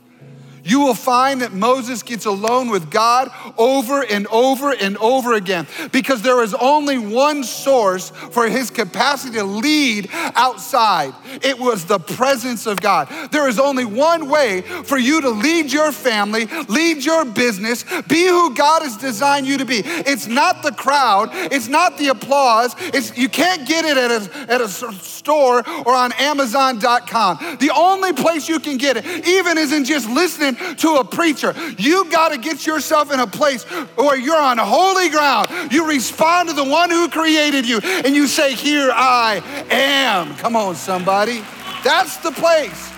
you 0.66 0.80
will 0.80 0.95
find 0.95 1.41
that 1.41 1.53
Moses 1.53 2.01
gets 2.01 2.26
alone 2.26 2.70
with 2.70 2.89
God 2.89 3.30
over 3.55 4.03
and 4.03 4.26
over 4.28 4.74
and 4.74 4.97
over 4.97 5.36
again 5.36 5.68
because 5.91 6.24
there 6.24 6.43
is 6.43 6.55
only 6.55 6.97
one 6.97 7.43
source 7.43 8.09
for 8.09 8.49
his 8.49 8.72
capacity 8.72 9.38
to 9.38 9.43
lead 9.43 10.09
outside. 10.11 11.13
It 11.43 11.59
was 11.59 11.86
the 11.86 11.99
presence 11.99 12.66
of 12.66 12.82
God. 12.82 13.07
There 13.32 13.47
is 13.47 13.59
only 13.59 13.86
one 13.86 14.28
way 14.28 14.61
for 14.61 14.97
you 14.97 15.22
to 15.22 15.30
lead 15.30 15.72
your 15.72 15.91
family, 15.91 16.47
lead 16.68 17.05
your 17.05 17.26
business, 17.26 17.84
be 18.07 18.26
who 18.26 18.55
God 18.55 18.82
has 18.82 18.97
designed 18.97 19.45
you 19.45 19.59
to 19.59 19.66
be. 19.66 19.84
It's 19.86 20.26
not 20.26 20.63
the 20.63 20.72
crowd, 20.72 21.30
it's 21.32 21.68
not 21.68 21.99
the 21.99 22.07
applause. 22.07 22.76
It's, 22.80 23.16
you 23.16 23.30
can't 23.30 23.68
get 23.68 23.86
it 23.86 23.97
at 23.97 24.11
a, 24.11 24.51
at 24.51 24.61
a 24.61 24.68
store 24.68 25.59
or 25.86 25.93
on 25.93 26.11
Amazon.com. 26.13 27.57
The 27.59 27.72
only 27.76 28.13
place 28.13 28.49
you 28.49 28.59
can 28.59 28.78
get 28.78 28.97
it, 28.97 29.05
even 29.28 29.59
isn't 29.59 29.86
just 29.86 30.09
listening 30.09 30.54
to 30.55 30.95
a 30.95 31.03
preacher. 31.03 31.53
You 31.77 32.09
got 32.11 32.29
to 32.29 32.37
get 32.37 32.65
yourself 32.65 33.13
in 33.13 33.19
a 33.19 33.27
place 33.27 33.63
where 33.95 34.17
you're 34.17 34.35
on 34.35 34.57
holy 34.57 35.09
ground. 35.09 35.47
You 35.71 35.87
respond 35.87 36.49
to 36.49 36.55
the 36.55 36.63
one 36.63 36.89
who 36.89 37.09
created 37.09 37.67
you 37.67 37.79
and 37.79 38.15
you 38.15 38.27
say, 38.27 38.53
Here 38.53 38.91
I 38.93 39.41
am. 39.69 40.35
Come 40.37 40.55
on, 40.55 40.75
somebody. 40.75 41.43
That's 41.83 42.17
the 42.17 42.31
place. 42.31 42.91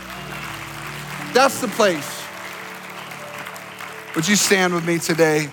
That's 1.33 1.61
the 1.61 1.67
place. 1.67 2.23
Would 4.15 4.27
you 4.27 4.35
stand 4.35 4.73
with 4.73 4.85
me 4.85 4.97
today? 4.97 5.49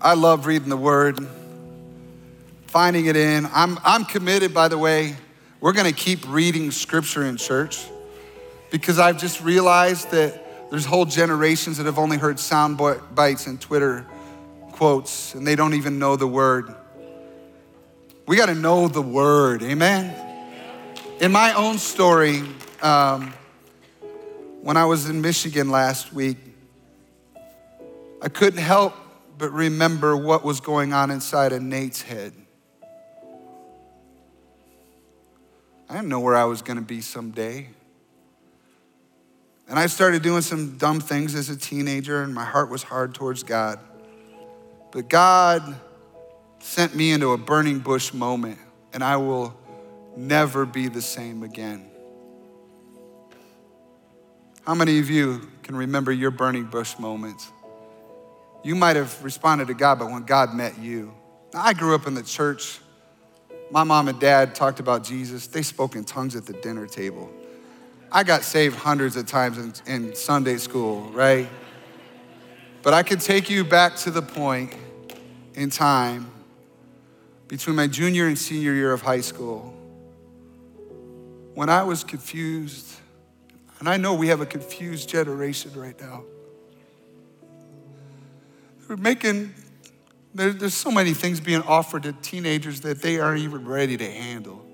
I 0.00 0.14
love 0.14 0.46
reading 0.46 0.68
the 0.68 0.76
word, 0.76 1.18
finding 2.66 3.06
it 3.06 3.16
in. 3.16 3.46
I'm, 3.52 3.78
I'm 3.84 4.04
committed, 4.04 4.54
by 4.54 4.68
the 4.68 4.78
way, 4.78 5.16
we're 5.60 5.72
going 5.72 5.92
to 5.92 5.98
keep 5.98 6.28
reading 6.28 6.70
scripture 6.70 7.24
in 7.24 7.36
church 7.36 7.86
because 8.70 8.98
I've 8.98 9.18
just 9.18 9.42
realized 9.42 10.10
that 10.12 10.70
there's 10.70 10.84
whole 10.84 11.04
generations 11.04 11.78
that 11.78 11.86
have 11.86 11.98
only 11.98 12.16
heard 12.16 12.38
sound 12.38 12.76
bites 12.76 13.46
and 13.46 13.60
Twitter 13.60 14.06
quotes 14.72 15.34
and 15.34 15.46
they 15.46 15.56
don't 15.56 15.74
even 15.74 15.98
know 15.98 16.16
the 16.16 16.26
word. 16.26 16.74
We 18.26 18.36
got 18.36 18.46
to 18.46 18.54
know 18.54 18.88
the 18.88 19.02
word, 19.02 19.62
amen? 19.62 20.14
In 21.20 21.32
my 21.32 21.54
own 21.54 21.78
story, 21.78 22.42
um, 22.82 23.32
when 24.62 24.76
I 24.76 24.84
was 24.84 25.08
in 25.08 25.20
Michigan 25.20 25.70
last 25.70 26.12
week, 26.12 26.36
I 28.20 28.28
couldn't 28.28 28.60
help 28.60 28.94
but 29.38 29.52
remember 29.52 30.16
what 30.16 30.44
was 30.44 30.60
going 30.60 30.92
on 30.92 31.10
inside 31.10 31.52
of 31.52 31.62
Nate's 31.62 32.02
head. 32.02 32.32
I 35.88 35.94
didn't 35.94 36.08
know 36.08 36.20
where 36.20 36.36
I 36.36 36.44
was 36.44 36.60
going 36.62 36.76
to 36.76 36.84
be 36.84 37.00
someday. 37.00 37.68
And 39.68 39.78
I 39.78 39.86
started 39.86 40.22
doing 40.22 40.42
some 40.42 40.78
dumb 40.78 41.00
things 41.00 41.34
as 41.34 41.50
a 41.50 41.56
teenager, 41.56 42.22
and 42.22 42.34
my 42.34 42.44
heart 42.44 42.70
was 42.70 42.82
hard 42.82 43.14
towards 43.14 43.42
God. 43.42 43.78
But 44.92 45.08
God 45.08 45.76
sent 46.60 46.94
me 46.94 47.12
into 47.12 47.32
a 47.32 47.38
burning 47.38 47.78
bush 47.78 48.12
moment, 48.12 48.58
and 48.92 49.04
I 49.04 49.16
will 49.16 49.56
never 50.16 50.66
be 50.66 50.88
the 50.88 51.02
same 51.02 51.42
again. 51.42 51.88
How 54.66 54.74
many 54.74 54.98
of 54.98 55.08
you 55.08 55.48
can 55.62 55.76
remember 55.76 56.12
your 56.12 56.30
burning 56.30 56.64
bush 56.64 56.98
moments? 56.98 57.50
You 58.62 58.74
might 58.74 58.96
have 58.96 59.22
responded 59.22 59.68
to 59.68 59.74
God, 59.74 59.98
but 59.98 60.10
when 60.10 60.24
God 60.24 60.54
met 60.54 60.78
you. 60.78 61.14
I 61.54 61.72
grew 61.72 61.94
up 61.94 62.06
in 62.06 62.14
the 62.14 62.22
church. 62.22 62.80
My 63.70 63.84
mom 63.84 64.08
and 64.08 64.18
dad 64.18 64.54
talked 64.54 64.80
about 64.80 65.04
Jesus. 65.04 65.46
They 65.46 65.62
spoke 65.62 65.94
in 65.94 66.04
tongues 66.04 66.36
at 66.36 66.46
the 66.46 66.54
dinner 66.54 66.86
table. 66.86 67.30
I 68.10 68.24
got 68.24 68.42
saved 68.42 68.76
hundreds 68.76 69.16
of 69.16 69.26
times 69.26 69.58
in, 69.58 69.74
in 69.86 70.14
Sunday 70.14 70.56
school, 70.56 71.10
right? 71.10 71.48
But 72.82 72.94
I 72.94 73.02
could 73.02 73.20
take 73.20 73.50
you 73.50 73.64
back 73.64 73.96
to 73.96 74.10
the 74.10 74.22
point 74.22 74.74
in 75.54 75.68
time 75.68 76.30
between 77.48 77.76
my 77.76 77.86
junior 77.86 78.26
and 78.26 78.38
senior 78.38 78.72
year 78.72 78.92
of 78.92 79.02
high 79.02 79.20
school 79.20 79.74
when 81.54 81.68
I 81.68 81.82
was 81.82 82.04
confused. 82.04 82.86
And 83.80 83.88
I 83.88 83.96
know 83.96 84.14
we 84.14 84.28
have 84.28 84.40
a 84.40 84.46
confused 84.46 85.08
generation 85.08 85.72
right 85.74 85.98
now. 86.00 86.24
We're 88.88 88.96
making, 88.96 89.54
there's 90.34 90.74
so 90.74 90.90
many 90.90 91.14
things 91.14 91.40
being 91.40 91.62
offered 91.62 92.04
to 92.04 92.12
teenagers 92.12 92.82
that 92.82 93.02
they 93.02 93.18
aren't 93.18 93.40
even 93.40 93.66
ready 93.66 93.96
to 93.96 94.10
handle. 94.10 94.64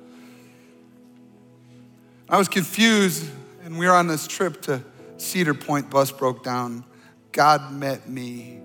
I 2.28 2.38
was 2.38 2.48
confused, 2.48 3.28
and 3.64 3.78
we 3.78 3.86
were 3.86 3.92
on 3.92 4.06
this 4.08 4.26
trip 4.26 4.62
to 4.62 4.82
Cedar 5.16 5.54
Point, 5.54 5.90
bus 5.90 6.10
broke 6.10 6.42
down. 6.42 6.84
God 7.32 7.72
met 7.72 8.08
me 8.08 8.60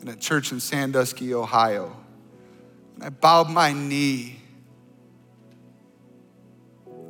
in 0.00 0.08
a 0.08 0.16
church 0.16 0.52
in 0.52 0.60
Sandusky, 0.60 1.34
Ohio. 1.34 1.96
And 2.94 3.04
I 3.04 3.10
bowed 3.10 3.50
my 3.50 3.72
knee 3.72 4.40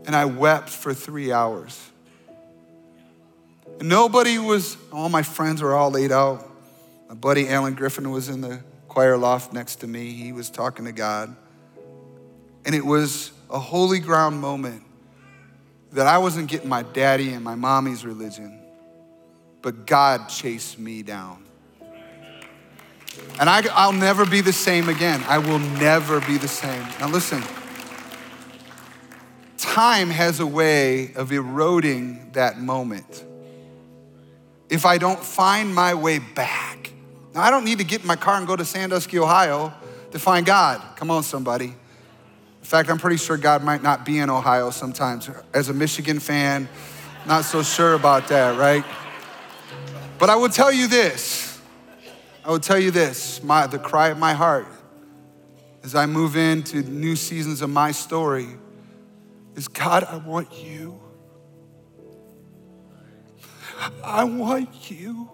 and 0.07 0.17
I 0.17 0.25
wept 0.25 0.69
for 0.69 0.95
three 0.95 1.33
hours. 1.33 1.91
And 3.79 3.89
nobody 3.89 4.39
was, 4.39 4.77
all 4.93 5.09
my 5.09 5.23
friends 5.23 5.63
were 5.63 5.75
all 5.75 5.91
laid 5.91 6.13
out. 6.13 6.49
My 7.09 7.15
buddy 7.15 7.49
Alan 7.49 7.75
Griffin 7.75 8.11
was 8.11 8.29
in 8.29 8.41
the 8.41 8.63
choir 8.91 9.17
loft 9.17 9.55
next 9.55 9.77
to 9.77 9.87
me. 9.87 10.13
He 10.13 10.33
was 10.33 10.51
talking 10.51 10.85
to 10.85 10.93
God. 10.93 11.35
And 12.67 12.75
it 12.75 12.85
was 12.85 13.33
a 13.49 13.59
holy 13.59 13.99
ground 13.99 14.39
moment 14.39 14.83
that 15.93 16.07
I 16.07 16.19
wasn't 16.19 16.49
getting 16.49 16.69
my 16.69 16.83
daddy 16.83 17.31
and 17.31 17.43
my 17.43 17.55
mommy's 17.55 18.05
religion, 18.05 18.61
but 19.63 19.87
God 19.87 20.29
chased 20.29 20.79
me 20.79 21.03
down. 21.03 21.43
And 23.41 23.49
I, 23.49 23.87
will 23.87 23.95
never 23.95 24.27
be 24.27 24.43
the 24.43 24.53
same 24.53 24.89
again. 24.89 25.25
I 25.27 25.39
will 25.39 25.59
never 25.59 26.21
be 26.21 26.37
the 26.37 26.49
same. 26.49 26.87
Now, 27.01 27.09
listen 27.09 27.43
time 29.71 30.11
has 30.11 30.41
a 30.41 30.47
way 30.47 31.15
of 31.15 31.31
eroding 31.31 32.31
that 32.33 32.59
moment. 32.59 33.25
If 34.69 34.85
I 34.85 34.99
don't 34.99 35.23
find 35.23 35.73
my 35.73 35.95
way 35.95 36.19
back, 36.19 36.80
now 37.35 37.43
I 37.43 37.51
don't 37.51 37.65
need 37.65 37.79
to 37.79 37.85
get 37.85 38.01
in 38.01 38.07
my 38.07 38.17
car 38.17 38.37
and 38.37 38.47
go 38.47 38.57
to 38.57 38.65
Sandusky, 38.65 39.19
Ohio 39.19 39.73
to 40.11 40.19
find 40.19 40.45
God. 40.45 40.83
Come 40.97 41.11
on, 41.11 41.23
somebody. 41.23 41.67
In 41.67 42.67
fact, 42.67 42.91
I'm 42.91 42.99
pretty 42.99 43.17
sure 43.17 43.37
God 43.37 43.63
might 43.63 43.83
not 43.83 44.05
be 44.05 44.19
in 44.19 44.31
Ohio 44.31 44.71
sometimes. 44.71 45.31
As 45.55 45.69
a 45.69 45.75
Michigan 45.75 46.19
fan, 46.19 46.69
not 47.27 47.45
so 47.45 47.63
sure 47.63 47.95
about 47.95 48.29
that, 48.29 48.59
right? 48.59 48.85
But 50.19 50.31
I 50.31 50.37
will 50.37 50.49
tell 50.49 50.73
you 50.73 50.87
this 50.87 51.51
I 52.45 52.51
will 52.51 52.61
tell 52.61 52.79
you 52.79 52.91
this 52.91 53.43
my, 53.43 53.67
the 53.67 53.79
cry 53.79 54.09
of 54.09 54.19
my 54.19 54.33
heart 54.33 54.67
as 55.83 55.95
I 55.95 56.07
move 56.07 56.37
into 56.37 56.83
new 56.83 57.17
seasons 57.17 57.63
of 57.63 57.71
my 57.71 57.91
story 57.91 58.49
is 59.55 59.69
God, 59.69 60.05
I 60.05 60.17
want 60.17 60.53
you. 60.63 61.01
I 64.05 64.25
want 64.25 64.91
you. 64.91 65.31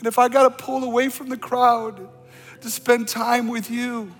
And 0.00 0.06
if 0.06 0.18
I 0.18 0.28
got 0.30 0.44
to 0.44 0.64
pull 0.64 0.82
away 0.82 1.10
from 1.10 1.28
the 1.28 1.36
crowd 1.36 2.08
to 2.62 2.70
spend 2.70 3.06
time 3.06 3.48
with 3.48 3.70
you, 3.70 4.10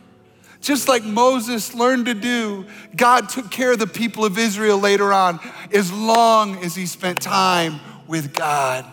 just 0.61 0.89
like 0.89 1.03
Moses 1.03 1.75
learned 1.75 2.05
to 2.05 2.13
do, 2.13 2.67
God 2.95 3.31
took 3.31 3.51
care 3.51 3.73
of 3.73 3.79
the 3.79 3.87
people 3.87 4.27
of 4.27 4.37
Israel 4.37 4.79
later 4.79 5.11
on 5.11 5.41
as 5.73 5.91
long 5.91 6.59
as 6.59 6.77
he 6.77 6.85
spent 6.85 7.23
time 7.23 7.81
with 8.07 8.35
God. 8.35 8.85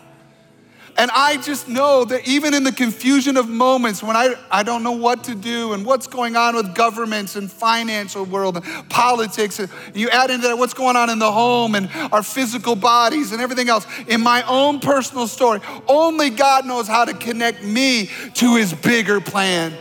And 0.97 1.11
I 1.11 1.37
just 1.37 1.67
know 1.67 2.05
that 2.05 2.27
even 2.27 2.55
in 2.55 2.63
the 2.63 2.71
confusion 2.71 3.37
of 3.37 3.47
moments 3.47 4.01
when 4.01 4.15
I, 4.15 4.33
I 4.49 4.63
don't 4.63 4.81
know 4.81 4.93
what 4.93 5.25
to 5.25 5.35
do 5.35 5.73
and 5.73 5.85
what's 5.85 6.07
going 6.07 6.35
on 6.35 6.55
with 6.55 6.73
governments 6.73 7.35
and 7.35 7.51
financial 7.51 8.25
world 8.25 8.57
and 8.57 8.89
politics, 8.89 9.59
and 9.59 9.69
you 9.93 10.09
add 10.09 10.31
into 10.31 10.47
that 10.47 10.57
what's 10.57 10.73
going 10.73 10.95
on 10.95 11.11
in 11.11 11.19
the 11.19 11.31
home 11.31 11.75
and 11.75 11.87
our 12.11 12.23
physical 12.23 12.75
bodies 12.75 13.31
and 13.31 13.41
everything 13.41 13.69
else, 13.69 13.85
in 14.07 14.21
my 14.21 14.41
own 14.47 14.79
personal 14.79 15.27
story, 15.27 15.59
only 15.87 16.31
God 16.31 16.65
knows 16.65 16.87
how 16.87 17.05
to 17.05 17.13
connect 17.13 17.63
me 17.63 18.09
to 18.33 18.55
his 18.55 18.73
bigger 18.73 19.21
plan. 19.21 19.73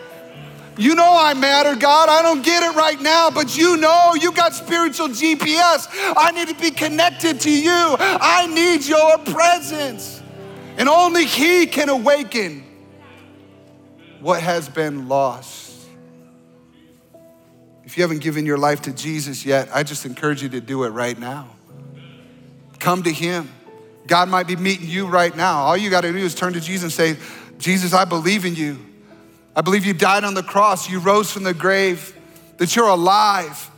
You 0.79 0.95
know 0.95 1.17
I 1.19 1.33
matter, 1.33 1.75
God. 1.75 2.11
I 2.11 2.21
don't 2.21 2.45
get 2.45 2.63
it 2.63 2.77
right 2.77 3.01
now, 3.01 3.31
but 3.31 3.57
you 3.57 3.79
know 3.79 4.13
you 4.21 4.33
got 4.33 4.53
spiritual 4.53 5.09
GPS. 5.09 5.89
I 6.15 6.33
need 6.33 6.49
to 6.49 6.55
be 6.55 6.71
connected 6.71 7.41
to 7.41 7.51
you. 7.51 7.97
I 7.99 8.47
need 8.47 8.85
your 8.85 9.17
presence. 9.17 10.23
And 10.77 10.89
only 10.89 11.25
He 11.25 11.67
can 11.67 11.89
awaken 11.89 12.65
what 14.21 14.43
has 14.43 14.69
been 14.69 15.09
lost. 15.09 15.87
If 17.85 17.97
you 17.97 18.03
haven't 18.03 18.21
given 18.21 18.45
your 18.45 18.59
life 18.59 18.83
to 18.83 18.93
Jesus 18.93 19.47
yet, 19.47 19.69
I 19.73 19.83
just 19.83 20.05
encourage 20.05 20.43
you 20.43 20.49
to 20.51 20.61
do 20.61 20.85
it 20.85 20.91
right 20.91 21.19
now. 21.19 21.49
Come 22.79 23.03
to 23.05 23.13
Him. 23.13 23.51
God 24.07 24.29
might 24.29 24.47
be 24.47 24.57
meeting 24.57 24.89
you 24.89 25.07
right 25.07 25.35
now. 25.37 25.59
All 25.61 25.77
you 25.77 25.91
got 25.91 26.03
to 26.03 26.13
do 26.13 26.19
is 26.19 26.35
turn 26.35 26.53
to 26.53 26.61
Jesus 26.61 26.83
and 26.83 26.93
say, 26.93 27.21
Jesus, 27.59 27.93
I 27.93 28.05
believe 28.05 28.45
in 28.45 28.55
you. 28.55 28.79
I 29.55 29.63
believe 29.63 29.87
you 29.87 29.95
died 29.95 30.25
on 30.25 30.35
the 30.35 30.43
cross, 30.43 30.89
you 30.91 30.99
rose 30.99 31.33
from 31.33 31.43
the 31.43 31.55
grave, 31.55 32.15
that 32.59 32.77
you're 32.77 32.89
alive. 32.89 33.71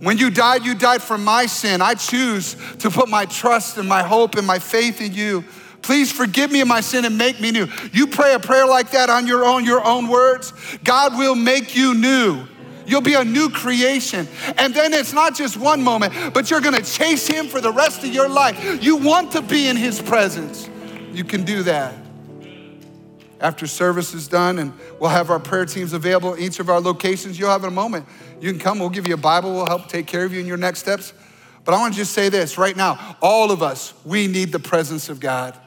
When 0.00 0.18
you 0.18 0.30
died, 0.30 0.64
you 0.64 0.74
died 0.74 1.00
for 1.00 1.16
my 1.16 1.46
sin. 1.46 1.80
I 1.80 1.94
choose 1.94 2.54
to 2.80 2.90
put 2.90 3.08
my 3.08 3.24
trust 3.24 3.78
and 3.78 3.88
my 3.88 4.02
hope 4.02 4.34
and 4.34 4.46
my 4.46 4.58
faith 4.58 5.00
in 5.00 5.14
you. 5.14 5.44
Please 5.82 6.10
forgive 6.10 6.50
me 6.50 6.60
of 6.60 6.68
my 6.68 6.80
sin 6.80 7.04
and 7.04 7.16
make 7.16 7.40
me 7.40 7.50
new. 7.50 7.68
You 7.92 8.06
pray 8.06 8.34
a 8.34 8.40
prayer 8.40 8.66
like 8.66 8.90
that 8.92 9.10
on 9.10 9.26
your 9.26 9.44
own, 9.44 9.64
your 9.64 9.84
own 9.84 10.08
words, 10.08 10.52
God 10.82 11.16
will 11.16 11.34
make 11.34 11.76
you 11.76 11.94
new. 11.94 12.46
You'll 12.86 13.00
be 13.00 13.14
a 13.14 13.24
new 13.24 13.50
creation. 13.50 14.28
And 14.56 14.74
then 14.74 14.92
it's 14.92 15.12
not 15.12 15.34
just 15.34 15.56
one 15.56 15.82
moment, 15.82 16.32
but 16.32 16.50
you're 16.50 16.60
gonna 16.60 16.82
chase 16.82 17.26
Him 17.26 17.48
for 17.48 17.60
the 17.60 17.72
rest 17.72 18.04
of 18.04 18.14
your 18.14 18.28
life. 18.28 18.82
You 18.82 18.96
want 18.96 19.32
to 19.32 19.42
be 19.42 19.68
in 19.68 19.76
His 19.76 20.00
presence. 20.00 20.68
You 21.12 21.24
can 21.24 21.44
do 21.44 21.62
that. 21.64 21.94
After 23.40 23.66
service 23.66 24.14
is 24.14 24.28
done, 24.28 24.58
and 24.58 24.72
we'll 24.98 25.10
have 25.10 25.30
our 25.30 25.40
prayer 25.40 25.66
teams 25.66 25.92
available 25.92 26.34
in 26.34 26.42
each 26.42 26.58
of 26.58 26.70
our 26.70 26.80
locations, 26.80 27.38
you'll 27.38 27.50
have 27.50 27.64
a 27.64 27.70
moment. 27.70 28.06
You 28.40 28.50
can 28.50 28.60
come, 28.60 28.78
we'll 28.78 28.88
give 28.88 29.06
you 29.06 29.14
a 29.14 29.18
Bible, 29.18 29.52
we'll 29.52 29.66
help 29.66 29.88
take 29.88 30.06
care 30.06 30.24
of 30.24 30.32
you 30.32 30.40
in 30.40 30.46
your 30.46 30.56
next 30.56 30.78
steps. 30.78 31.12
But 31.64 31.74
I 31.74 31.78
wanna 31.78 31.94
just 31.94 32.12
say 32.12 32.28
this 32.28 32.56
right 32.56 32.76
now 32.76 33.16
all 33.20 33.50
of 33.50 33.62
us, 33.62 33.92
we 34.04 34.26
need 34.26 34.52
the 34.52 34.58
presence 34.58 35.08
of 35.08 35.20
God. 35.20 35.58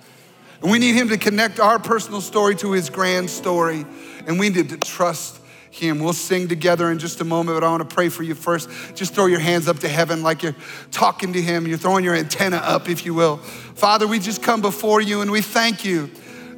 And 0.62 0.72
we 0.72 0.80
need 0.80 0.96
Him 0.96 1.10
to 1.10 1.18
connect 1.18 1.60
our 1.60 1.80
personal 1.80 2.22
story 2.22 2.56
to 2.58 2.72
His 2.72 2.90
grand 2.90 3.30
story. 3.30 3.86
And 4.28 4.40
we 4.40 4.50
need 4.50 4.70
to 4.70 4.78
trust 4.78 5.40
Him. 5.72 6.00
We'll 6.00 6.14
sing 6.14 6.48
together 6.48 6.92
in 6.92 7.00
just 7.00 7.22
a 7.22 7.24
moment, 7.24 7.56
but 7.58 7.64
I 7.64 7.70
want 7.70 7.88
to 7.88 7.96
pray 7.96 8.10
for 8.10 8.24
you 8.24 8.36
first. 8.36 8.70
Just 8.96 9.14
throw 9.14 9.28
your 9.28 9.40
hands 9.40 9.68
up 9.68 9.80
to 9.80 9.88
heaven 9.88 10.22
like 10.24 10.44
you're 10.44 10.56
talking 10.92 11.34
to 11.34 11.42
Him. 11.42 11.68
You're 11.68 11.78
throwing 11.78 12.04
your 12.04 12.16
antenna 12.16 12.58
up, 12.58 12.90
if 12.90 13.06
you 13.06 13.14
will. 13.14 13.38
Father, 13.38 14.08
we 14.08 14.20
just 14.20 14.44
come 14.44 14.62
before 14.62 15.02
you 15.02 15.22
and 15.22 15.32
we 15.32 15.42
thank 15.42 15.86
you 15.86 16.10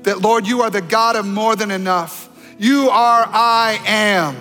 that, 0.04 0.22
Lord, 0.22 0.48
you 0.48 0.62
are 0.62 0.70
the 0.70 0.82
God 0.82 1.16
of 1.16 1.26
more 1.28 1.56
than 1.56 1.70
enough. 1.70 2.30
You 2.58 2.90
are 2.90 3.26
I 3.28 3.80
am. 3.86 4.36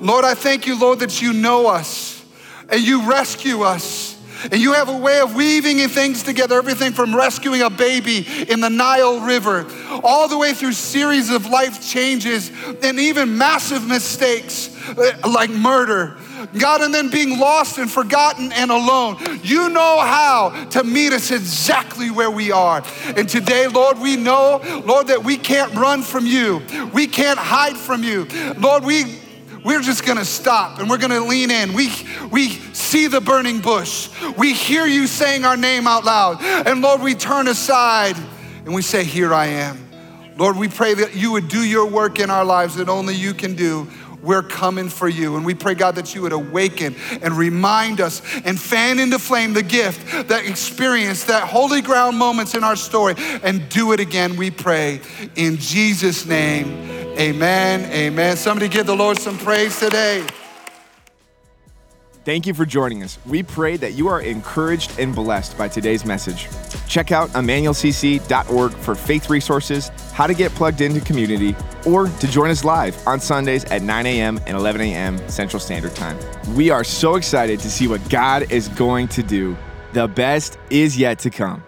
Lord, 0.00 0.24
I 0.24 0.34
thank 0.34 0.66
you, 0.66 0.78
Lord, 0.78 0.98
that 1.00 1.22
you 1.22 1.32
know 1.32 1.68
us 1.68 2.24
and 2.68 2.80
you 2.80 3.08
rescue 3.08 3.62
us. 3.62 4.01
And 4.50 4.60
you 4.60 4.72
have 4.72 4.88
a 4.88 4.96
way 4.96 5.20
of 5.20 5.34
weaving 5.34 5.78
things 5.88 6.22
together, 6.22 6.56
everything 6.56 6.92
from 6.92 7.14
rescuing 7.14 7.62
a 7.62 7.70
baby 7.70 8.26
in 8.48 8.60
the 8.60 8.70
Nile 8.70 9.20
River, 9.20 9.66
all 10.02 10.28
the 10.28 10.38
way 10.38 10.52
through 10.52 10.72
series 10.72 11.30
of 11.30 11.46
life 11.46 11.86
changes 11.86 12.50
and 12.82 12.98
even 12.98 13.36
massive 13.38 13.86
mistakes 13.86 14.70
uh, 14.88 15.12
like 15.28 15.50
murder. 15.50 16.16
God, 16.58 16.80
and 16.80 16.92
then 16.92 17.08
being 17.08 17.38
lost 17.38 17.78
and 17.78 17.90
forgotten 17.90 18.52
and 18.52 18.70
alone. 18.70 19.16
You 19.42 19.68
know 19.68 20.00
how 20.00 20.66
to 20.70 20.82
meet 20.82 21.12
us 21.12 21.30
exactly 21.30 22.10
where 22.10 22.30
we 22.30 22.50
are. 22.50 22.82
And 23.16 23.28
today, 23.28 23.68
Lord, 23.68 23.98
we 23.98 24.16
know, 24.16 24.60
Lord, 24.84 25.06
that 25.06 25.22
we 25.22 25.36
can't 25.36 25.72
run 25.74 26.02
from 26.02 26.26
you. 26.26 26.62
We 26.92 27.06
can't 27.06 27.38
hide 27.38 27.76
from 27.76 28.02
you. 28.02 28.26
Lord, 28.58 28.84
we 28.84 29.21
we're 29.64 29.80
just 29.80 30.04
gonna 30.04 30.24
stop 30.24 30.78
and 30.78 30.90
we're 30.90 30.98
gonna 30.98 31.20
lean 31.20 31.50
in. 31.50 31.72
We, 31.72 31.92
we 32.30 32.48
see 32.72 33.06
the 33.06 33.20
burning 33.20 33.60
bush. 33.60 34.10
We 34.36 34.54
hear 34.54 34.86
you 34.86 35.06
saying 35.06 35.44
our 35.44 35.56
name 35.56 35.86
out 35.86 36.04
loud. 36.04 36.42
And 36.42 36.80
Lord, 36.82 37.00
we 37.00 37.14
turn 37.14 37.48
aside 37.48 38.16
and 38.64 38.74
we 38.74 38.82
say, 38.82 39.04
Here 39.04 39.32
I 39.32 39.46
am. 39.46 39.88
Lord, 40.36 40.56
we 40.56 40.68
pray 40.68 40.94
that 40.94 41.14
you 41.14 41.32
would 41.32 41.48
do 41.48 41.62
your 41.62 41.86
work 41.86 42.18
in 42.18 42.30
our 42.30 42.44
lives 42.44 42.76
that 42.76 42.88
only 42.88 43.14
you 43.14 43.34
can 43.34 43.54
do. 43.54 43.86
We're 44.22 44.42
coming 44.42 44.88
for 44.88 45.08
you. 45.08 45.36
And 45.36 45.44
we 45.44 45.54
pray, 45.54 45.74
God, 45.74 45.96
that 45.96 46.14
you 46.14 46.22
would 46.22 46.32
awaken 46.32 46.94
and 47.20 47.34
remind 47.34 48.00
us 48.00 48.22
and 48.44 48.58
fan 48.58 48.98
into 48.98 49.18
flame 49.18 49.52
the 49.52 49.62
gift 49.62 50.28
that 50.28 50.46
experience, 50.46 51.24
that 51.24 51.48
holy 51.48 51.82
ground 51.82 52.16
moments 52.16 52.54
in 52.54 52.64
our 52.64 52.76
story 52.76 53.14
and 53.42 53.68
do 53.68 53.92
it 53.92 54.00
again, 54.00 54.36
we 54.36 54.50
pray. 54.50 55.00
In 55.36 55.56
Jesus' 55.56 56.26
name, 56.26 56.66
amen. 57.18 57.90
Amen. 57.92 58.36
Somebody 58.36 58.68
give 58.68 58.86
the 58.86 58.96
Lord 58.96 59.18
some 59.18 59.38
praise 59.38 59.78
today. 59.78 60.24
Thank 62.24 62.46
you 62.46 62.54
for 62.54 62.64
joining 62.64 63.02
us. 63.02 63.18
We 63.26 63.42
pray 63.42 63.76
that 63.78 63.94
you 63.94 64.06
are 64.06 64.20
encouraged 64.20 64.96
and 65.00 65.12
blessed 65.12 65.58
by 65.58 65.66
today's 65.66 66.04
message. 66.04 66.48
Check 66.86 67.10
out 67.10 67.30
emmanuelcc.org 67.30 68.72
for 68.74 68.94
faith 68.94 69.28
resources, 69.28 69.88
how 70.12 70.28
to 70.28 70.34
get 70.34 70.52
plugged 70.52 70.82
into 70.82 71.00
community, 71.00 71.56
or 71.84 72.06
to 72.06 72.26
join 72.28 72.50
us 72.50 72.62
live 72.62 72.96
on 73.08 73.18
Sundays 73.18 73.64
at 73.66 73.82
9 73.82 74.06
a.m. 74.06 74.38
and 74.46 74.56
11 74.56 74.80
a.m. 74.82 75.28
Central 75.28 75.58
Standard 75.58 75.96
Time. 75.96 76.16
We 76.54 76.70
are 76.70 76.84
so 76.84 77.16
excited 77.16 77.58
to 77.58 77.70
see 77.70 77.88
what 77.88 78.08
God 78.08 78.52
is 78.52 78.68
going 78.68 79.08
to 79.08 79.22
do. 79.24 79.56
The 79.92 80.06
best 80.06 80.58
is 80.70 80.96
yet 80.96 81.18
to 81.20 81.30
come. 81.30 81.64